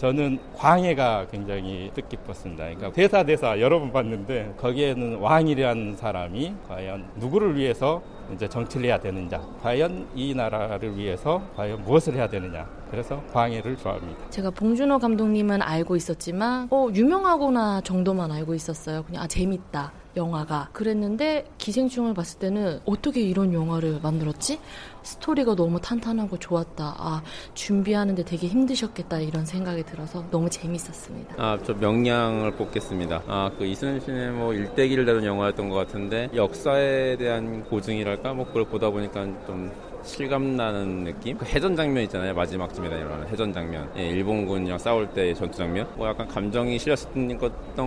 저는 0.00 0.38
광해가 0.56 1.26
굉장히 1.30 1.90
뜻깊었습니다. 1.92 2.64
그러니까 2.64 2.90
대사 2.90 3.22
대사 3.22 3.60
여러 3.60 3.78
번 3.78 3.92
봤는데 3.92 4.54
거기에는 4.56 5.18
왕이라는 5.18 5.94
사람이 5.94 6.54
과연 6.66 7.04
누구를 7.16 7.54
위해서 7.54 8.00
이제 8.34 8.48
정치를 8.48 8.86
해야 8.86 8.98
되느냐, 8.98 9.38
과연 9.60 10.06
이 10.14 10.34
나라를 10.34 10.96
위해서 10.96 11.42
과연 11.54 11.82
무엇을 11.84 12.14
해야 12.14 12.26
되느냐. 12.26 12.66
그래서 12.90 13.22
광해를 13.34 13.76
좋아합니다. 13.76 14.30
제가 14.30 14.48
봉준호 14.52 15.00
감독님은 15.00 15.60
알고 15.60 15.96
있었지만 15.96 16.68
어 16.70 16.88
유명하구나 16.94 17.82
정도만 17.82 18.32
알고 18.32 18.54
있었어요. 18.54 19.02
그냥 19.02 19.24
아 19.24 19.26
재밌다. 19.26 19.92
영화가 20.16 20.68
그랬는데 20.72 21.46
기생충을 21.58 22.14
봤을 22.14 22.38
때는 22.38 22.80
어떻게 22.84 23.20
이런 23.20 23.52
영화를 23.52 24.00
만들었지? 24.02 24.58
스토리가 25.02 25.54
너무 25.56 25.80
탄탄하고 25.80 26.38
좋았다. 26.38 26.94
아 26.98 27.22
준비하는데 27.54 28.24
되게 28.24 28.48
힘드셨겠다 28.48 29.20
이런 29.20 29.46
생각이 29.46 29.82
들어서 29.84 30.24
너무 30.30 30.50
재밌었습니다. 30.50 31.34
아 31.38 31.58
저 31.64 31.74
명량을 31.74 32.52
뽑겠습니다. 32.56 33.22
아 33.26 33.50
그 33.58 33.64
이순신의 33.64 34.32
뭐 34.32 34.52
일대기를 34.54 35.04
다룬 35.06 35.24
영화였던 35.24 35.68
것 35.68 35.76
같은데 35.76 36.28
역사에 36.34 37.16
대한 37.16 37.64
고증이랄까 37.64 38.34
뭐 38.34 38.46
그걸 38.46 38.64
보다 38.66 38.90
보니까 38.90 39.24
좀 39.46 39.70
실감나는 40.02 41.04
느낌? 41.04 41.36
그 41.36 41.44
해전 41.46 41.76
장면 41.76 42.02
있잖아요. 42.04 42.34
마지막쯤에 42.34 42.88
일어나는 42.88 43.28
해전 43.28 43.52
장면. 43.52 43.90
예, 43.96 44.08
일본군이랑 44.08 44.78
싸울 44.78 45.08
때 45.08 45.32
전투 45.34 45.58
장면. 45.58 45.86
뭐 45.96 46.08
약간 46.08 46.26
감정이 46.28 46.78
실렸었던 46.78 47.38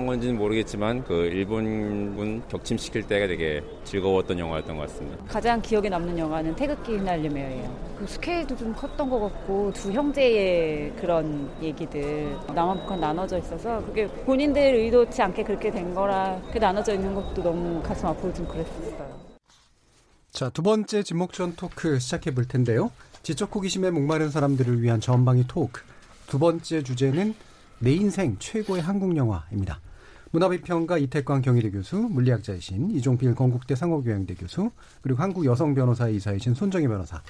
건지는 0.05 0.37
모르겠지만 0.37 1.03
그 1.03 1.25
일본군 1.25 2.43
격침시킬 2.49 3.03
때가 3.03 3.27
되게 3.27 3.61
즐거웠던 3.83 4.39
영화였던 4.39 4.77
것 4.77 4.83
같습니다. 4.89 5.23
가장 5.27 5.61
기억에 5.61 5.89
남는 5.89 6.17
영화는 6.17 6.55
태극기 6.55 6.97
휘날리며예요. 6.97 7.93
그 7.99 8.07
스케일도 8.07 8.55
좀 8.55 8.73
컸던 8.73 9.09
것 9.09 9.19
같고 9.19 9.71
두 9.73 9.91
형제의 9.91 10.93
그런 10.99 11.49
얘기들 11.61 12.35
남한 12.53 12.79
북한 12.79 12.99
나눠져 12.99 13.37
있어서 13.39 13.83
그게 13.85 14.07
본인들 14.07 14.61
의도치 14.61 15.21
않게 15.21 15.43
그렇게 15.43 15.71
된 15.71 15.93
거라 15.93 16.39
그 16.51 16.57
나눠져 16.57 16.93
있는 16.93 17.13
것도 17.15 17.41
너무 17.41 17.81
가슴 17.81 18.07
아프고 18.07 18.33
좀 18.33 18.47
그랬었어요. 18.47 19.22
자, 20.33 20.49
두 20.49 20.63
번째 20.63 21.03
지목전 21.03 21.55
토크 21.55 21.99
시작해 21.99 22.33
볼 22.33 22.47
텐데요. 22.47 22.89
지적 23.21 23.53
호기심에 23.53 23.91
목마른 23.91 24.31
사람들을 24.31 24.81
위한 24.81 24.99
전방위 24.99 25.45
토크. 25.47 25.83
두 26.25 26.39
번째 26.39 26.81
주제는 26.81 27.35
내 27.77 27.93
인생 27.93 28.37
최고의 28.39 28.81
한국 28.81 29.15
영화입니다. 29.15 29.79
문화비평가 30.31 30.97
이택광 30.97 31.43
경희대 31.43 31.69
교수, 31.69 31.97
물리학자이신 31.97 32.89
이종필 32.95 33.35
건국대 33.35 33.75
상호교양대 33.75 34.33
교수, 34.33 34.71
그리고 35.03 35.21
한국 35.21 35.45
여성 35.45 35.75
변호사 35.75 36.09
이사이신 36.09 36.55
손정혜 36.55 36.87
변호사. 36.87 37.21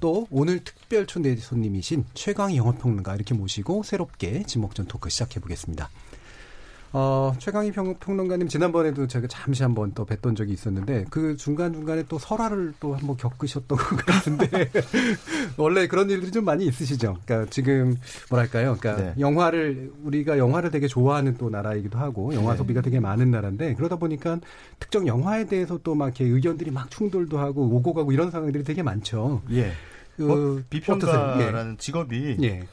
또 0.00 0.26
오늘 0.30 0.64
특별 0.64 1.06
초대 1.06 1.36
손님이신 1.36 2.06
최광희 2.14 2.56
영화평론가 2.56 3.16
이렇게 3.16 3.34
모시고 3.34 3.82
새롭게 3.82 4.44
지목전 4.44 4.86
토크 4.86 5.10
시작해 5.10 5.40
보겠습니다. 5.40 5.90
어, 6.92 7.32
최광희 7.38 7.70
평, 7.70 7.94
평론가님 8.00 8.48
지난번에도 8.48 9.06
제가 9.06 9.28
잠시 9.28 9.62
한번 9.62 9.92
또 9.94 10.04
뵀던 10.04 10.36
적이 10.36 10.54
있었는데 10.54 11.04
그 11.08 11.36
중간 11.36 11.72
중간에 11.72 12.02
또 12.08 12.18
설화를 12.18 12.74
또 12.80 12.96
한번 12.96 13.16
겪으셨던 13.16 13.78
것 13.78 14.06
같은데 14.06 14.48
원래 15.56 15.86
그런 15.86 16.10
일들이 16.10 16.32
좀 16.32 16.44
많이 16.44 16.66
있으시죠. 16.66 17.16
그러니까 17.24 17.48
지금 17.50 17.96
뭐랄까요? 18.28 18.76
그러니까 18.80 19.04
네. 19.04 19.14
영화를 19.20 19.92
우리가 20.02 20.36
영화를 20.36 20.72
되게 20.72 20.88
좋아하는 20.88 21.36
또 21.36 21.48
나라이기도 21.48 21.96
하고 21.96 22.34
영화 22.34 22.52
네. 22.52 22.58
소비가 22.58 22.80
되게 22.80 22.98
많은 22.98 23.30
나라인데 23.30 23.74
그러다 23.74 23.94
보니까 23.96 24.40
특정 24.80 25.06
영화에 25.06 25.46
대해서 25.46 25.78
또 25.78 25.94
막 26.00 26.06
이렇게 26.06 26.24
의견들이 26.24 26.70
막 26.70 26.90
충돌도 26.90 27.38
하고 27.38 27.62
오고 27.66 27.92
가고 27.92 28.10
이런 28.10 28.30
상황들이 28.30 28.64
되게 28.64 28.82
많죠. 28.82 29.42
예. 29.50 29.72
그, 30.16 30.22
뭐, 30.22 30.62
비평가라는 30.70 31.50
어떠세요? 31.50 31.76
직업이 31.78 32.36
예. 32.42 32.66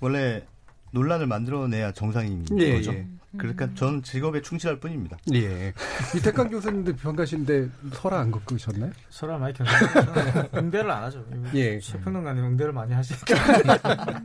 원래 0.00 0.42
논란을 0.90 1.26
만들어내야 1.28 1.92
정상인 1.92 2.44
예, 2.58 2.74
거죠. 2.74 2.92
예. 2.92 3.06
그러니까 3.38 3.68
저는 3.74 4.02
직업에 4.02 4.42
충실할 4.42 4.78
뿐입니다. 4.78 5.16
예. 5.32 5.72
이태강 6.16 6.50
교수님도 6.50 6.96
평가신데 6.96 7.68
설화 7.94 8.20
안 8.20 8.30
겪으셨나요? 8.30 8.92
설화 9.10 9.38
많이 9.38 9.54
겪었어요. 9.54 10.48
응대를 10.54 10.90
안 10.90 11.04
하죠. 11.04 11.24
예. 11.54 11.78
최평론가님 11.80 12.44
응대를 12.44 12.72
많이 12.72 12.92
하시니까. 12.92 13.34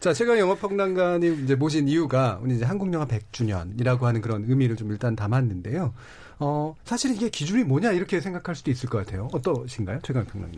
자, 0.00 0.12
최강 0.12 0.38
영화평론가님 0.38 1.44
이제 1.44 1.54
모신 1.54 1.88
이유가 1.88 2.38
우리 2.42 2.56
이제 2.56 2.64
한국 2.64 2.92
영화 2.92 3.06
100주년이라고 3.06 4.02
하는 4.02 4.20
그런 4.20 4.44
의미를 4.48 4.76
좀 4.76 4.90
일단 4.90 5.14
담았는데요. 5.16 5.94
어, 6.40 6.74
사실 6.84 7.14
이게 7.14 7.28
기준이 7.28 7.64
뭐냐 7.64 7.92
이렇게 7.92 8.20
생각할 8.20 8.54
수도 8.54 8.70
있을 8.70 8.88
것 8.88 8.98
같아요. 8.98 9.28
어떠신가요, 9.32 10.00
최강 10.02 10.24
평론가님? 10.24 10.56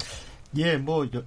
예, 0.56 0.76
뭐 0.76 1.06
여- 1.14 1.22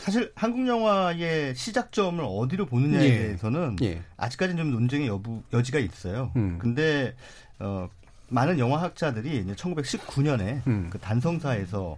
사실 0.00 0.32
한국 0.34 0.66
영화의 0.66 1.54
시작점을 1.54 2.22
어디로 2.26 2.66
보느냐에 2.66 3.04
예. 3.04 3.18
대해서는 3.18 3.76
예. 3.82 4.02
아직까지는 4.16 4.62
좀 4.62 4.72
논쟁의 4.72 5.08
여부 5.08 5.42
여지가 5.52 5.78
있어요. 5.78 6.30
음. 6.36 6.58
근데 6.58 7.14
어, 7.58 7.88
많은 8.28 8.58
영화 8.58 8.82
학자들이 8.82 9.38
이제 9.38 9.54
1919년에 9.54 10.66
음. 10.66 10.88
그 10.90 10.98
단성사에서 10.98 11.96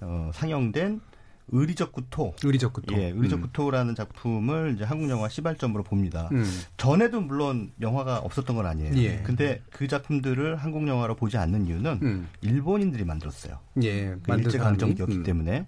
어, 0.00 0.30
상영된 0.34 1.00
의리적 1.48 1.92
구토. 1.92 2.34
의리적 2.42 2.72
구토. 2.72 2.94
예, 2.96 3.10
의리적 3.10 3.38
음. 3.38 3.42
구토라는 3.42 3.94
작품을 3.94 4.72
이제 4.74 4.84
한국 4.84 5.10
영화 5.10 5.28
시발점으로 5.28 5.82
봅니다. 5.82 6.28
음. 6.32 6.44
전에도 6.78 7.20
물론 7.20 7.70
영화가 7.80 8.18
없었던 8.18 8.56
건 8.56 8.66
아니에요. 8.66 8.96
예. 8.96 9.18
근데 9.22 9.60
그 9.70 9.86
작품들을 9.86 10.56
한국 10.56 10.88
영화로 10.88 11.16
보지 11.16 11.36
않는 11.36 11.66
이유는 11.66 11.98
음. 12.02 12.28
일본인들이 12.40 13.04
만들었어요. 13.04 13.58
예, 13.82 14.16
그 14.22 14.32
일제 14.38 14.58
강점기였기 14.58 15.12
사람이. 15.12 15.16
음. 15.16 15.22
때문에 15.22 15.66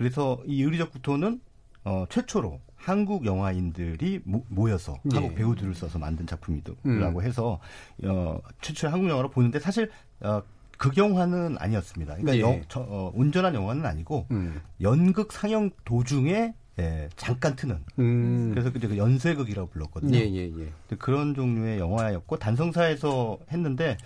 그래서 0.00 0.40
이 0.46 0.62
의리적 0.62 0.92
구토는 0.92 1.40
어, 1.84 2.04
최초로 2.10 2.60
한국 2.76 3.24
영화인들이 3.24 4.20
모, 4.24 4.70
여서 4.70 4.98
예. 5.10 5.16
한국 5.16 5.34
배우들을 5.34 5.74
써서 5.74 5.98
만든 5.98 6.26
작품이라고 6.26 6.78
음. 6.86 7.22
해서 7.22 7.58
어, 8.04 8.38
최초의 8.60 8.90
한국 8.92 9.08
영화로 9.08 9.30
보는데 9.30 9.58
사실 9.58 9.90
어, 10.20 10.42
극영화는 10.78 11.56
아니었습니다. 11.58 12.14
그러니까 12.16 12.36
예. 12.36 12.40
영- 12.40 12.62
저, 12.68 12.80
어, 12.80 13.10
온전한 13.14 13.54
영화는 13.54 13.86
아니고 13.86 14.26
음. 14.30 14.60
연극 14.82 15.32
상영 15.32 15.70
도중에 15.84 16.54
예, 16.78 17.08
잠깐 17.16 17.56
트는 17.56 17.78
음. 17.98 18.50
그래서 18.52 18.70
그 18.70 18.76
이제 18.76 18.98
연쇄극이라고 18.98 19.70
불렀거든요. 19.70 20.14
예, 20.14 20.30
예, 20.30 20.52
예. 20.58 20.96
그런 20.98 21.34
종류의 21.34 21.78
영화였고 21.78 22.38
단성사에서 22.38 23.38
했는데 23.50 23.96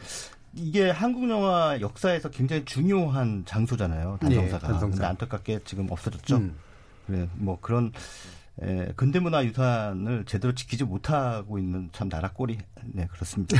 이게 0.54 0.90
한국 0.90 1.28
영화 1.30 1.78
역사에서 1.80 2.30
굉장히 2.30 2.64
중요한 2.64 3.44
장소잖아요. 3.46 4.18
단성사가. 4.20 4.56
예, 4.56 4.70
단성사. 4.72 4.88
근데 4.96 5.06
안타깝게 5.06 5.60
지금 5.64 5.86
없어졌죠. 5.90 6.36
음. 6.36 6.54
그래 7.06 7.28
뭐 7.34 7.58
그런 7.60 7.92
에, 8.62 8.92
근대 8.96 9.20
문화 9.20 9.44
유산을 9.44 10.24
제대로 10.26 10.54
지키지 10.54 10.84
못하고 10.84 11.58
있는 11.58 11.88
참 11.92 12.08
나라 12.08 12.30
꼴이 12.32 12.58
네 12.84 13.06
그렇습니다. 13.12 13.56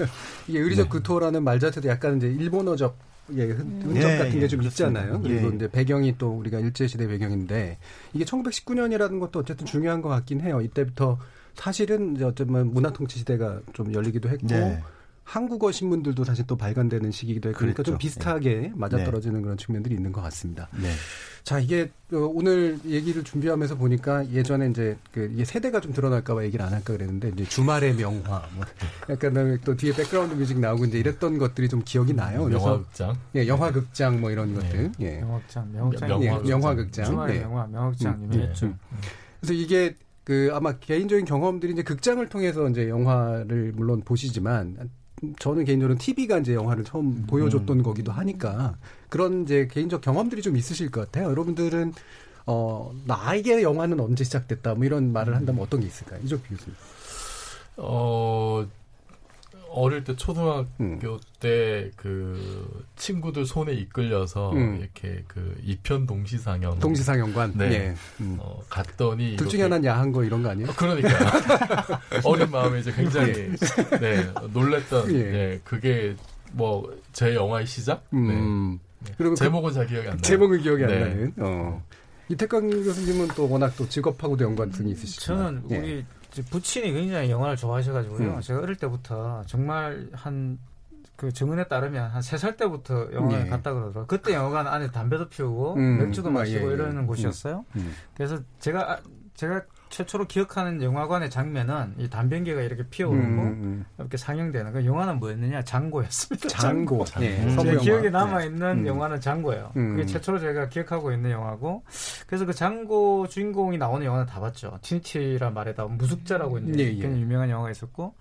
이게 0.46 0.58
의리적 0.60 0.84
네. 0.86 0.88
구토라는 0.90 1.42
말 1.42 1.58
자체도 1.58 1.88
약간 1.88 2.18
이제 2.18 2.28
일본어적 2.28 2.96
예, 3.32 3.44
흔- 3.44 3.80
흔적 3.82 4.08
예, 4.10 4.18
같은 4.18 4.34
예, 4.36 4.40
게좀 4.40 4.60
그렇습니다. 4.60 5.00
있잖아요. 5.00 5.20
예. 5.24 5.28
그리고 5.28 5.56
이제 5.56 5.70
배경이 5.70 6.18
또 6.18 6.30
우리가 6.36 6.60
일제시대 6.60 7.06
배경인데 7.06 7.78
이게 8.12 8.24
1919년이라는 8.26 9.18
것도 9.18 9.40
어쨌든 9.40 9.64
중요한 9.66 10.02
것 10.02 10.10
같긴 10.10 10.42
해요. 10.42 10.60
이때부터 10.60 11.18
사실은 11.54 12.14
이제 12.16 12.24
어쩌면 12.24 12.72
문화통치 12.72 13.18
시대가 13.18 13.60
좀 13.72 13.94
열리기도 13.94 14.28
했고 14.28 14.46
네. 14.48 14.82
한국어 15.24 15.72
신문들도 15.72 16.22
사실 16.24 16.46
또 16.46 16.56
발간되는 16.56 17.10
시기이기도 17.10 17.48
했고 17.48 17.58
그러니까 17.58 17.82
좀 17.82 17.94
그랬죠. 17.94 17.98
비슷하게 17.98 18.72
맞아떨어지는 18.74 19.42
그런 19.42 19.56
측면들이 19.56 19.94
있는 19.94 20.12
것 20.12 20.20
같습니다. 20.22 20.68
네. 20.80 20.90
자, 21.42 21.58
이게 21.58 21.90
어, 22.12 22.16
오늘 22.16 22.78
얘기를 22.86 23.24
준비하면서 23.24 23.76
보니까 23.76 24.30
예전에 24.30 24.68
이제 24.68 24.96
그 25.12 25.30
이게 25.32 25.44
세대가 25.44 25.80
좀 25.80 25.92
드러날까봐 25.92 26.44
얘기를 26.44 26.64
안 26.64 26.72
할까 26.72 26.92
그랬는데 26.92 27.30
이제 27.30 27.44
주말의 27.44 27.94
명화, 27.96 28.48
뭐 28.54 28.64
약간 29.10 29.58
또 29.64 29.76
뒤에 29.76 29.92
백그라운드 29.92 30.34
뮤직 30.34 30.58
나오고 30.58 30.84
이제 30.86 30.98
이랬던 30.98 31.38
것들이 31.38 31.68
좀 31.68 31.82
기억이 31.84 32.12
나요. 32.12 32.44
그래서 32.44 32.66
영화극장. 32.66 33.16
예, 33.34 33.46
영화극장 33.46 34.20
뭐 34.20 34.30
이런 34.30 34.54
것들. 34.54 34.92
예. 35.00 35.18
명화극장, 35.20 35.72
명화극장, 35.72 36.08
예, 36.08 36.26
명화극장. 36.26 36.50
영화극장. 36.50 37.04
주말의 37.06 37.36
예. 37.36 37.40
명화, 37.40 37.66
명화극장 37.66 38.14
음, 38.14 38.32
유명했죠. 38.32 38.66
음. 38.66 38.78
그래서 39.40 39.54
이게 39.54 39.96
그 40.22 40.50
아마 40.52 40.72
개인적인 40.72 41.26
경험들이 41.26 41.72
이제 41.72 41.82
극장을 41.82 42.26
통해서 42.28 42.68
이제 42.68 42.88
영화를 42.88 43.72
물론 43.74 44.00
보시지만 44.02 44.76
저는 45.38 45.64
개인적으로 45.64 45.98
TV가 45.98 46.38
이제 46.38 46.54
영화를 46.54 46.84
처음 46.84 47.24
보여줬던 47.26 47.82
거기도 47.82 48.12
하니까 48.12 48.76
그런 49.08 49.44
이제 49.44 49.68
개인적 49.70 50.00
경험들이 50.00 50.42
좀 50.42 50.56
있으실 50.56 50.90
것 50.90 51.00
같아요. 51.00 51.30
여러분들은 51.30 51.92
어 52.46 52.92
나에게 53.06 53.62
영화는 53.62 53.98
언제 54.00 54.24
시작됐다 54.24 54.74
뭐 54.74 54.84
이런 54.84 55.12
말을 55.12 55.34
한다면 55.34 55.62
어떤 55.62 55.80
게 55.80 55.86
있을까요? 55.86 56.20
이택광 56.24 56.40
교수님. 56.48 56.74
어, 57.76 58.66
어릴 59.74 60.04
때 60.04 60.14
초등학교 60.16 60.68
음. 60.80 61.00
때그 61.40 62.84
친구들 62.96 63.44
손에 63.44 63.72
이끌려서 63.74 64.52
음. 64.52 64.78
이렇게 64.80 65.24
그 65.26 65.56
이편 65.64 66.06
동시상영 66.06 66.78
동시상영관. 66.78 67.52
네. 67.56 67.72
예. 67.72 67.94
음. 68.20 68.36
어, 68.40 68.60
갔더니 68.68 69.36
둘 69.36 69.48
중에 69.48 69.62
하나는 69.62 69.84
야한 69.84 70.12
거 70.12 70.24
이런 70.24 70.42
거 70.42 70.50
아니에요? 70.50 70.68
그러니까 70.76 71.08
어린 72.24 72.50
마음에 72.50 72.80
이제 72.80 72.92
굉장히 72.92 73.32
네 74.00 74.24
놀랬던 74.52 75.12
예. 75.14 75.22
네, 75.30 75.60
그게 75.64 76.14
뭐 76.52 76.94
제 77.14 77.34
영화의 77.34 77.66
시작 77.66 78.04
음. 78.12 78.78
네. 79.00 79.14
그리고 79.16 79.34
제목은 79.36 79.72
잘 79.72 79.86
기억이 79.86 80.08
안 80.08 80.14
나요. 80.14 80.22
제목은 80.22 80.60
기억이 80.60 80.82
안 80.84 80.88
네. 80.90 80.98
나는. 81.00 81.32
어. 81.38 81.82
이태강 82.28 82.68
교수님은 82.70 83.28
또 83.36 83.48
워낙 83.48 83.72
또 83.76 83.88
직업하고도 83.88 84.44
연관성이 84.44 84.92
있으시죠. 84.92 85.20
저는 85.36 85.62
우리 85.66 85.76
이제 85.98 86.06
부친이 86.42 86.92
굉장히 86.92 87.30
영화를 87.30 87.56
좋아하셔가지고요. 87.56 88.34
음. 88.34 88.40
제가 88.40 88.60
어릴 88.60 88.76
때부터 88.76 89.42
정말 89.46 90.08
한그 90.12 91.32
정은에 91.32 91.68
따르면 91.68 92.10
한 92.10 92.22
세 92.22 92.36
살 92.38 92.56
때부터 92.56 93.12
영화관 93.12 93.46
예. 93.46 93.50
갔다 93.50 93.72
그러더라고요. 93.72 94.06
그때 94.06 94.34
영화관 94.34 94.66
안에 94.66 94.90
담배도 94.90 95.28
피우고 95.28 95.74
음. 95.74 95.98
맥주도 95.98 96.28
아, 96.30 96.32
마시고 96.32 96.66
예, 96.66 96.70
예. 96.70 96.74
이러는 96.74 96.98
음. 96.98 97.06
곳이었어요. 97.06 97.64
음. 97.76 97.94
그래서 98.16 98.38
제가 98.60 98.92
아- 98.94 99.00
제가 99.34 99.62
최초로 99.90 100.26
기억하는 100.26 100.82
영화관의 100.82 101.30
장면은 101.30 101.94
이 101.98 102.08
담배기가 102.10 102.60
이렇게 102.62 102.84
피어오르고 102.88 103.24
음, 103.26 103.38
음. 103.38 103.84
이렇게 103.98 104.16
상영되는 104.16 104.72
그 104.72 104.84
영화는 104.84 105.18
뭐였느냐 105.20 105.62
장고였습니다. 105.62 106.48
장고. 106.48 107.04
예, 107.20 107.36
제 107.36 107.50
서부 107.50 107.68
영화. 107.68 107.80
기억에 107.80 108.10
남아 108.10 108.42
있는 108.44 108.78
음. 108.80 108.86
영화는 108.86 109.20
장고예요. 109.20 109.72
음. 109.76 109.90
그게 109.90 110.06
최초로 110.06 110.40
제가 110.40 110.68
기억하고 110.68 111.12
있는 111.12 111.30
영화고 111.30 111.84
그래서 112.26 112.44
그 112.44 112.52
장고 112.52 113.28
주인공이 113.28 113.78
나오는 113.78 114.04
영화는 114.04 114.26
다 114.26 114.40
봤죠. 114.40 114.78
튜니티라 114.82 115.50
말에다 115.50 115.84
무숙자라고 115.86 116.58
이제 116.58 116.84
예, 116.84 116.88
예. 116.88 116.92
굉장히 116.94 117.22
유명한 117.22 117.50
영화가 117.50 117.70
있었고 117.70 118.14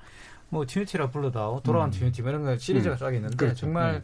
뭐 0.49 0.65
튜니티라 0.67 1.09
불러다오 1.09 1.61
돌아온 1.61 1.87
음. 1.87 1.91
튜니티 1.91 2.21
뭐 2.21 2.29
이런 2.29 2.43
거 2.43 2.55
시리즈가 2.57 2.95
음. 2.95 2.99
쫙 2.99 3.15
있는데 3.15 3.35
그렇죠. 3.35 3.55
정말 3.61 4.03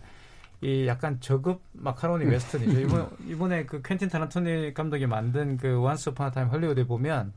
이 0.61 0.87
약간 0.87 1.17
저급 1.21 1.61
마카로니 1.73 2.25
음. 2.25 2.31
웨스턴이죠. 2.31 2.79
이번 2.81 3.09
이번에 3.27 3.65
그 3.65 3.81
쿠엔틴 3.81 4.09
타란티노 4.09 4.73
감독이 4.73 5.05
만든 5.05 5.57
그 5.57 5.79
Once 5.79 6.11
a 6.17 6.31
Time 6.31 6.47
Hollywood에 6.49 6.85
보면 6.85 7.33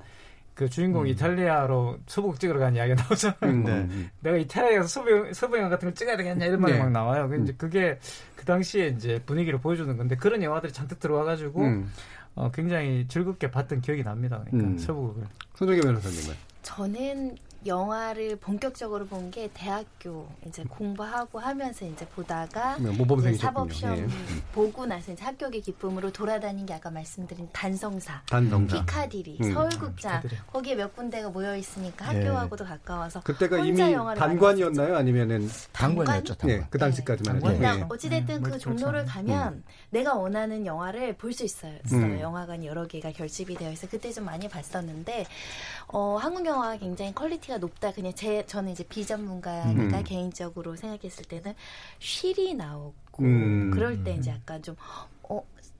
그 0.54 0.68
주인공 0.68 1.06
이 1.06 1.12
이탈리아로 1.12 1.98
서부극 2.06 2.38
찍으러 2.38 2.58
가는 2.58 2.76
이야기가 2.76 3.02
나오잖아요. 3.02 3.38
음, 3.44 3.64
네. 3.64 3.72
음. 3.72 4.10
내가 4.20 4.36
이탈리아에서 4.36 4.86
서부, 4.88 5.32
서부 5.32 5.56
영화 5.56 5.70
같은 5.70 5.86
걸 5.86 5.94
찍어야 5.94 6.16
되겠냐 6.16 6.46
이런 6.46 6.60
말이 6.60 6.74
네. 6.74 6.78
막 6.80 6.90
나와요. 6.90 7.28
그 7.28 7.40
이제 7.40 7.54
그게 7.56 7.98
그 8.36 8.44
당시에 8.44 8.88
이제 8.88 9.22
분위기를 9.24 9.60
보여주는 9.60 9.96
건데 9.96 10.16
그런 10.16 10.42
영화들이 10.42 10.72
잔뜩 10.72 10.98
들어와가지고 10.98 11.62
음. 11.62 11.90
어, 12.34 12.50
굉장히 12.50 13.06
즐겁게 13.08 13.50
봤던 13.50 13.80
기억이 13.80 14.02
납니다. 14.02 14.42
그러니까 14.46 14.72
음. 14.72 14.78
서부극을. 14.78 15.24
손정혜 15.54 15.80
변호사님은. 15.80 16.34
저는 16.62 17.36
영화를 17.66 18.36
본격적으로 18.36 19.06
본 19.06 19.22
게 19.32 19.48
대학교 19.54 20.28
이제 20.46 20.62
공부하고 20.68 21.38
하면서 21.38 21.86
이제 21.86 22.04
보다가 22.08 22.76
네, 22.78 23.34
사법 23.34 23.72
시험 23.72 23.96
예. 23.96 24.06
보고 24.52 24.84
나서 24.84 25.12
이제 25.12 25.24
합격의 25.24 25.62
기쁨으로 25.62 26.12
돌아다닌 26.12 26.66
게 26.66 26.74
아까 26.74 26.90
말씀드린 26.90 27.48
단성사, 27.52 28.22
단성사. 28.28 28.80
피카디리, 28.84 29.38
음. 29.40 29.54
서울극장 29.54 30.20
피카디리. 30.22 30.40
거기에 30.52 30.74
몇 30.74 30.94
군데가 30.94 31.30
모여 31.30 31.56
있으니까 31.56 32.12
예. 32.14 32.18
학교하고도 32.18 32.64
가까워서 32.64 33.20
그때가 33.22 33.58
이미 33.60 33.78
단관이었나요? 33.78 34.96
아니면은 34.96 35.48
단관이었죠, 35.72 36.34
단관. 36.34 36.58
예, 36.58 36.66
그 36.68 36.78
당시까지만 36.78 37.36
해도. 37.36 37.46
그러니까 37.46 37.78
예. 37.78 37.86
어찌됐든 37.88 38.42
그 38.42 38.58
종로를 38.58 39.06
가면 39.06 39.62
내가 39.92 40.14
원하는 40.14 40.64
영화를 40.64 41.16
볼 41.16 41.32
수 41.32 41.44
있어요. 41.44 41.78
음. 41.92 42.18
영화관이 42.20 42.66
여러 42.66 42.86
개가 42.86 43.12
결집이 43.12 43.54
되어 43.56 43.70
있어. 43.72 43.86
그때 43.88 44.10
좀 44.10 44.24
많이 44.24 44.48
봤었는데 44.48 45.26
어, 45.88 46.16
한국 46.20 46.44
영화가 46.46 46.78
굉장히 46.78 47.14
quality가 47.14 47.58
높다. 47.58 47.92
그냥 47.92 48.12
제 48.14 48.44
저는 48.46 48.72
이제 48.72 48.84
비전문가니까 48.84 49.98
음. 49.98 50.04
개인적으로 50.04 50.76
생각했을 50.76 51.24
때는 51.26 51.54
쉬리 51.98 52.54
나오고 52.54 53.22
음. 53.22 53.70
그럴 53.72 54.02
때 54.02 54.14
이제 54.14 54.30
약간 54.30 54.62
좀 54.62 54.76
어, 54.78 55.08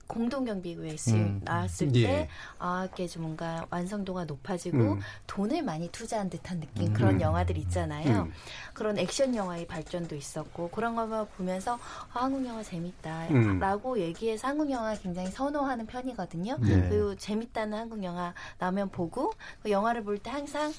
공동 0.07 0.45
경비구역이 0.45 1.15
음. 1.15 1.41
나왔을 1.43 1.95
예. 1.95 2.07
때 2.07 2.29
아, 2.59 2.87
이게 2.91 3.07
좀 3.07 3.23
뭔가 3.23 3.65
완성도가 3.69 4.25
높아지고 4.25 4.77
음. 4.77 4.99
돈을 5.27 5.63
많이 5.63 5.89
투자한 5.89 6.29
듯한 6.29 6.59
느낌 6.59 6.87
음. 6.87 6.93
그런 6.93 7.21
영화들 7.21 7.57
있잖아요. 7.57 8.23
음. 8.23 8.33
그런 8.73 8.97
액션 8.97 9.35
영화의 9.35 9.65
발전도 9.67 10.15
있었고 10.15 10.69
그런 10.69 10.95
것만 10.95 11.27
보면서 11.37 11.75
아, 12.13 12.23
한국 12.23 12.45
영화 12.45 12.59
음. 12.59 12.63
재밌다라고 12.63 13.99
얘기해서 13.99 14.47
한국 14.47 14.69
영화 14.71 14.95
굉장히 14.95 15.29
선호하는 15.31 15.85
편이거든요. 15.87 16.57
네. 16.59 16.89
그리고 16.89 17.15
재밌다는 17.15 17.77
한국 17.77 18.03
영화 18.03 18.33
나오면 18.59 18.89
보고 18.89 19.33
그 19.61 19.71
영화를 19.71 20.03
볼 20.03 20.13
때 20.23 20.29
항상 20.29 20.71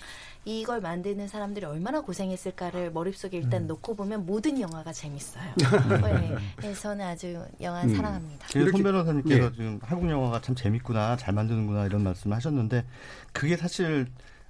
이걸 0.46 0.80
만드는 0.80 1.26
사람들이 1.28 1.64
얼마나 1.66 2.00
고생했을까를 2.00 2.92
머릿속에 2.92 3.38
일단 3.38 3.62
음. 3.62 3.66
놓고 3.66 3.96
보면 3.96 4.26
모든 4.26 4.60
영화가 4.60 4.92
재밌어요. 4.92 5.44
네. 5.56 6.36
그래서 6.56 6.82
저는 6.82 7.04
아주 7.06 7.44
영화 7.60 7.82
음. 7.82 7.94
사랑합니다. 7.94 8.46
손 8.48 8.82
변호사 8.82 9.13
님께서 9.16 9.46
예. 9.46 9.52
지금 9.52 9.78
한국 9.82 10.10
영화가 10.10 10.40
참 10.40 10.54
재밌구나, 10.54 11.16
잘 11.16 11.34
만드는구나 11.34 11.86
이런 11.86 12.02
말씀을 12.02 12.36
하셨는데 12.36 12.84
그게 13.32 13.56
사실 13.56 14.06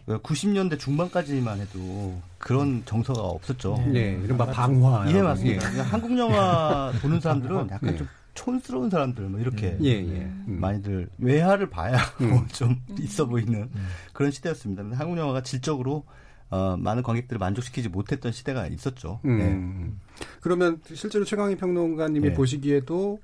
90년대 0.06 0.78
중반까지만 0.78 1.60
해도 1.60 2.20
그런 2.38 2.82
정서가 2.84 3.20
없었죠. 3.20 3.82
네, 3.86 4.20
이른바 4.22 4.46
방화. 4.46 5.10
예, 5.12 5.22
맞습니다. 5.22 5.76
예. 5.76 5.80
한국 5.80 6.16
영화 6.18 6.92
보는 7.00 7.20
사람들은 7.20 7.70
약간 7.70 7.94
예. 7.94 7.96
좀 7.96 8.08
촌스러운 8.34 8.90
사람들 8.90 9.24
뭐 9.24 9.40
이렇게 9.40 9.78
예, 9.82 9.90
예. 9.90 10.22
음. 10.22 10.58
많이들 10.60 11.08
외화를 11.18 11.70
봐야 11.70 11.98
뭐 12.18 12.40
음. 12.40 12.46
좀 12.48 12.76
있어 13.00 13.26
보이는 13.26 13.70
그런 14.12 14.30
시대였습니다. 14.30 14.84
한국 14.96 15.16
영화가 15.18 15.42
질적으로 15.42 16.04
어, 16.50 16.76
많은 16.76 17.02
관객들을 17.02 17.38
만족시키지 17.38 17.88
못했던 17.88 18.30
시대가 18.30 18.66
있었죠. 18.66 19.20
음. 19.24 19.38
네. 19.38 20.24
그러면 20.40 20.80
실제로 20.92 21.24
최강희 21.24 21.56
평론가님이 21.56 22.28
예. 22.28 22.32
보시기에도 22.34 23.18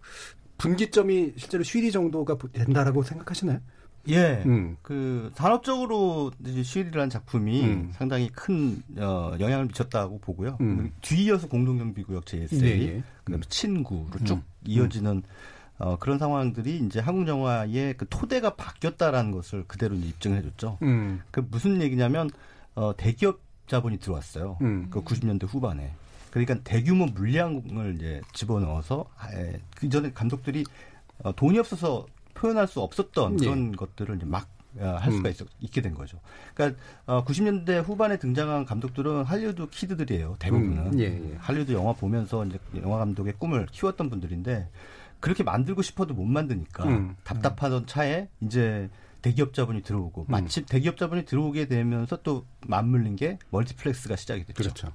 분기점이 0.61 1.33
실제로 1.37 1.65
쉬리 1.65 1.91
정도가 1.91 2.37
된다라고 2.53 3.03
생각하시나요? 3.03 3.61
예. 4.09 4.43
음. 4.47 4.77
그 4.83 5.31
산업적으로 5.35 6.31
이제 6.47 6.63
슈일이라는 6.63 7.11
작품이 7.11 7.63
음. 7.65 7.91
상당히 7.93 8.29
큰 8.29 8.83
어, 8.99 9.35
영향을 9.39 9.67
미쳤다고 9.67 10.19
보고요. 10.21 10.59
음. 10.61 10.93
뒤이어서 11.01 11.49
공동경비구역 11.49 12.27
JSA, 12.27 12.63
예, 12.63 12.83
예. 12.97 13.03
그다음에 13.25 13.43
친구로 13.49 14.11
쭉 14.25 14.35
음. 14.35 14.43
이어지는 14.67 15.23
어, 15.79 15.97
그런 15.99 16.19
상황들이 16.19 16.79
이제 16.79 17.01
한국 17.01 17.27
영화의 17.29 17.95
그 17.97 18.07
토대가 18.09 18.55
바뀌었다라는 18.55 19.33
것을 19.33 19.65
그대로 19.67 19.95
입증해줬죠. 19.95 20.79
음. 20.83 21.21
그 21.31 21.47
무슨 21.51 21.81
얘기냐면 21.81 22.31
어, 22.75 22.95
대기업 22.97 23.41
자본이 23.67 23.99
들어왔어요. 23.99 24.59
음. 24.61 24.89
그 24.91 25.03
90년대 25.03 25.47
후반에. 25.47 25.93
그러니까 26.31 26.57
대규모 26.63 27.07
물량을 27.07 27.97
이제 27.97 28.21
집어넣어서 28.33 29.07
에, 29.33 29.61
그 29.77 29.89
전에 29.89 30.13
감독들이 30.13 30.65
어, 31.23 31.35
돈이 31.35 31.59
없어서 31.59 32.07
표현할 32.35 32.67
수 32.69 32.81
없었던 32.81 33.41
예. 33.41 33.45
그런 33.45 33.73
것들을 33.73 34.17
이제 34.17 34.25
막 34.25 34.49
어, 34.79 34.97
할 35.01 35.13
수가 35.13 35.29
음. 35.29 35.33
있, 35.33 35.37
있게 35.61 35.81
된 35.83 35.95
거죠. 35.95 36.21
그러니까 36.55 36.81
어, 37.07 37.25
90년대 37.25 37.83
후반에 37.83 38.19
등장한 38.19 38.65
감독들은 38.65 39.25
할리우드 39.25 39.69
kid들이에요. 39.69 40.37
대부분은 40.39 40.93
음, 40.95 40.99
예, 41.01 41.05
예. 41.07 41.37
할리우드 41.39 41.73
영화 41.73 41.93
보면서 41.93 42.45
이제 42.47 42.59
영화 42.81 42.99
감독의 42.99 43.35
꿈을 43.39 43.67
키웠던 43.67 44.11
분들인데 44.11 44.69
그렇게 45.19 45.43
만들고 45.43 45.83
싶어도 45.83 46.15
못 46.15 46.25
만드니까 46.25 46.85
음. 46.85 47.17
답답하던 47.25 47.87
차에 47.87 48.29
이제 48.41 48.89
대기업 49.23 49.53
자본이 49.53 49.83
들어오고 49.83 50.27
마침 50.29 50.65
대기업 50.65 50.97
자본이 50.97 51.27
들어오게 51.27 51.67
되면서 51.67 52.23
또 52.23 52.47
맞물린 52.67 53.17
게 53.17 53.39
멀티플렉스가 53.51 54.17
시작이 54.17 54.45
됐죠. 54.45 54.63
그렇죠. 54.63 54.93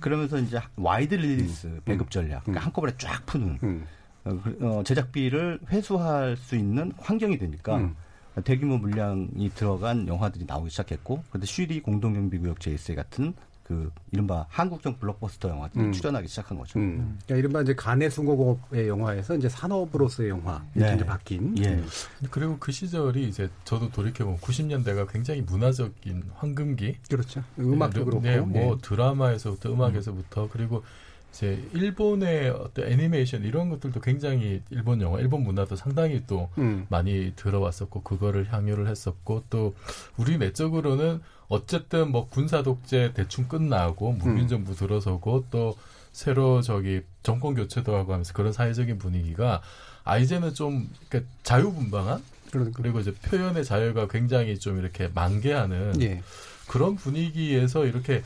그러면서 0.00 0.38
이제 0.38 0.60
wide 0.76 1.14
release 1.14 1.80
배급 1.84 2.10
전략, 2.10 2.44
그러니까 2.44 2.62
음. 2.62 2.66
한꺼번에 2.66 2.94
쫙 2.98 3.24
푸는 3.26 3.58
음. 3.62 3.86
어, 4.24 4.40
그, 4.42 4.58
어, 4.62 4.82
제작비를 4.82 5.60
회수할 5.70 6.36
수 6.36 6.56
있는 6.56 6.92
환경이 6.98 7.38
되니까 7.38 7.76
음. 7.78 7.96
대규모 8.44 8.78
물량이 8.78 9.50
들어간 9.54 10.06
영화들이 10.06 10.44
나오기 10.46 10.70
시작했고, 10.70 11.24
근데 11.30 11.46
쉬리 11.46 11.80
공동경비구역 11.80 12.60
JSA 12.60 12.94
같은 12.94 13.34
그 13.68 13.92
이른바 14.12 14.46
한국형 14.48 14.98
블록버스터 14.98 15.50
영화들이 15.50 15.84
음. 15.84 15.92
출현하기 15.92 16.26
시작한 16.26 16.56
거죠. 16.56 16.78
음. 16.78 17.18
그러니까 17.26 17.36
이른바 17.36 17.60
이제 17.60 17.74
가내 17.74 18.10
수공업의 18.10 18.88
영화에서 18.88 19.36
이제 19.36 19.46
산업으로서의 19.50 20.30
영화 20.30 20.64
이렇게 20.74 20.90
네. 20.90 20.96
이제 20.96 21.04
바뀐. 21.04 21.58
예. 21.58 21.68
음. 21.74 21.86
그리고 22.30 22.56
그 22.58 22.72
시절이 22.72 23.28
이제 23.28 23.50
저도 23.66 23.90
돌이켜 23.90 24.24
보면 24.24 24.40
90년대가 24.40 25.06
굉장히 25.12 25.42
문화적인 25.42 26.30
황금기. 26.36 26.96
그렇죠. 27.10 27.44
음악도 27.58 27.98
네, 27.98 28.04
그렇고. 28.06 28.22
네, 28.22 28.40
뭐 28.40 28.74
예. 28.76 28.78
드라마에서부터 28.80 29.70
음악에서부터 29.70 30.48
그리고 30.50 30.82
이제 31.30 31.62
일본의 31.72 32.50
어떤 32.50 32.86
애니메이션 32.90 33.44
이런 33.44 33.68
것들도 33.68 34.00
굉장히 34.00 34.62
일본 34.70 35.00
영화, 35.00 35.20
일본 35.20 35.44
문화도 35.44 35.76
상당히 35.76 36.22
또 36.26 36.48
음. 36.58 36.86
많이 36.88 37.32
들어왔었고 37.36 38.02
그거를 38.02 38.52
향유를 38.52 38.88
했었고 38.88 39.44
또 39.50 39.74
우리 40.16 40.38
내적으로는 40.38 41.20
어쨌든 41.48 42.10
뭐 42.10 42.28
군사 42.28 42.62
독재 42.62 43.12
대충 43.14 43.48
끝나고 43.48 44.12
문민 44.12 44.48
정부 44.48 44.74
들어서고 44.74 45.46
또 45.50 45.76
새로 46.12 46.62
저기 46.62 47.02
정권 47.22 47.54
교체도 47.54 47.94
하고 47.94 48.12
하면서 48.12 48.32
그런 48.32 48.52
사회적인 48.52 48.98
분위기가 48.98 49.62
아 50.04 50.18
이제는 50.18 50.54
좀 50.54 50.88
그러니까 51.08 51.30
자유분방한 51.42 52.22
그러니까. 52.50 52.76
그리고 52.82 53.00
이제 53.00 53.12
표현의 53.14 53.64
자유가 53.64 54.08
굉장히 54.08 54.58
좀 54.58 54.78
이렇게 54.78 55.08
만개하는 55.14 56.00
예. 56.00 56.22
그런 56.66 56.96
분위기에서 56.96 57.86
이렇게 57.86 58.22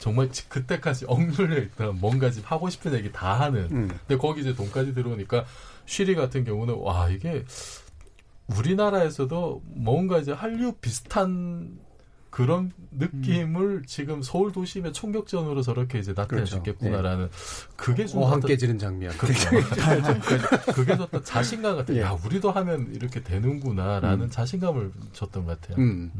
정말 0.00 0.32
지- 0.32 0.48
그때까지 0.48 1.04
억눌려 1.06 1.58
있던 1.62 2.00
뭔가 2.00 2.30
지금 2.30 2.48
하고 2.48 2.68
싶은 2.68 2.94
얘기 2.94 3.12
다 3.12 3.38
하는. 3.38 3.68
음. 3.70 3.88
근데 3.88 4.16
거기 4.16 4.40
이제 4.40 4.54
돈까지 4.54 4.94
들어오니까 4.94 5.44
쉬리 5.86 6.14
같은 6.16 6.44
경우는 6.44 6.74
와 6.78 7.08
이게 7.10 7.44
우리나라에서도 8.48 9.62
뭔가 9.66 10.18
이제 10.18 10.32
한류 10.32 10.72
비슷한 10.80 11.78
그런 12.30 12.70
느낌을 12.92 13.82
지금 13.86 14.22
서울 14.22 14.52
도심의 14.52 14.92
총격전으로 14.92 15.62
저렇게 15.62 15.98
이제 15.98 16.14
나타낼 16.14 16.46
수 16.46 16.60
그렇죠. 16.60 16.70
있겠구나라는 16.70 17.28
그게 17.76 18.06
좀 18.06 18.22
어항 18.22 18.40
깨지는 18.40 18.78
장면. 18.78 19.12
그렇죠. 19.18 19.50
그게 20.72 20.92
어떤 20.92 21.24
자신감 21.24 21.76
같은 21.76 21.96
예. 21.96 22.02
야 22.02 22.16
우리도 22.24 22.52
하면 22.52 22.92
이렇게 22.94 23.22
되는구나라는 23.22 24.26
음. 24.26 24.30
자신감을 24.30 24.92
줬던 25.12 25.44
것 25.44 25.60
같아요. 25.60 25.84
음. 25.84 26.12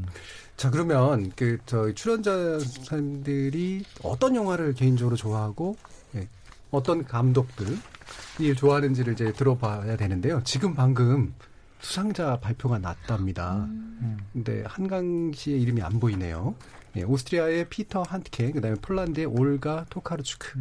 자 0.56 0.70
그러면 0.70 1.32
그 1.36 1.58
저희 1.64 1.94
출연자분들이 1.94 3.84
어떤 4.02 4.34
영화를 4.34 4.74
개인적으로 4.74 5.16
좋아하고 5.16 5.76
예, 6.16 6.28
어떤 6.70 7.04
감독들이 7.04 7.78
좋아하는지를 8.56 9.12
이제 9.12 9.32
들어봐야 9.32 9.96
되는데요. 9.96 10.42
지금 10.44 10.74
방금 10.74 11.34
수상자 11.80 12.38
발표가 12.38 12.78
났답니다. 12.78 13.68
근데 14.32 14.62
한강 14.66 15.32
씨의 15.32 15.60
이름이 15.62 15.82
안 15.82 15.98
보이네요. 16.00 16.54
예, 16.96 17.02
오스트리아의 17.02 17.68
피터 17.68 18.02
한트케, 18.02 18.52
그다음에 18.52 18.76
폴란드의 18.80 19.26
올가 19.26 19.86
토카르추크 19.90 20.58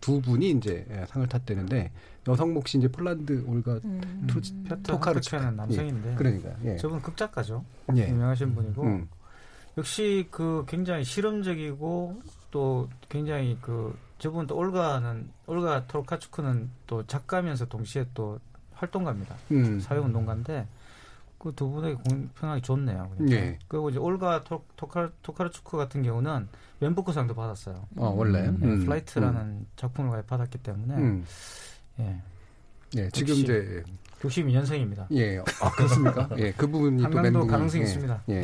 두 0.00 0.20
분이 0.20 0.50
이제 0.50 0.86
예, 0.90 1.06
상을 1.06 1.26
탔대는데 1.26 1.90
여성 2.28 2.54
몫이 2.54 2.78
이제 2.78 2.88
폴란드 2.88 3.44
올가 3.46 3.78
음. 3.84 4.26
투, 4.28 4.40
피터 4.40 4.76
토카르추크 4.82 5.36
한트케는 5.36 5.56
남성인데. 5.56 6.12
예, 6.12 6.14
그러니까 6.14 6.50
예. 6.64 6.76
저분 6.76 7.00
극작가죠. 7.02 7.64
예. 7.96 8.08
유명하신 8.08 8.54
분이고 8.54 8.82
음. 8.82 9.08
역시 9.78 10.28
그 10.30 10.64
굉장히 10.68 11.04
실험적이고 11.04 12.22
또 12.50 12.88
굉장히 13.08 13.58
그 13.60 13.96
저분 14.18 14.46
또 14.46 14.56
올가는 14.56 15.28
올가 15.46 15.86
토카르추크는 15.86 16.70
또 16.86 17.04
작가면서 17.06 17.64
동시에 17.64 18.06
또 18.14 18.38
활동가입니다. 18.82 19.36
음. 19.52 19.80
사회운동가인데 19.80 20.66
그 21.38 21.52
두 21.56 21.68
분의 21.70 21.94
공평하게 21.96 22.62
좋네요. 22.62 23.10
예. 23.30 23.58
그리고 23.66 23.90
이제 23.90 23.98
올가 23.98 24.44
토, 24.44 24.64
토카, 24.76 25.10
토카르추크 25.22 25.76
같은 25.76 26.02
경우는 26.04 26.46
맨부커상도 26.78 27.34
받았어요. 27.34 27.74
아, 27.98 28.02
원래? 28.04 28.42
네, 28.42 28.48
음. 28.48 28.84
Flight라는 28.84 29.40
음. 29.40 29.66
작품을 29.74 30.22
받았기 30.22 30.58
때문에 30.58 30.94
음. 30.94 31.24
예. 31.98 32.16
예, 32.96 33.08
지금 33.10 33.34
이제 33.34 33.82
62년생입니다. 34.20 35.06
예, 35.12 35.38
아 35.60 35.70
그렇습니까? 35.72 36.28
예, 36.38 36.52
그 36.52 36.68
부분이 36.68 37.02
또 37.02 37.08
멘붕이- 37.18 37.48
가능성이 37.48 37.82
예, 37.82 37.86
있습니다. 37.88 38.22
예. 38.28 38.42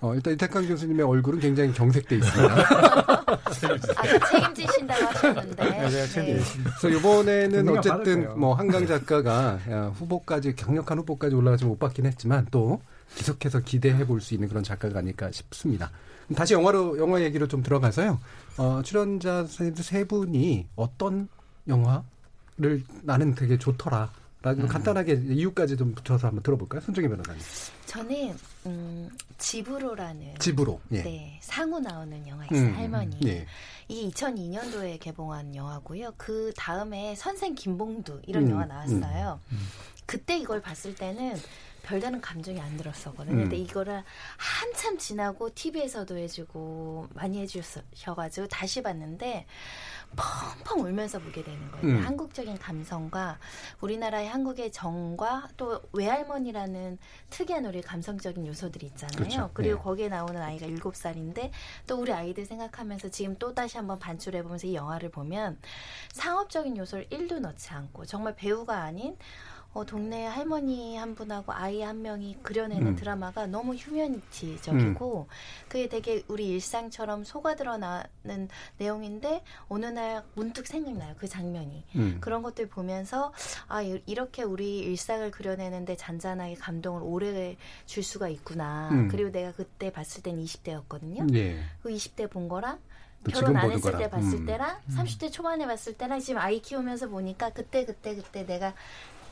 어, 0.00 0.14
일단 0.14 0.32
이태강 0.32 0.66
교수님의 0.66 1.04
얼굴은 1.06 1.38
굉장히 1.38 1.72
경색돼 1.72 2.16
있습니다. 2.16 2.54
아, 3.34 4.26
책임지신다고 4.30 5.06
하셨는데. 5.06 5.70
네, 5.70 5.88
네. 6.06 6.40
그래서 6.80 6.88
이번에는 6.88 7.78
어쨌든? 7.78 8.38
뭐 8.38 8.54
한강 8.54 8.86
작가가 8.86 9.58
야, 9.70 9.92
후보까지 9.96 10.54
강력한 10.56 10.98
후보까지 10.98 11.34
올라가지 11.34 11.64
못 11.64 11.78
받긴 11.78 12.06
했지만 12.06 12.46
또 12.50 12.80
계속해서 13.16 13.60
기대해 13.60 14.06
볼 14.06 14.20
수 14.20 14.34
있는 14.34 14.48
그런 14.48 14.62
작가가 14.62 14.98
아닐까 15.00 15.30
싶습니다. 15.32 15.90
다시 16.36 16.54
영화로 16.54 16.98
영화 16.98 17.20
얘기로 17.22 17.48
좀 17.48 17.62
들어가서요. 17.62 18.20
어, 18.56 18.82
출연자 18.84 19.42
선생님들 19.42 19.82
세 19.82 20.04
분이 20.04 20.68
어떤 20.76 21.28
영화를 21.66 22.84
나는 23.02 23.34
되게 23.34 23.58
좋더라. 23.58 24.10
라는 24.42 24.60
걸 24.60 24.68
간단하게 24.68 25.20
이유까지 25.28 25.76
좀 25.76 25.94
붙여서 25.94 26.28
한번 26.28 26.42
들어볼까요? 26.42 26.80
손정희 26.80 27.08
변호사님. 27.08 27.42
저는 27.86 28.38
음, 28.66 29.10
집으로라는 29.36 30.38
집으로. 30.38 30.80
예. 30.92 31.02
네, 31.02 31.38
상우 31.42 31.78
나오는 31.80 32.26
영화 32.26 32.46
있어요. 32.46 32.68
음, 32.68 32.74
할머니. 32.74 33.18
예. 33.26 33.46
이게 33.88 34.08
2002년도에 34.08 34.98
개봉한 35.00 35.54
영화고요. 35.54 36.14
그 36.16 36.52
다음에 36.56 37.14
선생 37.16 37.54
김봉두 37.54 38.22
이런 38.26 38.44
음, 38.44 38.50
영화 38.52 38.64
나왔어요. 38.64 39.40
그때 40.06 40.38
이걸 40.38 40.62
봤을 40.62 40.94
때는 40.94 41.36
별다른 41.82 42.20
감정이 42.20 42.60
안 42.60 42.76
들었었거든요. 42.76 43.36
음. 43.36 43.40
근데 43.42 43.56
이거를 43.56 44.02
한참 44.36 44.96
지나고 44.98 45.54
TV에서도 45.54 46.16
해주고 46.16 47.08
많이 47.14 47.40
해주셔가지고 47.40 48.46
다시 48.48 48.82
봤는데 48.82 49.46
펑펑 50.16 50.84
울면서 50.84 51.18
보게 51.20 51.42
되는 51.42 51.70
거예요. 51.70 51.86
음. 51.86 52.04
한국적인 52.04 52.58
감성과 52.58 53.38
우리나라의 53.80 54.28
한국의 54.28 54.72
정과 54.72 55.48
또 55.56 55.80
외할머니라는 55.92 56.98
특이한 57.30 57.64
우리 57.66 57.80
감성적인 57.80 58.46
요소들이 58.46 58.86
있잖아요. 58.86 59.16
그렇죠. 59.16 59.50
그리고 59.54 59.76
네. 59.76 59.82
거기에 59.82 60.08
나오는 60.08 60.40
아이가 60.40 60.66
일곱 60.66 60.96
살인데 60.96 61.52
또 61.86 62.00
우리 62.00 62.12
아이들 62.12 62.44
생각하면서 62.44 63.10
지금 63.10 63.36
또 63.38 63.54
다시 63.54 63.76
한번 63.76 63.98
반출해 63.98 64.42
보면서 64.42 64.66
이 64.66 64.74
영화를 64.74 65.10
보면 65.10 65.58
상업적인 66.12 66.76
요소를 66.76 67.08
1도 67.08 67.40
넣지 67.40 67.70
않고 67.70 68.04
정말 68.06 68.34
배우가 68.34 68.82
아닌 68.82 69.16
어, 69.72 69.84
동네 69.86 70.26
할머니 70.26 70.96
한 70.96 71.14
분하고 71.14 71.52
아이 71.52 71.80
한 71.80 72.02
명이 72.02 72.38
그려내는 72.42 72.88
음. 72.88 72.96
드라마가 72.96 73.46
너무 73.46 73.74
휴머니티적이고 73.76 75.28
그게 75.68 75.88
되게 75.88 76.24
우리 76.26 76.48
일상처럼 76.48 77.22
속아 77.22 77.54
드러나는 77.54 78.48
내용인데 78.78 79.42
어느 79.68 79.86
날 79.86 80.24
문득 80.34 80.66
생각나요 80.66 81.14
그 81.18 81.28
장면이 81.28 81.84
음. 81.94 82.18
그런 82.20 82.42
것들 82.42 82.68
보면서 82.68 83.32
아 83.68 83.80
이- 83.80 84.02
이렇게 84.06 84.42
우리 84.42 84.78
일상을 84.80 85.30
그려내는데 85.30 85.96
잔잔하게 85.96 86.54
감동을 86.56 87.02
오래 87.04 87.56
줄 87.86 88.02
수가 88.02 88.28
있구나 88.28 88.88
음. 88.90 89.08
그리고 89.08 89.30
내가 89.30 89.52
그때 89.52 89.92
봤을 89.92 90.22
땐 90.24 90.42
20대였거든요 90.42 91.32
예. 91.36 91.60
그 91.82 91.90
20대 91.90 92.28
본 92.28 92.48
거랑 92.48 92.80
또 93.22 93.30
결혼 93.30 93.56
안 93.56 93.70
했을 93.70 93.92
거랑. 93.92 94.00
때 94.02 94.10
봤을 94.10 94.38
음. 94.40 94.46
때랑 94.46 94.80
30대 94.96 95.30
초반에 95.30 95.66
봤을 95.66 95.92
때랑 95.92 96.18
지금 96.18 96.40
아이 96.40 96.60
키우면서 96.60 97.08
보니까 97.08 97.50
그때 97.50 97.84
그때 97.84 98.16
그때 98.16 98.44
내가 98.44 98.74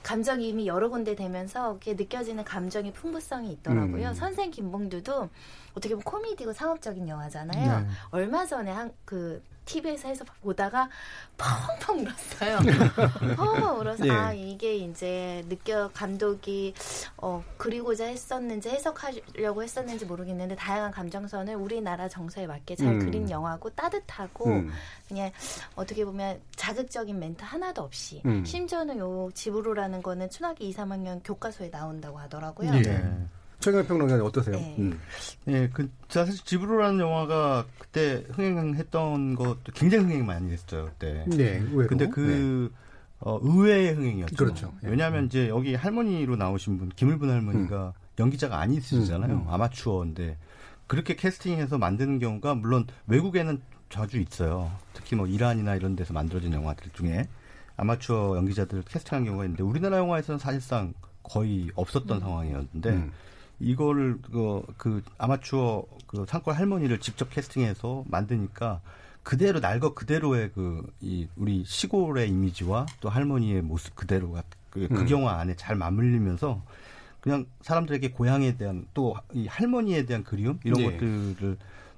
감정이 0.03 0.49
이미 0.49 0.67
여러 0.67 0.89
군데 0.89 1.15
되면서 1.15 1.75
그게 1.75 1.95
느껴지는 1.95 2.45
감정의 2.45 2.93
풍부성이 2.93 3.53
있더라고요. 3.53 4.09
음. 4.09 4.15
선생 4.15 4.51
김봉두도 4.51 5.29
어떻게 5.73 5.95
보면 5.95 6.03
코미디고 6.03 6.53
상업적인 6.53 7.09
영화잖아요. 7.09 7.81
네. 7.81 7.87
얼마 8.11 8.47
전에 8.47 8.71
한 8.71 8.93
그 9.05 9.43
TV에서 9.69 10.09
해서 10.09 10.25
보다가 10.43 10.89
펑펑 11.37 12.01
울었어요. 12.01 12.59
펑펑 13.37 13.81
울어서 13.81 14.07
예. 14.07 14.11
아 14.11 14.33
이게 14.33 14.77
이제 14.77 15.45
느껴 15.49 15.91
감독이 15.93 16.75
어 17.19 17.45
그리고자 17.59 18.07
했었는지 18.07 18.71
해석하려고 18.71 19.63
했었는지 19.63 20.07
모르겠는데 20.07 20.57
다양한 20.57 20.91
감정선을 20.91 21.55
우리나라 21.55 22.09
정서에 22.09 22.47
맞게 22.47 22.77
잘 22.77 22.89
음. 22.89 22.99
그린 22.99 23.31
영화고 23.31 23.71
따뜻하고 23.71 24.47
음. 24.47 24.71
그냥 25.07 25.31
어떻게 25.77 26.05
보면 26.05 26.41
자극적인 26.57 27.19
멘트 27.19 27.45
하나도 27.45 27.83
없이 27.83 28.23
음. 28.25 28.45
심지어는 28.45 28.99
요 28.99 29.31
집으로라는 29.35 30.03
거는 30.03 30.31
초등학교 30.31 30.65
2, 30.65 30.75
3학년 30.75 31.21
교과서에 31.23 31.71
나온다고 31.71 32.19
하더라고요. 32.19 32.73
예. 32.75 33.29
최강 33.61 33.87
평론가님 33.87 34.25
어떠세요? 34.25 34.57
네. 34.57 34.77
음. 34.79 35.01
예, 35.49 35.69
그 35.73 35.91
사실 36.09 36.45
집으로라는 36.45 37.01
영화가 37.01 37.67
그때 37.79 38.25
흥행했던 38.31 39.35
것도 39.35 39.73
굉장히 39.75 40.05
흥행 40.05 40.27
많이 40.27 40.53
했어요 40.53 40.87
그때. 40.87 41.25
네, 41.27 41.59
의외로. 41.59 41.89
근데 41.89 42.09
그 42.09 42.73
어, 43.21 43.39
의외의 43.43 43.95
흥행이었죠. 43.95 44.37
그렇죠. 44.37 44.73
예. 44.85 44.89
왜냐하면 44.89 45.27
이제 45.27 45.49
여기 45.49 45.75
할머니로 45.75 46.37
나오신 46.37 46.79
분 46.79 46.89
김을분 46.95 47.31
할머니가 47.31 47.95
연기자가 48.21 48.61
아니시잖아요. 48.61 49.33
음, 49.33 49.41
음. 49.43 49.49
아마추어인데 49.49 50.37
그렇게 50.87 51.17
캐스팅해서 51.17 51.79
만드는 51.79 52.21
경우가 52.21 52.55
물론 52.55 52.87
외국에는 53.09 53.61
자주 53.91 54.19
있어요. 54.19 54.71
특히 54.93 55.17
뭐 55.17 55.27
이란이나 55.27 55.75
이런 55.75 55.97
데서 55.97 56.13
만들어진 56.13 56.53
영화들 56.53 56.91
중에 56.93 57.27
아마추어 57.77 58.37
연기자들 58.37 58.83
캐스팅한 58.83 59.25
경우가 59.25 59.45
있는데 59.45 59.63
우리나라 59.63 59.99
영화에서는 59.99 60.39
사실상 60.39 60.95
거의 61.23 61.71
없었던 61.75 62.21
상황이었는데 62.21 62.91
음. 62.91 63.13
이거를 63.61 64.19
그, 64.23 64.63
그 64.77 65.03
아마추어 65.19 65.85
그 66.07 66.25
상권 66.29 66.55
할머니를 66.55 67.01
직접 67.01 67.31
캐스팅해서 67.31 68.05
만드니까 68.07 68.81
그대로 69.23 69.61
날 69.61 69.81
것 69.81 69.95
그대로의 69.95 70.53
그 70.53 70.87
이 71.01 71.29
우리 71.37 71.65
시골의 71.65 72.29
이미지와 72.31 72.87
또 73.01 73.09
할머니의 73.09 73.63
모습 73.63 73.95
그대로가 73.95 74.43
그, 74.71 74.89
그 74.89 75.01
음. 75.03 75.11
영화 75.11 75.39
안에 75.39 75.55
잘 75.57 75.77
맞물리면서 75.77 76.63
그냥 77.21 77.47
사람들에게 77.63 78.13
고향에 78.13 78.57
대한 78.57 78.87
또 78.95 79.15
이 79.35 79.47
할머니에 79.47 80.07
대한 80.07 80.25
그리움 80.25 80.59
이런 80.65 80.81
예. 80.81 80.85
것들을 80.93 81.57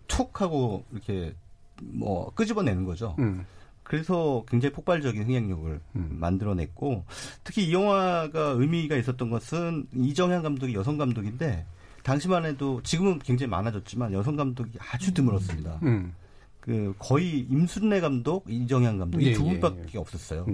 툭 0.09 0.41
하고 0.41 0.85
이렇게 0.93 1.35
뭐 1.83 2.31
끄집어내는 2.35 2.85
거죠. 2.85 3.15
음. 3.19 3.47
그래서 3.91 4.45
굉장히 4.47 4.73
폭발적인 4.73 5.25
흥행력을 5.25 5.81
만들어냈고 5.95 7.05
특히 7.43 7.67
이 7.67 7.73
영화가 7.73 8.55
의미가 8.57 8.95
있었던 8.95 9.31
것은 9.31 9.89
이정현 9.93 10.45
감독이 10.45 10.75
여성 10.75 10.97
감독인데 10.97 11.67
당시만 12.05 12.45
해도 12.45 12.81
지금은 12.85 13.19
굉장히 13.19 13.51
많아졌지만 13.51 14.13
여성 14.13 14.37
감독이 14.37 14.79
아주 14.79 15.13
드물었습니다. 15.13 15.81
음. 15.83 16.15
그 16.61 16.95
거의 17.01 17.41
임순례 17.41 17.99
감독, 17.99 18.49
이정현 18.49 18.99
감독 18.99 19.21
예, 19.23 19.33
이두 19.33 19.45
예, 19.49 19.59
분밖에 19.59 19.99
없었어요. 19.99 20.47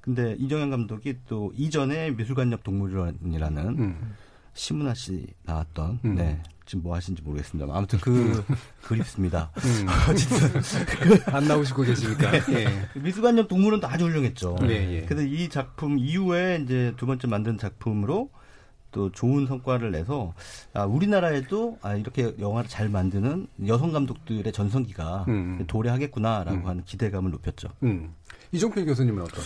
근데 0.00 0.34
이정현 0.40 0.70
감독이 0.70 1.18
또 1.28 1.52
이전에 1.54 2.10
미술관역 2.10 2.64
동물원이라는 2.64 3.78
음. 3.78 4.14
심은하 4.54 4.94
씨 4.94 5.28
나왔던 5.44 6.00
네 6.16 6.42
지금 6.64 6.84
뭐 6.84 6.94
하시는지 6.94 7.22
모르겠습니다. 7.22 7.72
아무튼 7.74 7.98
그 8.00 8.44
그립습니다. 8.82 9.50
음. 9.64 9.86
어쨌든 10.10 11.34
안 11.34 11.46
나오시고 11.48 11.82
계시니까. 11.82 12.32
예. 12.52 12.88
미술관역 12.94 13.48
동물원도 13.48 13.86
아주 13.86 14.04
훌륭했죠. 14.06 14.56
예, 14.62 14.96
예. 14.96 15.00
그래서 15.02 15.22
이 15.26 15.48
작품 15.48 15.98
이후에 15.98 16.60
이제 16.64 16.92
두 16.96 17.06
번째 17.06 17.26
만든 17.28 17.58
작품으로 17.58 18.30
또 18.92 19.10
좋은 19.10 19.46
성과를 19.46 19.90
내서 19.90 20.34
아, 20.74 20.84
우리나라에도 20.84 21.78
아, 21.80 21.94
이렇게 21.96 22.34
영화를 22.38 22.68
잘 22.68 22.88
만드는 22.90 23.46
여성 23.66 23.90
감독들의 23.90 24.52
전성기가 24.52 25.24
음. 25.28 25.64
도래하겠구나라고 25.66 26.58
음. 26.58 26.66
하는 26.66 26.84
기대감을 26.84 27.30
높였죠. 27.30 27.68
음. 27.82 28.14
이종필 28.52 28.84
교수님은 28.84 29.22
어떤? 29.22 29.42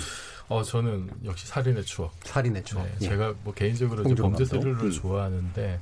어 0.49 0.63
저는 0.63 1.11
역시 1.25 1.47
살인의 1.47 1.85
추억. 1.85 2.13
살인의 2.25 2.65
추억. 2.65 2.85
네, 2.85 2.95
예. 3.03 3.09
제가 3.09 3.35
뭐 3.45 3.55
개인적으로 3.55 4.03
범죄. 4.03 4.45
스릴러를 4.45 4.87
음. 4.87 4.91
좋아하는데 4.91 5.53
근데 5.55 5.81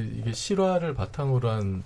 이게 0.00 0.32
실화를 0.32 0.94
바탕으로 0.94 1.50
한 1.50 1.84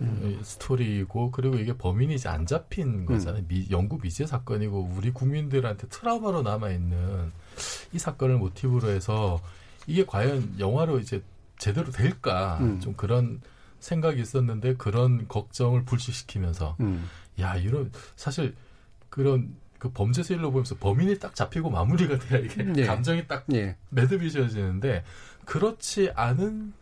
음. 0.00 0.40
스토리이고 0.42 1.30
그리고 1.30 1.56
이게 1.56 1.76
범인이 1.76 2.14
이제 2.14 2.28
안 2.28 2.46
잡힌 2.46 3.06
거잖아요. 3.06 3.44
미, 3.46 3.66
영구 3.70 3.98
미제 4.02 4.26
사건이고 4.26 4.92
우리 4.96 5.12
국민들한테 5.12 5.86
트라우마로 5.88 6.42
남아 6.42 6.70
있는 6.70 7.30
이 7.92 7.98
사건을 7.98 8.38
모티브로 8.38 8.88
해서 8.88 9.40
이게 9.86 10.04
과연 10.04 10.56
영화로 10.58 10.98
이제 10.98 11.22
제대로 11.58 11.90
될까 11.90 12.58
음. 12.60 12.80
좀 12.80 12.94
그런 12.94 13.40
생각이 13.78 14.20
있었는데 14.20 14.74
그런 14.76 15.28
걱정을 15.28 15.84
불식시키면서 15.84 16.76
음. 16.80 17.08
야 17.38 17.56
이런 17.56 17.92
사실 18.16 18.54
그런 19.10 19.54
그 19.78 19.90
범죄 19.90 20.22
스릴러 20.22 20.50
보면서 20.50 20.74
범인이 20.76 21.18
딱 21.18 21.34
잡히고 21.34 21.70
마무리가 21.70 22.18
돼야 22.18 22.40
이게 22.40 22.66
예. 22.76 22.86
감정이 22.86 23.26
딱 23.26 23.44
예. 23.52 23.76
매듭이셔지는데 23.90 25.04
그렇지 25.44 26.10
않은 26.14 26.72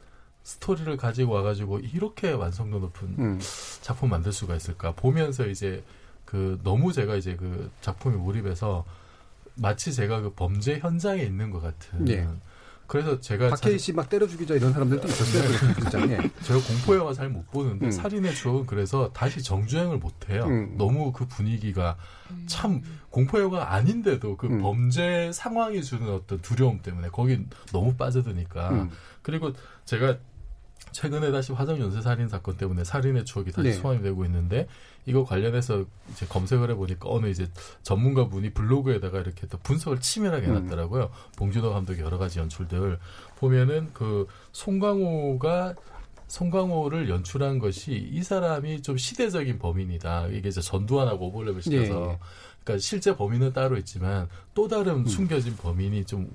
스토리를 0.45 0.97
가지고 0.97 1.33
와가지고 1.35 1.81
이렇게 1.81 2.33
완성도 2.33 2.79
높은 2.81 3.09
음. 3.19 3.41
작품 3.81 4.11
만들 4.11 4.33
수가 4.33 4.57
있을까 4.57 4.93
보면서 4.93 5.47
이제 5.47 5.83
그 6.25 6.59
너무 6.65 6.93
제가 6.93 7.17
이제 7.17 7.37
그 7.37 7.71
작품에 7.81 8.17
몰입해서 8.17 8.85
마치 9.55 9.93
제가 9.93 10.21
그 10.23 10.33
범죄 10.33 10.79
현장에 10.79 11.23
있는 11.23 11.51
것 11.51 11.61
같은 11.61 12.09
예. 12.09 12.27
그래서 12.87 13.21
제가 13.21 13.51
박해희 13.51 13.79
사- 13.79 13.85
씨막 13.85 14.09
때려 14.11 14.27
죽이자 14.27 14.55
이런 14.55 14.73
사람들도 14.73 15.07
있었어요. 15.09 15.75
그 15.75 15.81
극장에. 15.83 16.17
제가 16.43 16.61
공포 16.61 16.95
영화 16.97 17.15
잘 17.15 17.29
못 17.31 17.51
보는데 17.51 17.87
음. 17.87 17.91
살인의 17.91 18.35
추억은 18.35 18.67
그래서 18.67 19.11
다시 19.15 19.43
정주행을 19.43 19.97
못 19.99 20.29
해요. 20.29 20.45
음. 20.47 20.75
너무 20.77 21.13
그 21.13 21.27
분위기가 21.27 21.97
참 22.47 22.83
공포 23.09 23.41
영화 23.41 23.73
아닌데도 23.73 24.37
그 24.37 24.47
음. 24.49 24.61
범죄 24.61 25.31
상황이 25.33 25.83
주는 25.83 26.07
어떤 26.13 26.41
두려움 26.43 26.83
때문에 26.83 27.09
거기 27.11 27.39
너무 27.73 27.95
빠져드니까 27.95 28.71
음. 28.71 28.91
그리고 29.23 29.53
제가 29.87 30.19
최근에 30.91 31.31
다시 31.31 31.53
화성 31.53 31.81
연쇄 31.81 32.03
살인 32.03 32.29
사건 32.29 32.57
때문에 32.57 32.85
살인의 32.85 33.25
추억이 33.25 33.53
다시 33.53 33.69
네. 33.69 33.75
소환이 33.75 34.03
되고 34.03 34.25
있는데 34.25 34.67
이거 35.07 35.25
관련해서 35.25 35.85
이제 36.11 36.27
검색을 36.27 36.71
해보니까 36.71 37.09
어느 37.09 37.29
이제 37.29 37.49
전문가 37.83 38.29
분이 38.29 38.51
블로그에다가 38.51 39.21
이렇게 39.21 39.47
또 39.47 39.59
분석을 39.59 40.01
치밀하게 40.01 40.49
음. 40.49 40.57
해놨더라고요. 40.57 41.11
봉준호 41.37 41.73
감독의 41.73 42.05
여러 42.05 42.19
가지 42.19 42.39
연출들 42.39 42.99
보면은 43.37 43.91
그 43.93 44.27
송강호가 44.53 45.75
송강호를 46.29 47.11
연출한 47.11 47.59
것이 47.59 47.93
이 47.93 48.23
사람이 48.23 48.83
좀 48.83 48.97
시대적인 48.97 49.59
범인이다. 49.59 50.29
이게 50.29 50.49
이제 50.49 50.63
전두환하고 50.63 51.31
오버랩을 51.31 51.61
시켜서 51.61 52.07
예, 52.07 52.13
예. 52.13 52.19
그러니까 52.65 52.81
실제 52.81 53.15
범인은 53.15 53.53
따로 53.53 53.77
있지만 53.77 54.29
또 54.55 54.65
음. 54.65 54.69
다른 54.69 55.05
숨겨진 55.05 55.57
범인이 55.57 56.05
좀 56.07 56.31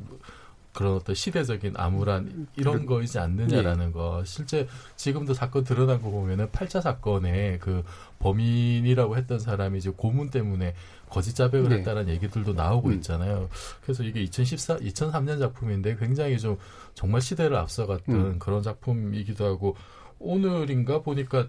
그런 0.77 0.93
어떤 0.95 1.15
시대적인 1.15 1.73
암울한 1.75 2.47
이런 2.55 2.81
그- 2.81 2.85
거이지 2.85 3.17
않느냐라는 3.17 3.91
거. 3.91 4.23
실제 4.25 4.67
지금도 4.95 5.33
사건 5.33 5.63
드러난 5.63 5.99
거 6.01 6.11
보면은 6.11 6.49
8차 6.49 6.81
사건에 6.81 7.57
그 7.57 7.83
범인이라고 8.19 9.17
했던 9.17 9.39
사람이 9.39 9.79
이제 9.79 9.89
고문 9.95 10.29
때문에 10.29 10.75
거짓 11.09 11.33
자백을 11.35 11.69
네. 11.69 11.77
했다는 11.77 12.09
얘기들도 12.09 12.53
나오고 12.53 12.89
음. 12.89 12.93
있잖아요. 12.95 13.49
그래서 13.81 14.03
이게 14.03 14.21
2014, 14.21 14.77
2003년 14.77 15.39
작품인데 15.39 15.95
굉장히 15.97 16.37
좀 16.37 16.57
정말 16.93 17.21
시대를 17.21 17.57
앞서갔던 17.57 18.15
음. 18.15 18.39
그런 18.39 18.61
작품이기도 18.61 19.45
하고 19.45 19.75
오늘인가 20.19 21.01
보니까 21.01 21.47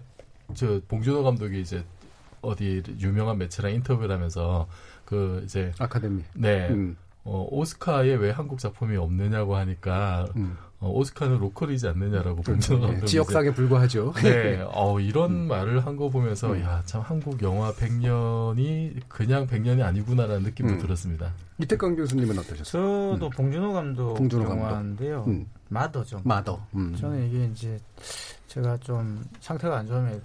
저 0.55 0.79
봉준호 0.87 1.21
감독이 1.23 1.61
이제 1.61 1.83
어디 2.41 2.81
유명한 2.99 3.37
매체랑 3.37 3.73
인터뷰를 3.73 4.15
하면서 4.15 4.67
그 5.05 5.41
이제 5.45 5.71
아카데미. 5.77 6.23
네. 6.33 6.69
음. 6.69 6.97
어, 7.31 7.47
오스카에 7.51 8.15
왜 8.15 8.31
한국 8.31 8.57
작품이 8.57 8.97
없느냐고 8.97 9.55
하니까 9.55 10.25
어, 10.79 10.89
오스카는 10.89 11.37
로컬이지 11.39 11.87
않느냐라고. 11.89 12.41
봉준호 12.41 12.83
예, 12.83 12.87
감독이 12.87 13.05
지역상에 13.07 13.49
이제- 13.49 13.55
불과하죠. 13.55 14.13
네. 14.23 14.63
어, 14.73 14.99
이런 14.99 15.31
음. 15.31 15.47
말을 15.47 15.85
한 15.85 15.95
거 15.95 16.09
보면서 16.09 16.53
음. 16.53 16.61
야, 16.61 16.81
참 16.85 17.01
한국 17.01 17.41
영화 17.43 17.71
100년이 17.73 19.01
그냥 19.07 19.45
100년이 19.45 19.83
아니구나라는 19.83 20.43
느낌도 20.43 20.73
음. 20.73 20.79
들었습니다. 20.79 21.33
이태강 21.59 21.95
교수님은 21.97 22.39
어떠셨어요? 22.39 23.13
저도 23.13 23.29
봉준호 23.31 23.73
감독 23.73 24.13
봉준호. 24.15 24.49
영화인데요. 24.49 25.25
음. 25.27 25.45
마더죠. 25.67 26.21
마더. 26.23 26.59
음. 26.75 26.95
저는 26.95 27.27
이게 27.27 27.45
이제 27.51 27.77
제가 28.47 28.77
좀 28.77 29.23
상태가 29.41 29.77
안 29.79 29.85
좋으면 29.87 30.21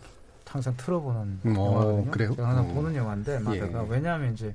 항상 0.47 0.73
틀어보는 0.77 1.41
음, 1.47 1.57
어, 1.59 1.67
영화거든요. 1.67 2.11
그래요? 2.13 2.35
제가 2.37 2.49
항상 2.49 2.71
어. 2.71 2.75
보는 2.75 2.95
영화인데 2.95 3.39
마더가 3.41 3.85
예. 3.85 3.89
왜냐하면 3.91 4.33
이제 4.33 4.55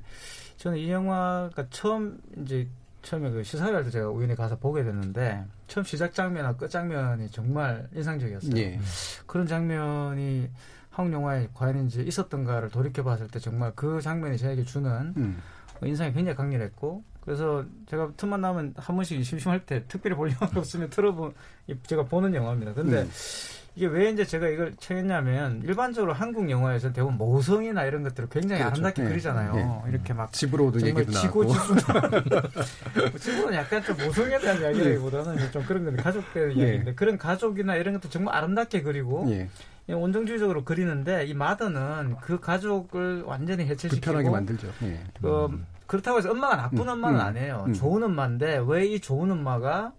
저는 0.60 0.76
이 0.76 0.90
영화가 0.90 1.68
처음 1.70 2.20
이제 2.42 2.68
처음에 3.00 3.30
그 3.30 3.42
시사회할 3.42 3.82
때 3.82 3.90
제가 3.90 4.10
우연히 4.10 4.34
가서 4.34 4.58
보게 4.58 4.84
됐는데 4.84 5.42
처음 5.66 5.84
시작 5.84 6.12
장면과 6.12 6.58
끝 6.58 6.68
장면이 6.68 7.30
정말 7.30 7.88
인상적이었어요. 7.94 8.54
예. 8.58 8.78
그런 9.26 9.46
장면이 9.46 10.50
한국 10.90 11.14
영화에 11.14 11.48
과연 11.54 11.86
이제 11.86 12.02
있었던가를 12.02 12.68
돌이켜 12.68 13.02
봤을 13.02 13.26
때 13.28 13.38
정말 13.38 13.72
그 13.74 14.02
장면이 14.02 14.36
저에게 14.36 14.64
주는 14.64 15.14
음. 15.16 15.42
인상이 15.82 16.12
굉장히 16.12 16.36
강렬했고 16.36 17.04
그래서 17.30 17.64
제가 17.88 18.10
틈만 18.16 18.40
나면 18.40 18.74
한 18.76 18.96
번씩 18.96 19.24
심심할 19.24 19.64
때 19.64 19.84
특별히 19.86 20.16
볼 20.16 20.32
영화가 20.32 20.58
없으면 20.58 20.90
틀어본 20.90 21.32
이- 21.68 21.76
제가 21.86 22.02
보는 22.02 22.34
영화입니다. 22.34 22.72
근데 22.74 23.02
음. 23.02 23.10
이게 23.76 23.86
왜 23.86 24.10
이제 24.10 24.24
제가 24.24 24.48
이걸 24.48 24.74
챙겼냐면 24.80 25.62
일반적으로 25.62 26.12
한국 26.12 26.50
영화에서 26.50 26.92
대부분 26.92 27.16
모성이나 27.18 27.84
이런 27.84 28.02
것들을 28.02 28.28
굉장히 28.30 28.62
그렇죠. 28.62 28.72
아름답게 28.72 29.04
예. 29.04 29.08
그리잖아요. 29.08 29.84
이렇게 29.88 30.12
막 30.12 30.32
집으로 30.32 30.72
정말 30.72 30.88
얘기도 30.88 31.12
지고. 31.12 31.46
지고 31.46 31.54
집으로는 33.20 33.54
약간 33.58 33.80
좀 33.84 33.96
모성에 34.04 34.36
대한 34.40 34.60
이야기라기보다는 34.60 35.52
좀 35.52 35.62
그런 35.62 35.84
건데 35.84 36.02
가족 36.02 36.24
대 36.34 36.40
예. 36.48 36.52
이야기인데 36.52 36.94
그런 36.94 37.16
가족이나 37.16 37.76
이런 37.76 37.94
것도 37.94 38.08
정말 38.08 38.34
아름답게 38.34 38.82
그리고 38.82 39.24
예. 39.30 39.48
예, 39.88 39.92
온정주의적으로 39.92 40.64
그리는데 40.64 41.26
이 41.26 41.34
마더는 41.34 42.16
그 42.22 42.40
가족을 42.40 43.22
완전히 43.22 43.66
해체시키고 43.66 44.00
불편하게 44.00 44.30
만들죠. 44.30 44.66
예. 44.82 44.98
그, 45.22 45.48
그렇다고 45.90 46.18
해서 46.18 46.30
엄마가 46.30 46.54
나쁜 46.56 46.82
음, 46.82 46.88
엄마는 46.88 47.18
음, 47.18 47.24
아니에요. 47.24 47.64
음. 47.66 47.72
좋은 47.74 48.00
엄마인데 48.04 48.62
왜 48.64 48.86
이 48.86 49.00
좋은 49.00 49.28
엄마가 49.32 49.92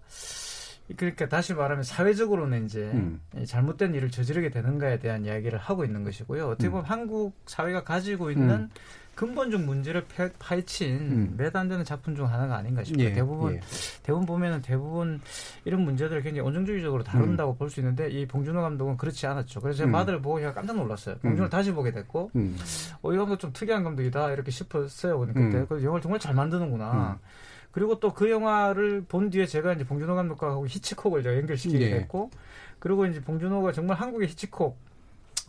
그러니까 0.96 1.28
다시 1.28 1.52
말하면 1.52 1.84
사회적으로는 1.84 2.64
이제 2.64 2.90
음. 2.94 3.20
이 3.36 3.44
잘못된 3.46 3.94
일을 3.94 4.10
저지르게 4.10 4.48
되는가에 4.50 4.98
대한 5.00 5.26
이야기를 5.26 5.58
하고 5.58 5.84
있는 5.84 6.02
것이고요. 6.02 6.48
어떻게 6.48 6.70
보면 6.70 6.86
한국 6.86 7.34
사회가 7.46 7.84
가지고 7.84 8.30
있는 8.30 8.50
음. 8.50 8.70
근본적 9.14 9.60
문제를 9.62 10.04
파- 10.06 10.30
파헤친 10.38 10.96
음. 10.96 11.34
몇안 11.36 11.68
되는 11.68 11.84
작품 11.84 12.16
중 12.16 12.26
하나가 12.26 12.56
아닌가 12.56 12.82
싶어요. 12.82 13.04
예, 13.04 13.12
대부분 13.12 13.54
예. 13.54 13.60
대부분 14.02 14.26
보면은 14.26 14.62
대부분 14.62 15.20
이런 15.64 15.82
문제들을 15.82 16.22
굉장히 16.22 16.46
온정주의적으로 16.48 17.04
다룬다고 17.04 17.54
볼수 17.56 17.80
있는데 17.80 18.08
이 18.10 18.26
봉준호 18.26 18.60
감독은 18.62 18.96
그렇지 18.96 19.26
않았죠. 19.26 19.60
그래서 19.60 19.78
제가 19.78 19.90
음. 19.90 19.92
마들을 19.92 20.22
보고 20.22 20.40
제가 20.40 20.54
깜짝 20.54 20.76
놀랐어요. 20.76 21.16
봉준호를 21.16 21.48
음. 21.48 21.50
다시 21.50 21.72
보게 21.72 21.92
됐고 21.92 22.30
음. 22.36 22.56
어, 23.02 23.12
이 23.12 23.16
감독 23.16 23.38
좀 23.38 23.52
특이한 23.52 23.84
감독이다 23.84 24.32
이렇게 24.32 24.50
싶었어요. 24.50 25.18
그때 25.20 25.40
음. 25.40 25.66
그 25.68 25.82
영화를 25.84 26.00
정말 26.02 26.18
잘 26.18 26.34
만드는구나. 26.34 27.18
그리고 27.70 27.98
또 28.00 28.12
그 28.12 28.30
영화를 28.30 29.04
본 29.08 29.30
뒤에 29.30 29.46
제가 29.46 29.72
이제 29.74 29.84
봉준호 29.84 30.14
감독과 30.14 30.62
히치콕을 30.66 31.22
제가 31.22 31.36
연결시키게 31.38 31.84
예. 31.86 31.90
됐고 32.00 32.30
그리고 32.78 33.06
이제 33.06 33.20
봉준호가 33.20 33.72
정말 33.72 33.96
한국의 33.98 34.28
히치콕 34.28 34.76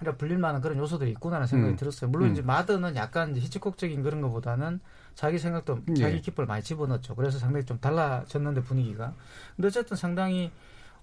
라 0.04 0.16
불릴 0.16 0.38
만한 0.38 0.62
그런 0.62 0.78
요소들이 0.78 1.12
있구나라는 1.12 1.48
생각이 1.48 1.74
음. 1.74 1.76
들었어요. 1.78 2.10
물론 2.10 2.30
음. 2.30 2.34
이제 2.34 2.42
마드는 2.42 2.96
약간 2.96 3.32
이제 3.32 3.42
히치콕적인 3.42 4.04
그런 4.04 4.22
것보다는 4.22 4.80
자기 5.16 5.40
생각도 5.40 5.80
예. 5.90 5.94
자기 5.96 6.22
기법을 6.22 6.48
많이 6.48 6.64
집어넣었죠. 6.64 7.16
그래서 7.16 7.40
상당히 7.40 7.66
좀 7.66 7.80
달라졌는데 7.80 8.62
분위기가. 8.62 9.14
근데 9.56 9.68
어쨌든 9.68 9.96
상당히 9.98 10.52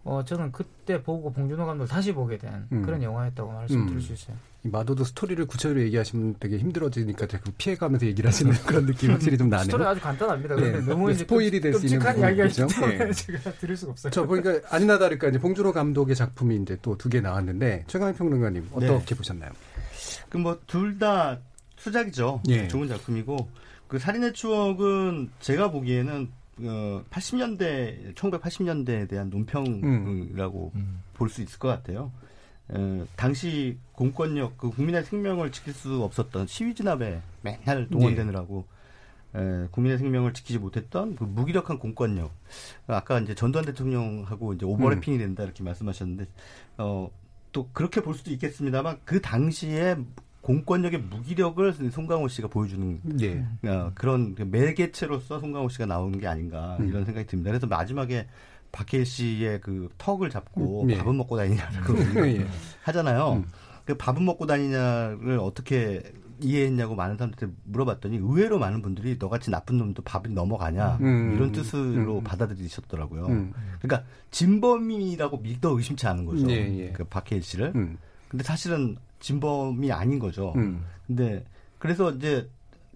어 0.02 0.24
저는 0.24 0.50
그때 0.52 1.02
보고 1.02 1.30
봉준호 1.32 1.66
감독을 1.66 1.86
다시 1.88 2.12
보게 2.12 2.38
된 2.38 2.66
음. 2.72 2.82
그런 2.82 3.02
영화였다고 3.02 3.52
말씀드릴 3.52 3.98
음. 3.98 4.00
수 4.00 4.12
있어요. 4.14 4.36
이 4.64 4.68
마도도 4.68 5.04
스토리를 5.04 5.46
구체적으로 5.46 5.82
얘기하시면 5.82 6.36
되게 6.40 6.58
힘들어지니까 6.58 7.26
자꾸 7.26 7.50
피해가면서 7.52 8.06
얘기를 8.06 8.28
하시는 8.28 8.52
그런 8.66 8.86
느낌이 8.86 9.12
확실히 9.12 9.36
좀 9.36 9.48
나네요. 9.50 9.64
스토리 9.64 9.84
아주 9.84 10.00
간단합니다. 10.00 10.56
네. 10.56 10.80
너무 10.80 11.10
이제 11.10 11.20
스포일이 11.20 11.60
될 11.60 11.74
수 11.74 11.84
있는 11.86 11.98
끔찍한 11.98 12.14
부분이 12.14 12.36
이야기가 12.36 12.46
있기 12.46 12.62
있죠. 12.62 12.80
때문에 12.80 13.08
예. 13.08 13.12
제가 13.12 13.52
드릴 13.52 13.76
수가 13.76 13.92
없어요. 13.92 14.10
저 14.10 14.26
보니까 14.26 14.60
아니나 14.70 14.98
다를까 14.98 15.28
이제 15.28 15.38
봉준호 15.38 15.72
감독의 15.72 16.14
작품이 16.16 16.56
이제 16.56 16.76
또 16.82 16.96
두 16.96 17.08
개 17.10 17.20
나왔는데 17.20 17.84
최강희 17.86 18.14
평론가님 18.14 18.68
어떻게 18.72 19.04
네. 19.04 19.14
보셨나요? 19.14 19.50
그 20.30 20.38
뭐 20.38 20.58
둘 20.66 20.98
다 20.98 21.38
수작이죠. 21.76 22.42
예. 22.48 22.68
좋은 22.68 22.88
작품이고 22.88 23.48
그 23.88 23.98
살인의 23.98 24.32
추억은 24.34 25.30
제가 25.40 25.70
보기에는 25.70 26.30
어, 26.58 27.02
80년대 27.10 28.14
1980년대에 28.14 29.08
대한 29.08 29.30
논평이라고 29.30 30.72
볼수 31.14 31.42
있을 31.42 31.58
것 31.58 31.68
같아요. 31.68 32.12
어, 32.68 33.06
당시 33.16 33.78
공권력 33.92 34.58
그 34.58 34.70
국민의 34.70 35.04
생명을 35.04 35.52
지킬 35.52 35.72
수 35.72 36.02
없었던 36.02 36.46
시위 36.46 36.74
진압에 36.74 37.20
맨날 37.42 37.88
동원되느라고 37.88 38.66
에, 39.34 39.68
국민의 39.70 39.98
생명을 39.98 40.34
지키지 40.34 40.58
못했던 40.58 41.14
그 41.16 41.24
무기력한 41.24 41.78
공권력. 41.78 42.32
아까 42.86 43.18
이제 43.20 43.34
전두환 43.34 43.64
대통령하고 43.64 44.54
이제 44.54 44.66
오버래핑이 44.66 45.18
된다 45.18 45.44
이렇게 45.44 45.62
말씀하셨는데, 45.62 46.26
어, 46.78 47.10
또 47.52 47.68
그렇게 47.72 48.00
볼 48.02 48.14
수도 48.14 48.30
있겠습니다만 48.32 49.00
그 49.04 49.20
당시에 49.20 49.96
공권력의 50.42 51.00
무기력을 51.02 51.90
송강호 51.90 52.28
씨가 52.28 52.48
보여주는 52.48 53.00
예. 53.20 53.44
어, 53.68 53.92
그런 53.94 54.34
그 54.34 54.42
매개체로서 54.42 55.38
송강호 55.40 55.68
씨가 55.68 55.86
나오는 55.86 56.18
게 56.18 56.26
아닌가 56.26 56.76
음. 56.80 56.88
이런 56.88 57.04
생각이 57.04 57.26
듭니다. 57.26 57.50
그래서 57.50 57.66
마지막에 57.66 58.26
박해일 58.72 59.04
씨의 59.04 59.60
그 59.60 59.88
턱을 59.98 60.30
잡고 60.30 60.84
음, 60.84 60.90
예. 60.90 60.98
밥은 60.98 61.16
먹고 61.16 61.36
다니냐고 61.36 61.94
예. 62.26 62.46
하잖아요. 62.84 63.34
음. 63.34 63.44
그 63.84 63.96
밥은 63.96 64.24
먹고 64.24 64.46
다니냐를 64.46 65.38
어떻게 65.40 66.02
이해했냐고 66.42 66.94
많은 66.94 67.16
사람들한테 67.16 67.54
물어봤더니 67.64 68.16
의외로 68.16 68.58
많은 68.58 68.80
분들이 68.80 69.16
너같이 69.18 69.50
나쁜 69.50 69.76
놈도 69.76 70.02
밥이 70.02 70.32
넘어가냐 70.32 70.98
음. 71.00 71.34
이런 71.34 71.52
뜻으로 71.52 72.18
음. 72.18 72.24
받아들이셨더라고요. 72.24 73.26
음. 73.26 73.52
그러니까 73.80 74.08
진범이라고 74.30 75.38
믿어 75.38 75.76
의심치 75.76 76.06
않은 76.06 76.24
거죠. 76.24 76.50
예, 76.50 76.54
예. 76.78 76.92
그 76.92 77.04
박해일 77.04 77.42
씨를. 77.42 77.98
음. 78.30 78.32
근데 78.32 78.44
사실은 78.44 78.96
진범이 79.20 79.90
아닌 79.92 80.18
거죠. 80.18 80.52
음. 80.56 80.84
근데 81.06 81.44
그래서 81.78 82.10
이제 82.12 82.48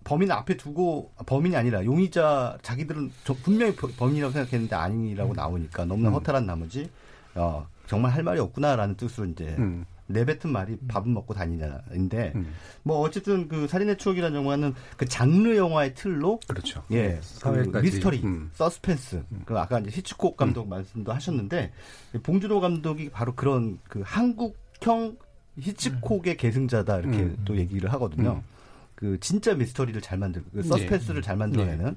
범인 0.05 0.30
앞에 0.30 0.57
두고 0.57 1.11
범인이 1.26 1.57
아니라 1.57 1.85
용의자 1.85 2.59
자기들은 2.62 3.11
저 3.24 3.35
분명히 3.35 3.74
버- 3.74 3.89
범인이라고 3.89 4.32
생각했는데 4.32 4.76
아니라고 4.76 5.35
나오니까 5.35 5.85
너무나 5.87 6.11
음. 6.11 6.14
허탈한 6.14 6.47
나머지 6.47 6.91
어, 7.35 7.66
정말 7.87 8.12
할 8.12 8.22
말이 8.22 8.39
없구나라는 8.41 8.97
뜻으로 8.97 9.26
이제 9.26 9.55
음. 9.59 9.85
내뱉은 10.07 10.53
말이 10.53 10.76
밥은 10.87 11.12
먹고 11.14 11.32
다니냐인데 11.32 12.32
음. 12.35 12.53
뭐 12.82 12.99
어쨌든 13.01 13.49
그 13.49 13.66
살인의 13.66 13.97
추억이라는 13.97 14.39
영화는 14.39 14.74
그 14.99 15.07
장르 15.07 15.57
영화의 15.57 15.95
틀로 15.95 16.39
그렇죠. 16.47 16.82
예, 16.91 17.14
그 17.16 17.22
사회까지. 17.22 17.85
미스터리, 17.87 18.20
음. 18.22 18.51
서스펜스. 18.53 19.24
그 19.47 19.59
아까 19.59 19.78
이제 19.80 19.91
히치콕 19.91 20.37
감독 20.37 20.68
말씀도 20.68 21.11
하셨는데 21.11 21.72
봉준호 22.22 22.61
감독이 22.61 23.09
바로 23.09 23.35
그런 23.35 23.78
그 23.89 24.03
한국형 24.05 25.16
히치콕의 25.59 26.36
계승자다 26.36 26.98
이렇게 26.98 27.18
음. 27.18 27.36
또 27.44 27.57
얘기를 27.57 27.92
하거든요. 27.92 28.34
음. 28.34 28.42
그 28.94 29.18
진짜 29.20 29.55
미스터리를 29.55 30.00
잘 30.00 30.18
만들고 30.18 30.50
그 30.52 30.62
서스펜스를 30.62 31.18
예. 31.18 31.22
잘 31.22 31.36
만들어내는 31.36 31.96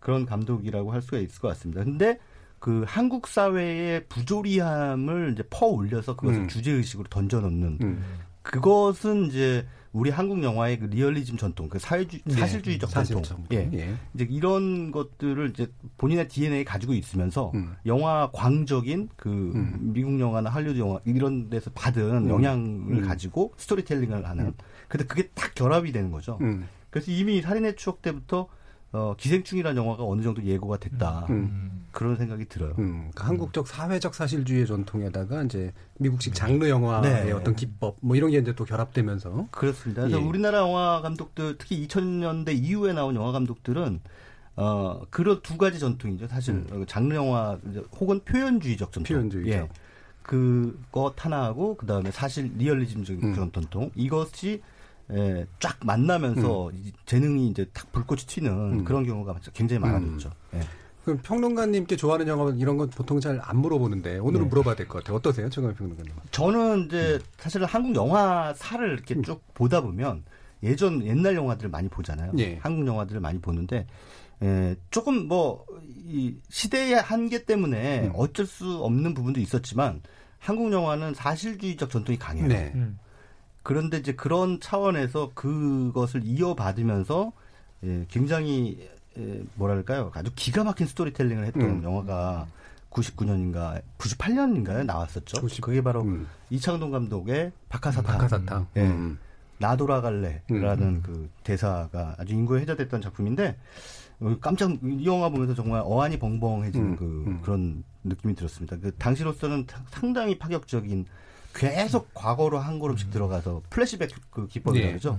그런 0.00 0.26
감독이라고 0.26 0.92
할 0.92 1.02
수가 1.02 1.18
있을 1.18 1.40
것 1.40 1.48
같습니다. 1.48 1.84
근데 1.84 2.18
그 2.58 2.84
한국 2.86 3.26
사회의 3.26 4.04
부조리함을 4.08 5.32
이제 5.32 5.42
퍼 5.50 5.66
올려서 5.66 6.16
그것을 6.16 6.42
음. 6.42 6.48
주제 6.48 6.72
의식으로 6.72 7.08
던져 7.08 7.40
놓는 7.40 7.78
음. 7.82 8.04
그것은 8.42 9.26
이제 9.26 9.66
우리 9.96 10.10
한국 10.10 10.42
영화의 10.42 10.78
그 10.78 10.84
리얼리즘 10.84 11.38
전통, 11.38 11.70
그 11.70 11.78
사회주 11.78 12.18
네. 12.24 12.34
사실주의적 12.34 12.90
전통, 12.90 13.24
사실적 13.24 13.46
예. 13.52 13.70
예. 13.72 13.94
이제 14.14 14.26
이런 14.28 14.90
것들을 14.92 15.48
이제 15.50 15.72
본인의 15.96 16.28
DNA에 16.28 16.64
가지고 16.64 16.92
있으면서 16.92 17.50
음. 17.54 17.74
영화 17.86 18.30
광적인 18.32 19.08
그 19.16 19.52
미국 19.80 20.20
영화나 20.20 20.50
할리우드 20.50 20.78
영화 20.78 21.00
이런 21.06 21.48
데서 21.48 21.70
받은 21.70 22.26
음. 22.26 22.28
영향을 22.28 22.98
음. 22.98 23.08
가지고 23.08 23.54
스토리텔링을 23.56 24.26
하는. 24.26 24.52
근데 24.88 25.06
그게 25.06 25.28
딱 25.34 25.54
결합이 25.54 25.92
되는 25.92 26.10
거죠. 26.10 26.36
음. 26.42 26.68
그래서 26.90 27.10
이미 27.10 27.40
살인의 27.40 27.76
추억 27.76 28.02
때부터 28.02 28.48
어, 28.92 29.14
기생충이라는 29.18 29.82
영화가 29.82 30.04
어느 30.04 30.22
정도 30.22 30.42
예고가 30.42 30.78
됐다. 30.78 31.26
음. 31.30 31.86
그런 31.96 32.14
생각이 32.16 32.44
들어요. 32.46 32.74
음, 32.78 33.10
그 33.14 33.24
한국적 33.24 33.66
사회적 33.66 34.14
사실주의 34.14 34.66
전통에다가 34.66 35.42
이제 35.44 35.72
미국식 35.98 36.34
장르 36.34 36.68
영화의 36.68 37.24
네. 37.24 37.32
어떤 37.32 37.56
기법 37.56 37.96
뭐 38.02 38.14
이런 38.16 38.30
게 38.30 38.38
이제 38.38 38.54
또 38.54 38.66
결합되면서 38.66 39.48
그렇습니다. 39.50 40.02
그래서 40.02 40.20
예. 40.20 40.22
우리나라 40.22 40.58
영화 40.58 41.00
감독들 41.00 41.56
특히 41.56 41.86
2000년대 41.86 42.54
이후에 42.54 42.92
나온 42.92 43.14
영화 43.14 43.32
감독들은 43.32 44.00
어 44.56 45.02
그런 45.08 45.40
두 45.40 45.56
가지 45.56 45.78
전통이죠. 45.78 46.26
사실 46.26 46.66
어, 46.70 46.84
장르 46.86 47.14
영화 47.14 47.58
혹은 47.98 48.20
표현주의적 48.20 48.92
전통. 48.92 49.16
음. 49.16 49.18
표현주의적. 49.18 49.52
예. 49.54 49.68
그것 50.22 51.14
하나하고 51.16 51.76
그다음에 51.76 52.10
사실 52.10 52.50
리얼리즘적인 52.58 53.22
음. 53.24 53.32
그런 53.32 53.52
전통. 53.52 53.90
이것이 53.94 54.60
예, 55.12 55.46
쫙 55.60 55.76
만나면서 55.84 56.70
이 56.74 56.92
재능이 57.06 57.48
이제 57.48 57.64
탁 57.72 57.90
불꽃이 57.92 58.22
튀는 58.22 58.50
음. 58.80 58.84
그런 58.84 59.04
경우가 59.06 59.36
굉장히 59.54 59.80
많아졌죠. 59.80 60.30
예. 60.54 60.60
그럼 61.04 61.20
평론가님께 61.22 61.94
좋아하는 61.96 62.26
영화 62.26 62.52
이런 62.58 62.76
건 62.76 62.90
보통 62.90 63.20
잘 63.20 63.40
안 63.44 63.58
물어보는데 63.58 64.18
오늘은 64.18 64.44
네. 64.46 64.48
물어봐야 64.48 64.74
될 64.74 64.88
것 64.88 64.98
같아요. 65.04 65.16
어떠세요, 65.16 65.48
최강 65.50 65.72
평론가님? 65.74 66.12
저는 66.32 66.86
이제 66.86 67.20
사실 67.38 67.64
한국 67.64 67.94
영화사를 67.94 68.92
이렇게 68.92 69.20
쭉 69.22 69.40
보다 69.54 69.80
보면 69.80 70.24
예전 70.64 71.04
옛날 71.06 71.36
영화들을 71.36 71.70
많이 71.70 71.88
보잖아요. 71.88 72.32
예. 72.38 72.58
한국 72.60 72.86
영화들을 72.86 73.20
많이 73.20 73.38
보는데 73.40 73.86
에, 74.42 74.74
조금 74.90 75.28
뭐 75.28 75.64
이 76.08 76.36
시대의 76.48 76.94
한계 76.94 77.44
때문에 77.44 78.12
어쩔 78.14 78.46
수 78.46 78.76
없는 78.84 79.12
부분도 79.14 79.40
있었지만 79.40 80.02
한국 80.38 80.72
영화는 80.72 81.14
사실주의적 81.14 81.90
전통이 81.90 82.16
강해요. 82.16 82.46
네. 82.46 82.70
음. 82.76 82.96
그런데 83.66 83.98
이제 83.98 84.14
그런 84.14 84.60
차원에서 84.60 85.32
그것을 85.34 86.22
이어받으면서 86.24 87.32
예, 87.82 88.06
굉장히 88.08 88.88
예, 89.18 89.42
뭐랄까요 89.56 90.12
아주 90.14 90.30
기가 90.36 90.62
막힌 90.62 90.86
스토리텔링을 90.86 91.46
했던 91.46 91.62
음. 91.62 91.82
영화가 91.82 92.46
99년인가 92.90 93.82
98년인가요 93.98 94.84
나왔었죠. 94.84 95.40
그게 95.60 95.82
바로 95.82 96.06
이창동 96.50 96.92
감독의 96.92 97.50
박하사탕. 97.68 98.14
음. 98.14 98.18
박하사탕. 98.18 98.66
예. 98.76 98.82
음. 98.82 99.18
나 99.58 99.76
돌아갈래라는 99.76 101.02
그 101.02 101.28
대사가 101.42 102.14
아주 102.18 102.34
인구에 102.34 102.60
회자됐던 102.60 103.00
작품인데 103.00 103.56
어, 104.20 104.36
깜짝 104.40 104.70
이 104.84 105.04
영화 105.06 105.28
보면서 105.28 105.54
정말 105.56 105.82
어안이 105.84 106.20
벙벙해지는 106.20 106.86
음, 106.90 106.96
그 106.96 107.38
그런 107.42 107.82
느낌이 108.04 108.36
들었습니다. 108.36 108.76
그 108.78 108.94
당시로서는 108.94 109.66
타- 109.66 109.82
상당히 109.88 110.38
파격적인 110.38 111.06
계속 111.56 112.12
과거로 112.14 112.58
한 112.58 112.78
걸음씩 112.78 113.10
들어가서 113.10 113.62
플래시백 113.70 114.10
그 114.30 114.46
기법이라고 114.46 114.86
네. 114.86 114.92
그러죠. 114.92 115.18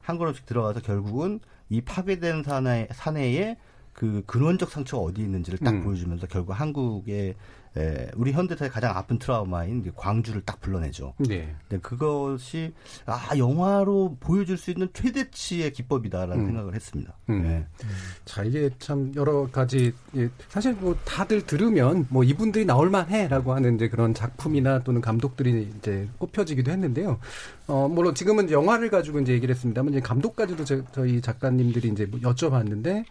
한 0.00 0.18
걸음씩 0.18 0.46
들어가서 0.46 0.80
결국은 0.80 1.40
이 1.68 1.80
파괴된 1.80 2.42
사내, 2.42 2.88
사내에 2.92 3.56
그 3.92 4.22
근원적 4.26 4.70
상처가 4.70 5.02
어디 5.04 5.22
있는지를 5.22 5.58
딱 5.58 5.74
음. 5.74 5.84
보여주면서 5.84 6.26
결국 6.28 6.52
한국의 6.52 7.34
에, 7.78 8.10
우리 8.16 8.32
현대사의 8.32 8.70
가장 8.70 8.96
아픈 8.96 9.18
트라우마인 9.18 9.82
그 9.84 9.92
광주를 9.94 10.42
딱 10.44 10.60
불러내죠. 10.60 11.14
네. 11.18 11.54
근데 11.68 11.80
그것이 11.80 12.72
아 13.06 13.30
영화로 13.38 14.16
보여줄 14.18 14.58
수 14.58 14.72
있는 14.72 14.88
최대치의 14.92 15.72
기법이다라는 15.72 16.40
음. 16.40 16.46
생각을 16.46 16.74
했습니다. 16.74 17.14
음. 17.30 17.42
네. 17.42 17.66
자 18.24 18.42
이게 18.42 18.70
참 18.78 19.12
여러 19.14 19.46
가지 19.46 19.92
예, 20.16 20.28
사실 20.48 20.74
뭐 20.74 20.96
다들 21.04 21.46
들으면 21.46 22.06
뭐 22.10 22.24
이분들이 22.24 22.64
나올 22.64 22.90
만해라고 22.90 23.54
하는 23.54 23.76
이제 23.76 23.88
그런 23.88 24.12
작품이나 24.12 24.80
또는 24.80 25.00
감독들이 25.00 25.70
이제 25.78 26.08
꼽혀지기도 26.18 26.72
했는데요. 26.72 27.20
어 27.68 27.88
물론 27.88 28.14
지금은 28.14 28.50
영화를 28.50 28.90
가지고 28.90 29.20
이제 29.20 29.32
얘기를 29.32 29.54
했습니다만 29.54 29.92
이제 29.92 30.00
감독까지도 30.00 30.64
저, 30.64 30.82
저희 30.90 31.20
작가님들이 31.20 31.88
이제 31.88 32.06
뭐 32.06 32.18
여쭤봤는데 32.20 33.04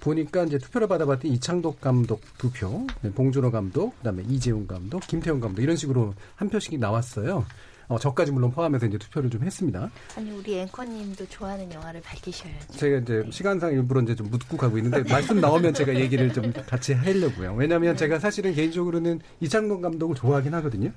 보니까 0.00 0.44
이제 0.44 0.58
투표를 0.58 0.88
받아봤더니 0.88 1.34
이창독 1.34 1.80
감독 1.80 2.20
두 2.38 2.50
표, 2.50 2.86
네, 3.02 3.10
봉준호 3.10 3.50
감독, 3.50 3.96
그다음에 3.98 4.22
이재용 4.28 4.66
감독, 4.66 5.00
김태형 5.00 5.40
감독 5.40 5.62
이런 5.62 5.76
식으로 5.76 6.14
한 6.36 6.48
표씩 6.48 6.78
나왔어요. 6.78 7.44
어, 7.88 7.98
저까지 7.98 8.32
물론 8.32 8.50
포함해서 8.50 8.84
이제 8.86 8.98
투표를 8.98 9.30
좀 9.30 9.42
했습니다. 9.42 9.90
아니 10.14 10.30
우리 10.30 10.58
앵커님도 10.58 11.26
좋아하는 11.26 11.72
영화를 11.72 12.02
밝히셔야죠. 12.02 12.74
제가 12.74 12.98
이제 12.98 13.24
시간상 13.30 13.72
일부러 13.72 14.02
이제 14.02 14.14
좀 14.14 14.30
묻고 14.30 14.58
가고 14.58 14.76
있는데 14.76 15.02
말씀 15.10 15.40
나오면 15.40 15.72
제가 15.72 15.94
얘기를 15.94 16.30
좀 16.32 16.52
같이 16.52 16.92
하려고요. 16.92 17.54
왜냐하면 17.54 17.96
제가 17.96 18.18
사실은 18.18 18.54
개인적으로는 18.54 19.20
이창동 19.40 19.80
감독을 19.80 20.16
좋아하긴 20.16 20.52
하거든요. 20.54 20.92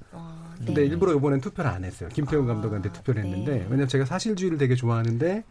근데 0.66 0.86
일부러 0.86 1.16
이번엔 1.16 1.40
투표를 1.40 1.72
안 1.72 1.84
했어요. 1.86 2.10
김태훈 2.14 2.46
감독한테 2.46 2.92
투표를 2.92 3.24
했는데 3.24 3.66
왜냐면 3.70 3.88
제가 3.88 4.06
사실주의를 4.06 4.58
되게 4.58 4.76
좋아하는데 4.76 5.44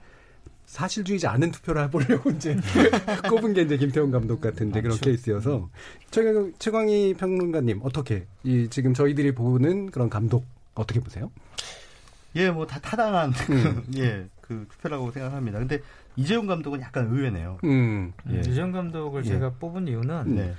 사실주의지 0.70 1.26
않은 1.26 1.50
투표를 1.50 1.82
해보려고 1.84 2.30
이제 2.38 2.56
꼽은 3.28 3.54
게 3.54 3.62
이제 3.62 3.76
김태훈 3.76 4.12
감독 4.12 4.40
같은 4.40 4.70
이제 4.70 4.80
그런 4.80 4.96
케이스여서 4.98 5.68
최강, 6.12 6.52
최광희 6.60 7.14
평론가님 7.14 7.80
어떻게 7.82 8.26
이 8.44 8.68
지금 8.70 8.94
저희들이 8.94 9.34
보는 9.34 9.90
그런 9.90 10.08
감독 10.08 10.44
어떻게 10.74 11.00
보세요? 11.00 11.32
예, 12.36 12.50
뭐 12.52 12.64
다 12.66 12.78
타당한 12.78 13.32
음. 13.50 13.82
예, 13.98 14.26
그 14.40 14.64
투표라고 14.70 15.10
생각합니다. 15.10 15.58
근데 15.58 15.80
이재용 16.14 16.46
감독은 16.46 16.80
약간 16.82 17.08
의외네요. 17.10 17.58
음. 17.64 18.12
예. 18.32 18.38
이재용 18.38 18.70
감독을 18.70 19.24
예. 19.24 19.28
제가 19.28 19.54
뽑은 19.58 19.88
이유는 19.88 20.36
네. 20.36 20.54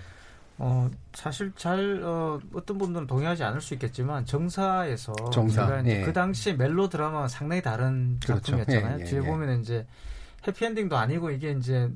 어, 0.64 0.88
사실 1.14 1.52
잘 1.56 2.04
어, 2.04 2.40
어떤 2.54 2.78
분들은 2.78 3.08
동의하지 3.08 3.44
않을 3.44 3.62
수 3.62 3.74
있겠지만 3.74 4.26
정사에서 4.26 5.12
정사, 5.32 5.84
예. 5.88 6.04
그 6.04 6.14
당시 6.14 6.54
멜로 6.54 6.88
드라마와 6.88 7.28
상당히 7.28 7.64
다른 7.64 8.20
그렇죠. 8.24 8.52
작품이었잖아요. 8.52 8.98
예, 9.00 9.02
예, 9.02 9.06
뒤에 9.06 9.20
예. 9.24 9.26
보면 9.26 9.60
이제 9.60 9.88
해피엔딩도 10.48 10.96
아니고 10.96 11.32
이게 11.32 11.54
이제 11.54 11.90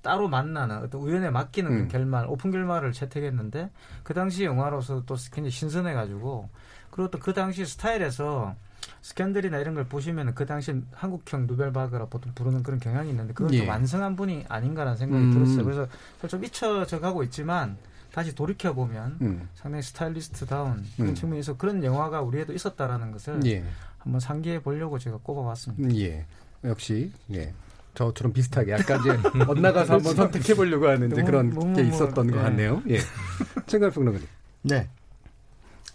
따로 0.00 0.28
만나는 0.28 0.78
어떤 0.78 1.00
우연에 1.00 1.30
맡기는 1.30 1.72
음. 1.72 1.82
그 1.82 1.88
결말, 1.88 2.26
오픈 2.28 2.52
결말을 2.52 2.92
채택했는데 2.92 3.70
그 4.04 4.14
당시 4.14 4.44
영화로서 4.44 5.02
또 5.06 5.16
굉장히 5.32 5.50
신선해가지고 5.50 6.48
그리고 6.90 7.10
또 7.10 7.18
그 7.18 7.34
당시 7.34 7.66
스타일에서 7.66 8.54
스캔들이나 9.02 9.58
이런 9.58 9.74
걸 9.74 9.88
보시면 9.88 10.36
그 10.36 10.46
당시 10.46 10.72
한국형 10.92 11.48
누벨바그라 11.48 12.06
보통 12.06 12.30
부르는 12.32 12.62
그런 12.62 12.78
경향이 12.78 13.10
있는데 13.10 13.34
예. 13.50 13.58
좀 13.58 13.68
완성한 13.68 14.14
분이 14.14 14.44
아닌가라는 14.48 14.96
생각이 14.96 15.24
음. 15.24 15.32
들었어요. 15.32 15.64
그래서 15.64 15.88
좀 16.28 16.44
잊혀져 16.44 17.00
가고 17.00 17.24
있지만 17.24 17.76
다시 18.14 18.32
돌이켜 18.32 18.72
보면 18.72 19.18
음. 19.22 19.48
상당히 19.56 19.82
스타일리스트다운 19.82 20.84
그런 20.94 21.08
음. 21.08 21.14
측면에서 21.16 21.56
그런 21.56 21.82
영화가 21.82 22.20
우리에도 22.20 22.52
있었다라는 22.52 23.10
것을 23.10 23.44
예. 23.46 23.64
한번 23.98 24.20
상기해 24.20 24.62
보려고 24.62 25.00
제가 25.00 25.18
꼽아봤습니다. 25.20 25.82
음, 25.82 25.96
예. 25.96 26.24
역시 26.62 27.10
예. 27.32 27.52
저처럼 27.94 28.32
비슷하게 28.32 28.70
약간 28.70 29.00
이제 29.00 29.10
엇나가서 29.50 29.94
한번 29.94 30.14
선택해 30.14 30.54
보려고 30.54 30.86
하는 30.86 31.08
이제 31.08 31.22
너무, 31.22 31.26
그런 31.26 31.50
너무 31.50 31.74
게 31.74 31.82
뭐, 31.82 31.92
있었던 31.92 32.30
것 32.30 32.38
예. 32.38 32.42
같네요. 32.42 32.82
예. 32.88 32.98
최강 33.66 33.90
평론가님. 33.90 34.28
네. 34.62 34.88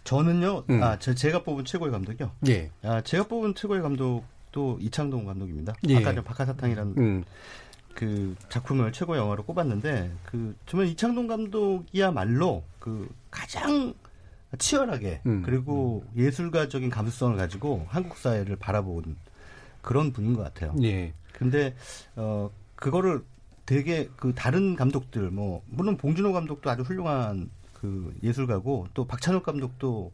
저는요, 0.04 0.64
음. 0.70 0.84
아, 0.84 1.00
제, 1.00 1.16
제가 1.16 1.44
뽑은 1.44 1.64
최고의 1.64 1.94
감독이요. 1.94 2.32
예. 2.50 2.70
아, 2.84 3.00
제가 3.00 3.28
뽑은 3.30 3.56
최고의 3.56 3.82
감독도 3.82 4.80
이창동 4.82 5.26
감독입니다. 5.26 5.74
예. 5.88 5.96
아까 5.96 6.14
전 6.14 6.26
박하사탕이라는 6.26 6.96
음. 6.98 7.24
그 7.94 8.36
작품을 8.50 8.92
최고의 8.92 9.20
영화로 9.20 9.44
꼽았는데, 9.44 10.12
그, 10.24 10.56
정말 10.66 10.88
이창동 10.88 11.28
감독이야말로 11.28 12.64
그 12.80 13.10
가장 13.30 13.94
치열하게, 14.58 15.22
음. 15.26 15.44
그리고 15.44 16.04
예술가적인 16.16 16.90
감수성을 16.90 17.38
가지고 17.38 17.86
한국 17.90 18.18
사회를 18.18 18.56
바라본 18.56 19.16
그런 19.82 20.12
분인 20.12 20.34
것 20.34 20.44
같아요. 20.44 20.74
예. 20.82 21.14
근데, 21.34 21.76
어, 22.16 22.50
그거를 22.76 23.24
되게 23.66 24.10
그 24.16 24.34
다른 24.34 24.76
감독들, 24.76 25.30
뭐, 25.30 25.62
물론 25.68 25.98
봉준호 25.98 26.34
감독도 26.34 26.70
아주 26.70 26.84
훌륭한 26.84 27.50
그 27.74 28.16
예술가고, 28.24 28.88
또 28.94 29.06
박찬욱 29.06 29.44
감독도 29.44 30.12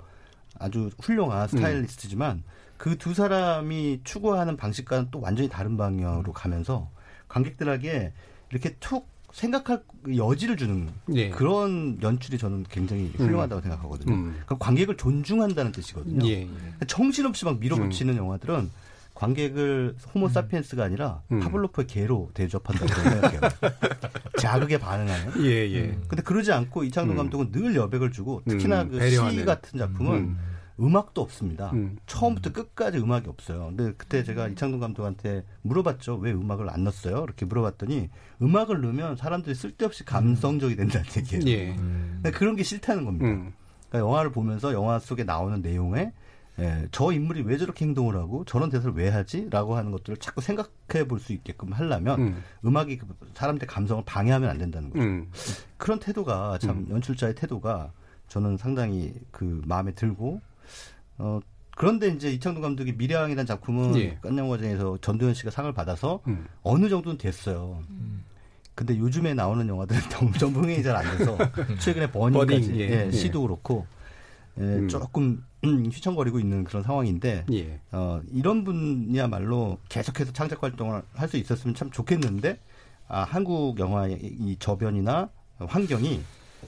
아주 0.60 0.90
훌륭한 1.00 1.48
스타일리스트지만, 1.48 2.44
그두 2.78 3.14
사람이 3.14 4.02
추구하는 4.04 4.58
방식과는 4.58 5.08
또 5.12 5.22
완전히 5.22 5.50
다른 5.50 5.78
방향으로 5.78 6.34
가면서 6.34 6.90
관객들에게 7.28 8.14
이렇게 8.52 8.76
툭 8.80 9.08
생각할 9.34 9.84
여지를 10.16 10.56
주는 10.56 10.90
예. 11.14 11.30
그런 11.30 11.98
연출이 12.02 12.38
저는 12.38 12.66
굉장히 12.70 13.12
훌륭하다고 13.18 13.62
생각하거든요. 13.62 14.14
음. 14.14 14.24
그러니까 14.32 14.58
관객을 14.60 14.96
존중한다는 14.96 15.74
뜻이거든요. 15.74 16.26
예. 16.30 16.48
정신없이 16.88 17.44
막 17.44 17.60
밀어붙이는 17.60 18.16
영화들은 18.16 18.70
관객을 19.14 19.96
호모 20.14 20.30
사피엔스가 20.30 20.84
아니라 20.84 21.22
음. 21.32 21.40
파블로프의 21.40 21.88
개로 21.88 22.30
대접한다고 22.34 22.88
생각해요. 22.88 23.42
자극에 24.40 24.78
반응하는. 24.78 25.44
예, 25.46 25.70
예. 25.70 25.82
음. 25.82 26.04
근데 26.08 26.22
그러지 26.22 26.52
않고 26.52 26.84
이창동 26.84 27.16
음. 27.16 27.18
감독은 27.18 27.52
늘 27.52 27.76
여백을 27.76 28.12
주고 28.12 28.42
특히나 28.48 28.84
음, 28.84 28.92
그. 28.92 29.10
시 29.10 29.46
같은 29.46 29.80
작품은 29.80 30.38
음. 30.80 30.86
음. 30.88 30.96
악도 30.96 31.22
없습니다. 31.22 31.72
음. 31.74 31.98
처음부터 32.06 32.52
끝까지 32.52 32.98
음악이 32.98 33.30
없어요. 33.30 33.68
근데 33.76 33.94
그때 33.98 34.24
제가 34.24 34.48
이창동 34.50 34.80
감독한테 34.80 35.44
물어봤죠. 35.62 36.16
왜 36.18 36.32
음악을 36.34 36.70
안 36.70 36.84
넣었어요? 36.84 37.24
이렇게 37.24 37.46
물어봤더니 37.46 38.10
음악을 38.42 38.82
넣으면 38.82 39.16
사람들이 39.16 39.56
쓸데없이 39.56 40.04
감성적이 40.06 40.76
된다는 40.76 41.06
얘기예요. 41.18 41.44
예. 41.48 41.76
근데 41.76 42.32
그런 42.32 42.56
게 42.56 42.64
싫다는 42.64 43.06
겁니다. 43.06 43.26
음. 43.28 43.54
그러니까 43.90 44.00
영화를 44.10 44.32
보면서 44.32 44.74
영화 44.74 45.00
속에 45.00 45.24
나오는 45.24 45.62
내용에 45.62 46.12
예, 46.58 46.88
저 46.92 47.12
인물이 47.12 47.42
왜 47.42 47.58
저렇게 47.58 47.84
행동을 47.84 48.16
하고 48.16 48.46
저런 48.46 48.70
대사를 48.70 48.94
왜 48.96 49.10
하지? 49.10 49.50
라고 49.50 49.76
하는 49.76 49.92
것들을 49.92 50.18
자꾸 50.18 50.40
생각해 50.40 51.06
볼 51.06 51.20
수 51.20 51.34
있게끔 51.34 51.74
하려면 51.74 52.20
음. 52.22 52.44
음. 52.64 52.78
악이 52.78 53.00
사람들의 53.34 53.68
감성을 53.68 54.04
방해하면 54.06 54.50
안 54.50 54.58
된다는 54.58 54.90
거죠. 54.90 55.04
음. 55.04 55.30
그런 55.78 56.00
태도가 56.00 56.58
참 56.60 56.78
음. 56.78 56.88
연출자의 56.90 57.36
태도가 57.36 57.92
저는 58.30 58.56
상당히 58.58 59.14
그 59.32 59.62
마음에 59.66 59.92
들고 59.92 60.40
어 61.18 61.40
그런데 61.78 62.08
이제 62.08 62.32
이창동 62.32 62.62
감독이 62.62 62.94
미래왕이라는 62.94 63.46
작품은 63.46 63.96
예. 63.98 64.18
깐양과정에서 64.22 65.00
전도연 65.02 65.34
씨가 65.34 65.52
상을 65.52 65.72
받아서 65.74 66.22
음. 66.28 66.46
어느 66.64 66.88
정도는 66.90 67.18
됐어요. 67.18 67.84
근데 68.76 68.98
요즘에 68.98 69.34
나오는 69.34 69.68
영화들은 69.68 70.02
너무 70.12 70.38
전부 70.38 70.60
흥행이 70.62 70.84
잘 70.84 70.96
안 70.96 71.18
돼서 71.18 71.38
최근에 71.80 72.12
버닝까지 72.12 72.62
버닝, 72.68 72.80
예. 72.80 72.90
예, 72.90 73.06
예. 73.08 73.12
시도 73.12 73.42
그렇고 73.42 73.86
예, 74.58 74.62
음. 74.64 74.88
조금 74.88 75.44
음, 75.66 75.86
휘청거리고 75.92 76.40
있는 76.40 76.64
그런 76.64 76.84
상황인데 76.84 77.46
예. 77.52 77.80
어, 77.92 78.22
이런 78.32 78.64
분이야말로 78.64 79.78
계속해서 79.90 80.32
창작 80.34 80.64
활동을 80.64 81.02
할 81.14 81.28
수 81.30 81.38
있었으면 81.38 81.76
참 81.76 81.90
좋겠는데 81.92 82.60
아, 83.08 83.24
한국 83.24 83.80
영화의 83.80 84.18
이 84.22 84.56
저변이나 84.60 85.30
환경이 85.58 86.22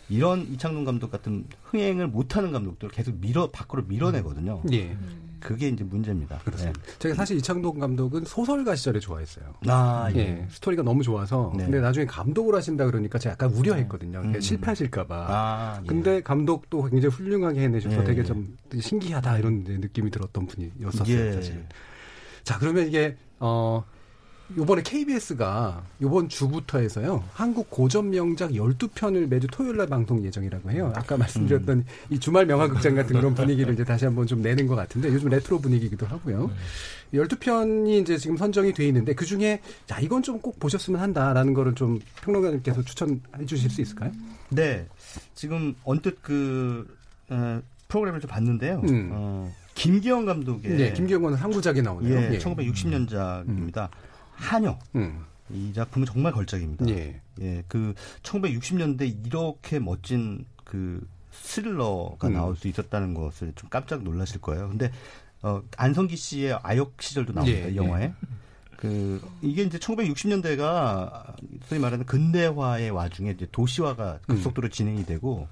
이런 0.09 0.47
이창동 0.51 0.85
감독 0.85 1.11
같은 1.11 1.45
흥행을 1.63 2.07
못하는 2.07 2.51
감독들을 2.51 2.91
계속 2.91 3.15
밀어 3.19 3.49
밖으로 3.51 3.83
밀어내거든요. 3.83 4.61
예. 4.71 4.97
그게 5.39 5.67
이제 5.67 5.83
문제입니다. 5.83 6.39
그렇습니다. 6.39 6.81
제가 6.97 7.13
사실 7.13 7.37
이창동 7.37 7.79
감독은 7.79 8.25
소설가 8.25 8.75
시절에 8.75 8.99
좋아했어요. 8.99 9.53
아, 9.67 10.09
예. 10.15 10.19
예. 10.19 10.47
스토리가 10.49 10.81
너무 10.81 11.03
좋아서. 11.03 11.53
네. 11.55 11.65
근데 11.65 11.79
나중에 11.79 12.05
감독을 12.05 12.55
하신다 12.55 12.85
그러니까 12.85 13.19
제가 13.19 13.33
약간 13.33 13.51
우려했거든요. 13.51 14.19
음. 14.19 14.39
실패하실까봐. 14.39 15.15
아, 15.29 15.79
예. 15.83 15.87
근데 15.87 16.21
감독도 16.21 16.83
굉장히 16.83 17.13
훌륭하게 17.13 17.61
해내셔서 17.61 17.99
예, 17.99 18.03
되게 18.03 18.21
예. 18.21 18.25
좀 18.25 18.57
신기하다 18.79 19.37
이런 19.37 19.63
느낌이 19.63 20.09
들었던 20.09 20.47
분이었었어요, 20.47 21.17
예. 21.17 21.31
사실. 21.33 21.65
자, 22.43 22.57
그러면 22.57 22.87
이게, 22.87 23.15
어, 23.39 23.83
요번에 24.55 24.81
KBS가 24.81 25.83
요번 26.01 26.29
주부터 26.29 26.79
해서요. 26.79 27.21
한국 27.33 27.69
고전 27.69 28.09
명작 28.11 28.51
12편을 28.51 29.27
매주 29.27 29.47
토요일 29.51 29.75
날 29.75 29.87
방송 29.87 30.23
예정이라고 30.23 30.71
해요. 30.71 30.93
아까 30.95 31.17
말씀드렸던 31.17 31.83
이 32.09 32.19
주말 32.19 32.45
명화 32.45 32.69
극장 32.69 32.95
같은 32.95 33.13
그런 33.17 33.35
분위기를 33.35 33.73
이제 33.73 33.83
다시 33.83 34.05
한번 34.05 34.25
좀 34.25 34.41
내는 34.41 34.67
것 34.67 34.75
같은데 34.75 35.09
요즘 35.09 35.29
레트로 35.29 35.59
분위기이기도 35.59 36.05
하고요. 36.05 36.49
12편이 37.13 38.01
이제 38.01 38.17
지금 38.17 38.37
선정이 38.37 38.73
돼 38.73 38.85
있는데 38.87 39.13
그 39.15 39.25
중에 39.25 39.61
자, 39.85 39.99
이건 39.99 40.23
좀 40.23 40.37
꼭 40.37 40.59
보셨으면 40.59 41.01
한다라는 41.01 41.53
거를 41.53 41.73
좀 41.75 41.99
평론가님께서 42.21 42.83
추천해 42.83 43.19
주실 43.47 43.69
수 43.69 43.81
있을까요? 43.81 44.11
네. 44.49 44.85
지금 45.35 45.75
언뜻 45.83 46.19
그 46.21 46.87
어, 47.29 47.59
프로그램을 47.89 48.21
좀 48.21 48.29
봤는데요. 48.29 48.81
음. 48.87 49.09
어, 49.11 49.51
김기영 49.75 50.25
감독의 50.25 50.71
네, 50.77 50.93
김기영은 50.93 51.33
한구작이 51.33 51.81
나오네요. 51.81 52.15
예, 52.17 52.33
예. 52.33 52.37
1960년작입니다. 52.37 53.89
한여. 54.37 54.79
음. 54.95 55.25
이 55.49 55.73
작품은 55.73 56.05
정말 56.05 56.31
걸작입니다. 56.33 56.87
예. 56.89 57.21
예, 57.41 57.63
그 57.67 57.93
1960년대 58.23 59.25
이렇게 59.25 59.79
멋진 59.79 60.45
그 60.63 61.07
스릴러가 61.31 62.27
음. 62.27 62.33
나올 62.33 62.55
수 62.55 62.67
있었다는 62.67 63.13
것을 63.13 63.53
좀 63.55 63.69
깜짝 63.69 64.03
놀라실 64.03 64.41
거예요. 64.41 64.69
근데 64.69 64.91
어, 65.41 65.61
안성기 65.77 66.15
씨의 66.15 66.59
아역 66.63 66.95
시절도 66.99 67.33
나옵니다. 67.33 67.67
예, 67.67 67.71
이 67.71 67.75
영화에. 67.75 68.13
그 68.75 69.21
이게 69.41 69.63
이제 69.63 69.79
1960년대가 69.79 71.33
소위 71.65 71.79
말하는 71.79 72.05
근대화의 72.05 72.91
와중에 72.91 73.31
이제 73.31 73.47
도시화가 73.51 74.19
급속도로 74.27 74.69
진행이 74.69 75.05
되고 75.05 75.47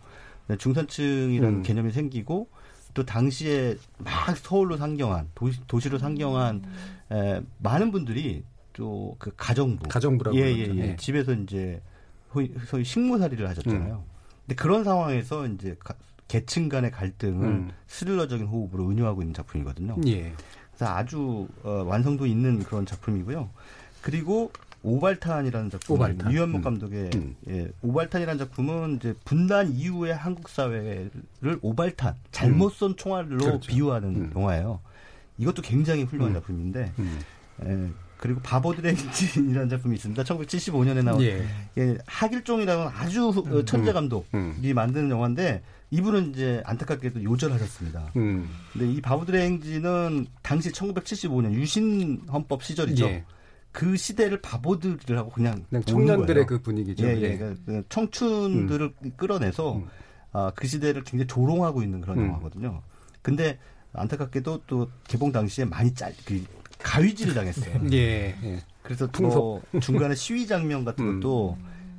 중산층이라는 0.60 1.60
음. 1.60 1.64
개념이 1.64 1.92
생기고 1.92 2.50
또 2.94 3.04
당시에 3.04 3.78
막 3.98 4.38
서울로 4.38 4.78
상경한 4.78 5.30
도시, 5.34 5.60
도시로 5.68 5.98
상경한 5.98 6.64
에, 7.12 7.42
많은 7.58 7.92
분들이 7.92 8.44
또그 8.76 9.32
가정부 9.38 9.88
가정부라고 9.88 10.38
예. 10.38 10.42
예, 10.44 10.68
예. 10.68 10.76
예. 10.76 10.96
집에서 10.98 11.34
이제 11.34 11.82
소위, 12.32 12.84
식무살이를 12.84 13.48
하셨잖아요. 13.50 14.04
근데 14.46 14.56
그런 14.56 14.84
상황에서 14.84 15.48
이제 15.48 15.76
가- 15.80 15.96
계층 16.28 16.68
간의 16.70 16.92
갈등을 16.92 17.48
음. 17.48 17.72
스릴러적인 17.88 18.46
호흡으로 18.48 18.90
은유하고 18.90 19.22
있는 19.22 19.34
작품이거든요. 19.34 19.96
예. 20.08 20.34
그래서 20.72 20.94
아주 20.94 21.48
어, 21.64 21.84
완성도 21.88 22.26
있는 22.26 22.60
그런 22.64 22.86
작품이고요. 22.86 23.50
그리고 24.02 24.52
오발탄이라는 24.84 25.70
작품, 25.72 25.96
오발탄. 25.96 26.32
유현목 26.32 26.60
음. 26.60 26.62
감독의 26.64 27.10
음. 27.16 27.36
예, 27.48 27.72
오발탄이라는 27.82 28.38
작품은 28.38 28.98
이제 28.98 29.16
분단 29.24 29.72
이후의 29.72 30.14
한국 30.16 30.50
사회를 30.50 31.10
오발탄, 31.62 32.16
잘못 32.32 32.74
쏜 32.74 32.96
총알로 32.96 33.38
그렇죠. 33.38 33.60
비유하는 33.72 34.16
음. 34.16 34.32
영화예요. 34.36 34.80
이것도 35.38 35.62
굉장히 35.64 36.04
훌륭한 36.04 36.34
음. 36.34 36.40
작품인데, 36.40 36.92
음. 37.00 37.96
예, 38.16 38.18
그리고 38.18 38.40
바보들의 38.42 38.96
엔진이라는 38.98 39.70
작품이 39.70 39.96
있습니다. 39.96 40.24
1975년에 40.24 41.04
나온 41.04 41.22
예. 41.22 41.46
예, 41.78 41.98
하길종이라는 42.06 42.88
아주 42.88 43.30
후- 43.30 43.60
어, 43.60 43.66
천재 43.66 43.94
감독이 43.94 44.26
음. 44.34 44.56
만드는 44.74 45.10
영화인데 45.10 45.62
이분은 45.92 46.32
이제 46.32 46.62
안타깝게도 46.66 47.24
요절하셨습니다. 47.24 48.12
음. 48.16 48.50
근데 48.74 48.92
이 48.92 49.02
바보들의 49.02 49.42
행진은 49.42 50.28
당시 50.42 50.72
1975년 50.72 51.54
유신 51.54 52.22
헌법 52.32 52.64
시절이죠. 52.64 53.06
예. 53.06 53.24
그 53.72 53.98
시대를 53.98 54.42
바보들이라고 54.42 55.30
그냥 55.32 55.66
그냥 55.70 55.84
청년들의. 55.84 56.46
그 56.48 56.62
분위기죠. 56.62 57.06
예, 57.06 57.10
예. 57.18 57.22
예. 57.22 57.38
그러니까 57.38 57.62
그 57.66 57.84
청춘들을 57.90 58.94
끌어내서 59.18 59.76
음. 59.78 59.88
아, 60.32 60.52
그 60.56 60.68
시대를 60.68 61.04
굉장히 61.04 61.28
조롱하고 61.28 61.82
있는 61.84 62.02
그런 62.02 62.20
음. 62.20 62.28
영화거든요. 62.28 62.82
근데 63.22 63.60
안타깝게도 63.94 64.64
또 64.68 64.90
개봉 65.08 65.32
당시에 65.32 65.66
많이 65.66 65.94
짤, 65.94 66.14
그 66.26 66.44
가위질을 66.80 67.34
당했어요. 67.34 67.82
예. 67.92 68.36
예. 68.44 68.60
그래서. 68.84 69.08
뭐 69.20 69.62
중간에 69.82 70.14
시위 70.16 70.46
장면 70.48 70.86
같은 70.86 71.06
음. 71.06 71.20
것도 71.20 71.58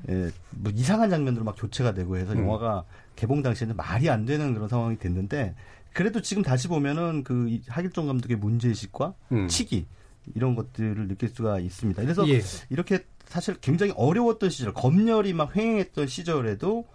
예, 0.08 0.30
뭐 0.50 0.70
이상한 0.74 1.10
장면으로 1.10 1.44
막 1.44 1.56
교체가 1.58 1.92
되고 1.94 2.16
해서 2.16 2.32
음. 2.32 2.38
영화가 2.44 2.84
개봉 3.16 3.42
당시에는 3.42 3.76
말이 3.76 4.08
안 4.08 4.24
되는 4.24 4.54
그런 4.54 4.68
상황이 4.68 4.96
됐는데 4.98 5.54
그래도 5.92 6.20
지금 6.20 6.42
다시 6.42 6.68
보면은 6.68 7.24
그 7.24 7.48
이- 7.48 7.62
하길종 7.66 8.06
감독의 8.06 8.36
문제의식과 8.36 9.14
음. 9.32 9.48
치기 9.48 9.86
이런 10.34 10.54
것들을 10.54 11.08
느낄 11.08 11.28
수가 11.30 11.58
있습니다. 11.58 12.02
그래서 12.02 12.28
예. 12.28 12.40
이렇게 12.70 13.04
사실 13.26 13.56
굉장히 13.60 13.92
어려웠던 13.96 14.50
시절, 14.50 14.72
검열이 14.72 15.32
막 15.32 15.56
횡행했던 15.56 16.06
시절에도 16.06 16.86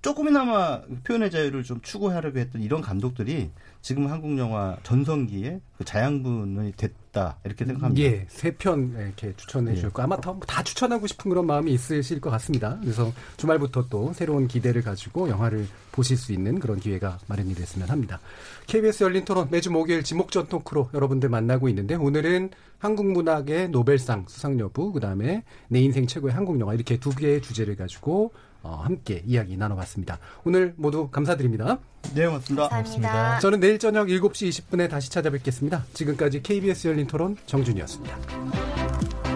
조금이나마 0.00 0.80
표현의 1.04 1.30
자유를 1.30 1.64
좀 1.64 1.80
추구하려고 1.82 2.38
했던 2.38 2.62
이런 2.62 2.80
감독들이 2.80 3.50
지금 3.80 4.08
한국 4.10 4.36
영화 4.38 4.76
전성기에 4.82 5.60
그 5.76 5.84
자양분이 5.84 6.72
됐다 6.76 7.38
이렇게 7.44 7.64
생각합니다. 7.64 8.02
예, 8.02 8.26
세 8.28 8.52
편 8.58 8.94
이렇게 8.96 9.34
추천해 9.36 9.74
주셨고 9.74 10.02
아마 10.02 10.16
다, 10.16 10.34
다 10.46 10.62
추천하고 10.62 11.06
싶은 11.06 11.28
그런 11.28 11.46
마음이 11.46 11.72
있으실 11.72 12.20
것 12.20 12.30
같습니다. 12.30 12.78
그래서 12.80 13.12
주말부터 13.36 13.86
또 13.88 14.12
새로운 14.12 14.46
기대를 14.48 14.82
가지고 14.82 15.28
영화를 15.28 15.66
보실 15.92 16.16
수 16.16 16.32
있는 16.32 16.58
그런 16.60 16.78
기회가 16.78 17.18
마련이 17.26 17.54
됐으면 17.54 17.88
합니다. 17.88 18.20
KBS 18.66 19.04
열린 19.04 19.24
토론 19.24 19.48
매주 19.50 19.70
목요일 19.70 20.02
지목전 20.04 20.46
토크로 20.46 20.90
여러분들 20.94 21.28
만나고 21.28 21.68
있는데 21.70 21.94
오늘은 21.96 22.50
한국 22.78 23.06
문학의 23.10 23.70
노벨상 23.70 24.26
수상 24.28 24.58
여부 24.60 24.92
그다음에 24.92 25.42
내 25.68 25.80
인생 25.80 26.06
최고의 26.06 26.32
한국 26.34 26.60
영화 26.60 26.74
이렇게 26.74 26.98
두 26.98 27.10
개의 27.10 27.42
주제를 27.42 27.74
가지고 27.76 28.26
어, 28.26 28.47
함께 28.62 29.22
이야기 29.26 29.56
나눠봤습니다. 29.56 30.18
오늘 30.44 30.74
모두 30.76 31.08
감사드립니다. 31.10 31.78
네, 32.14 32.26
고맙습니다. 32.26 32.68
감사합니다. 32.68 33.38
저는 33.40 33.60
내일 33.60 33.78
저녁 33.78 34.08
7시 34.08 34.48
20분에 34.48 34.88
다시 34.90 35.10
찾아뵙겠습니다. 35.10 35.84
지금까지 35.94 36.42
KBS 36.42 36.88
열린 36.88 37.06
토론 37.06 37.36
정준이었습니다. 37.46 39.27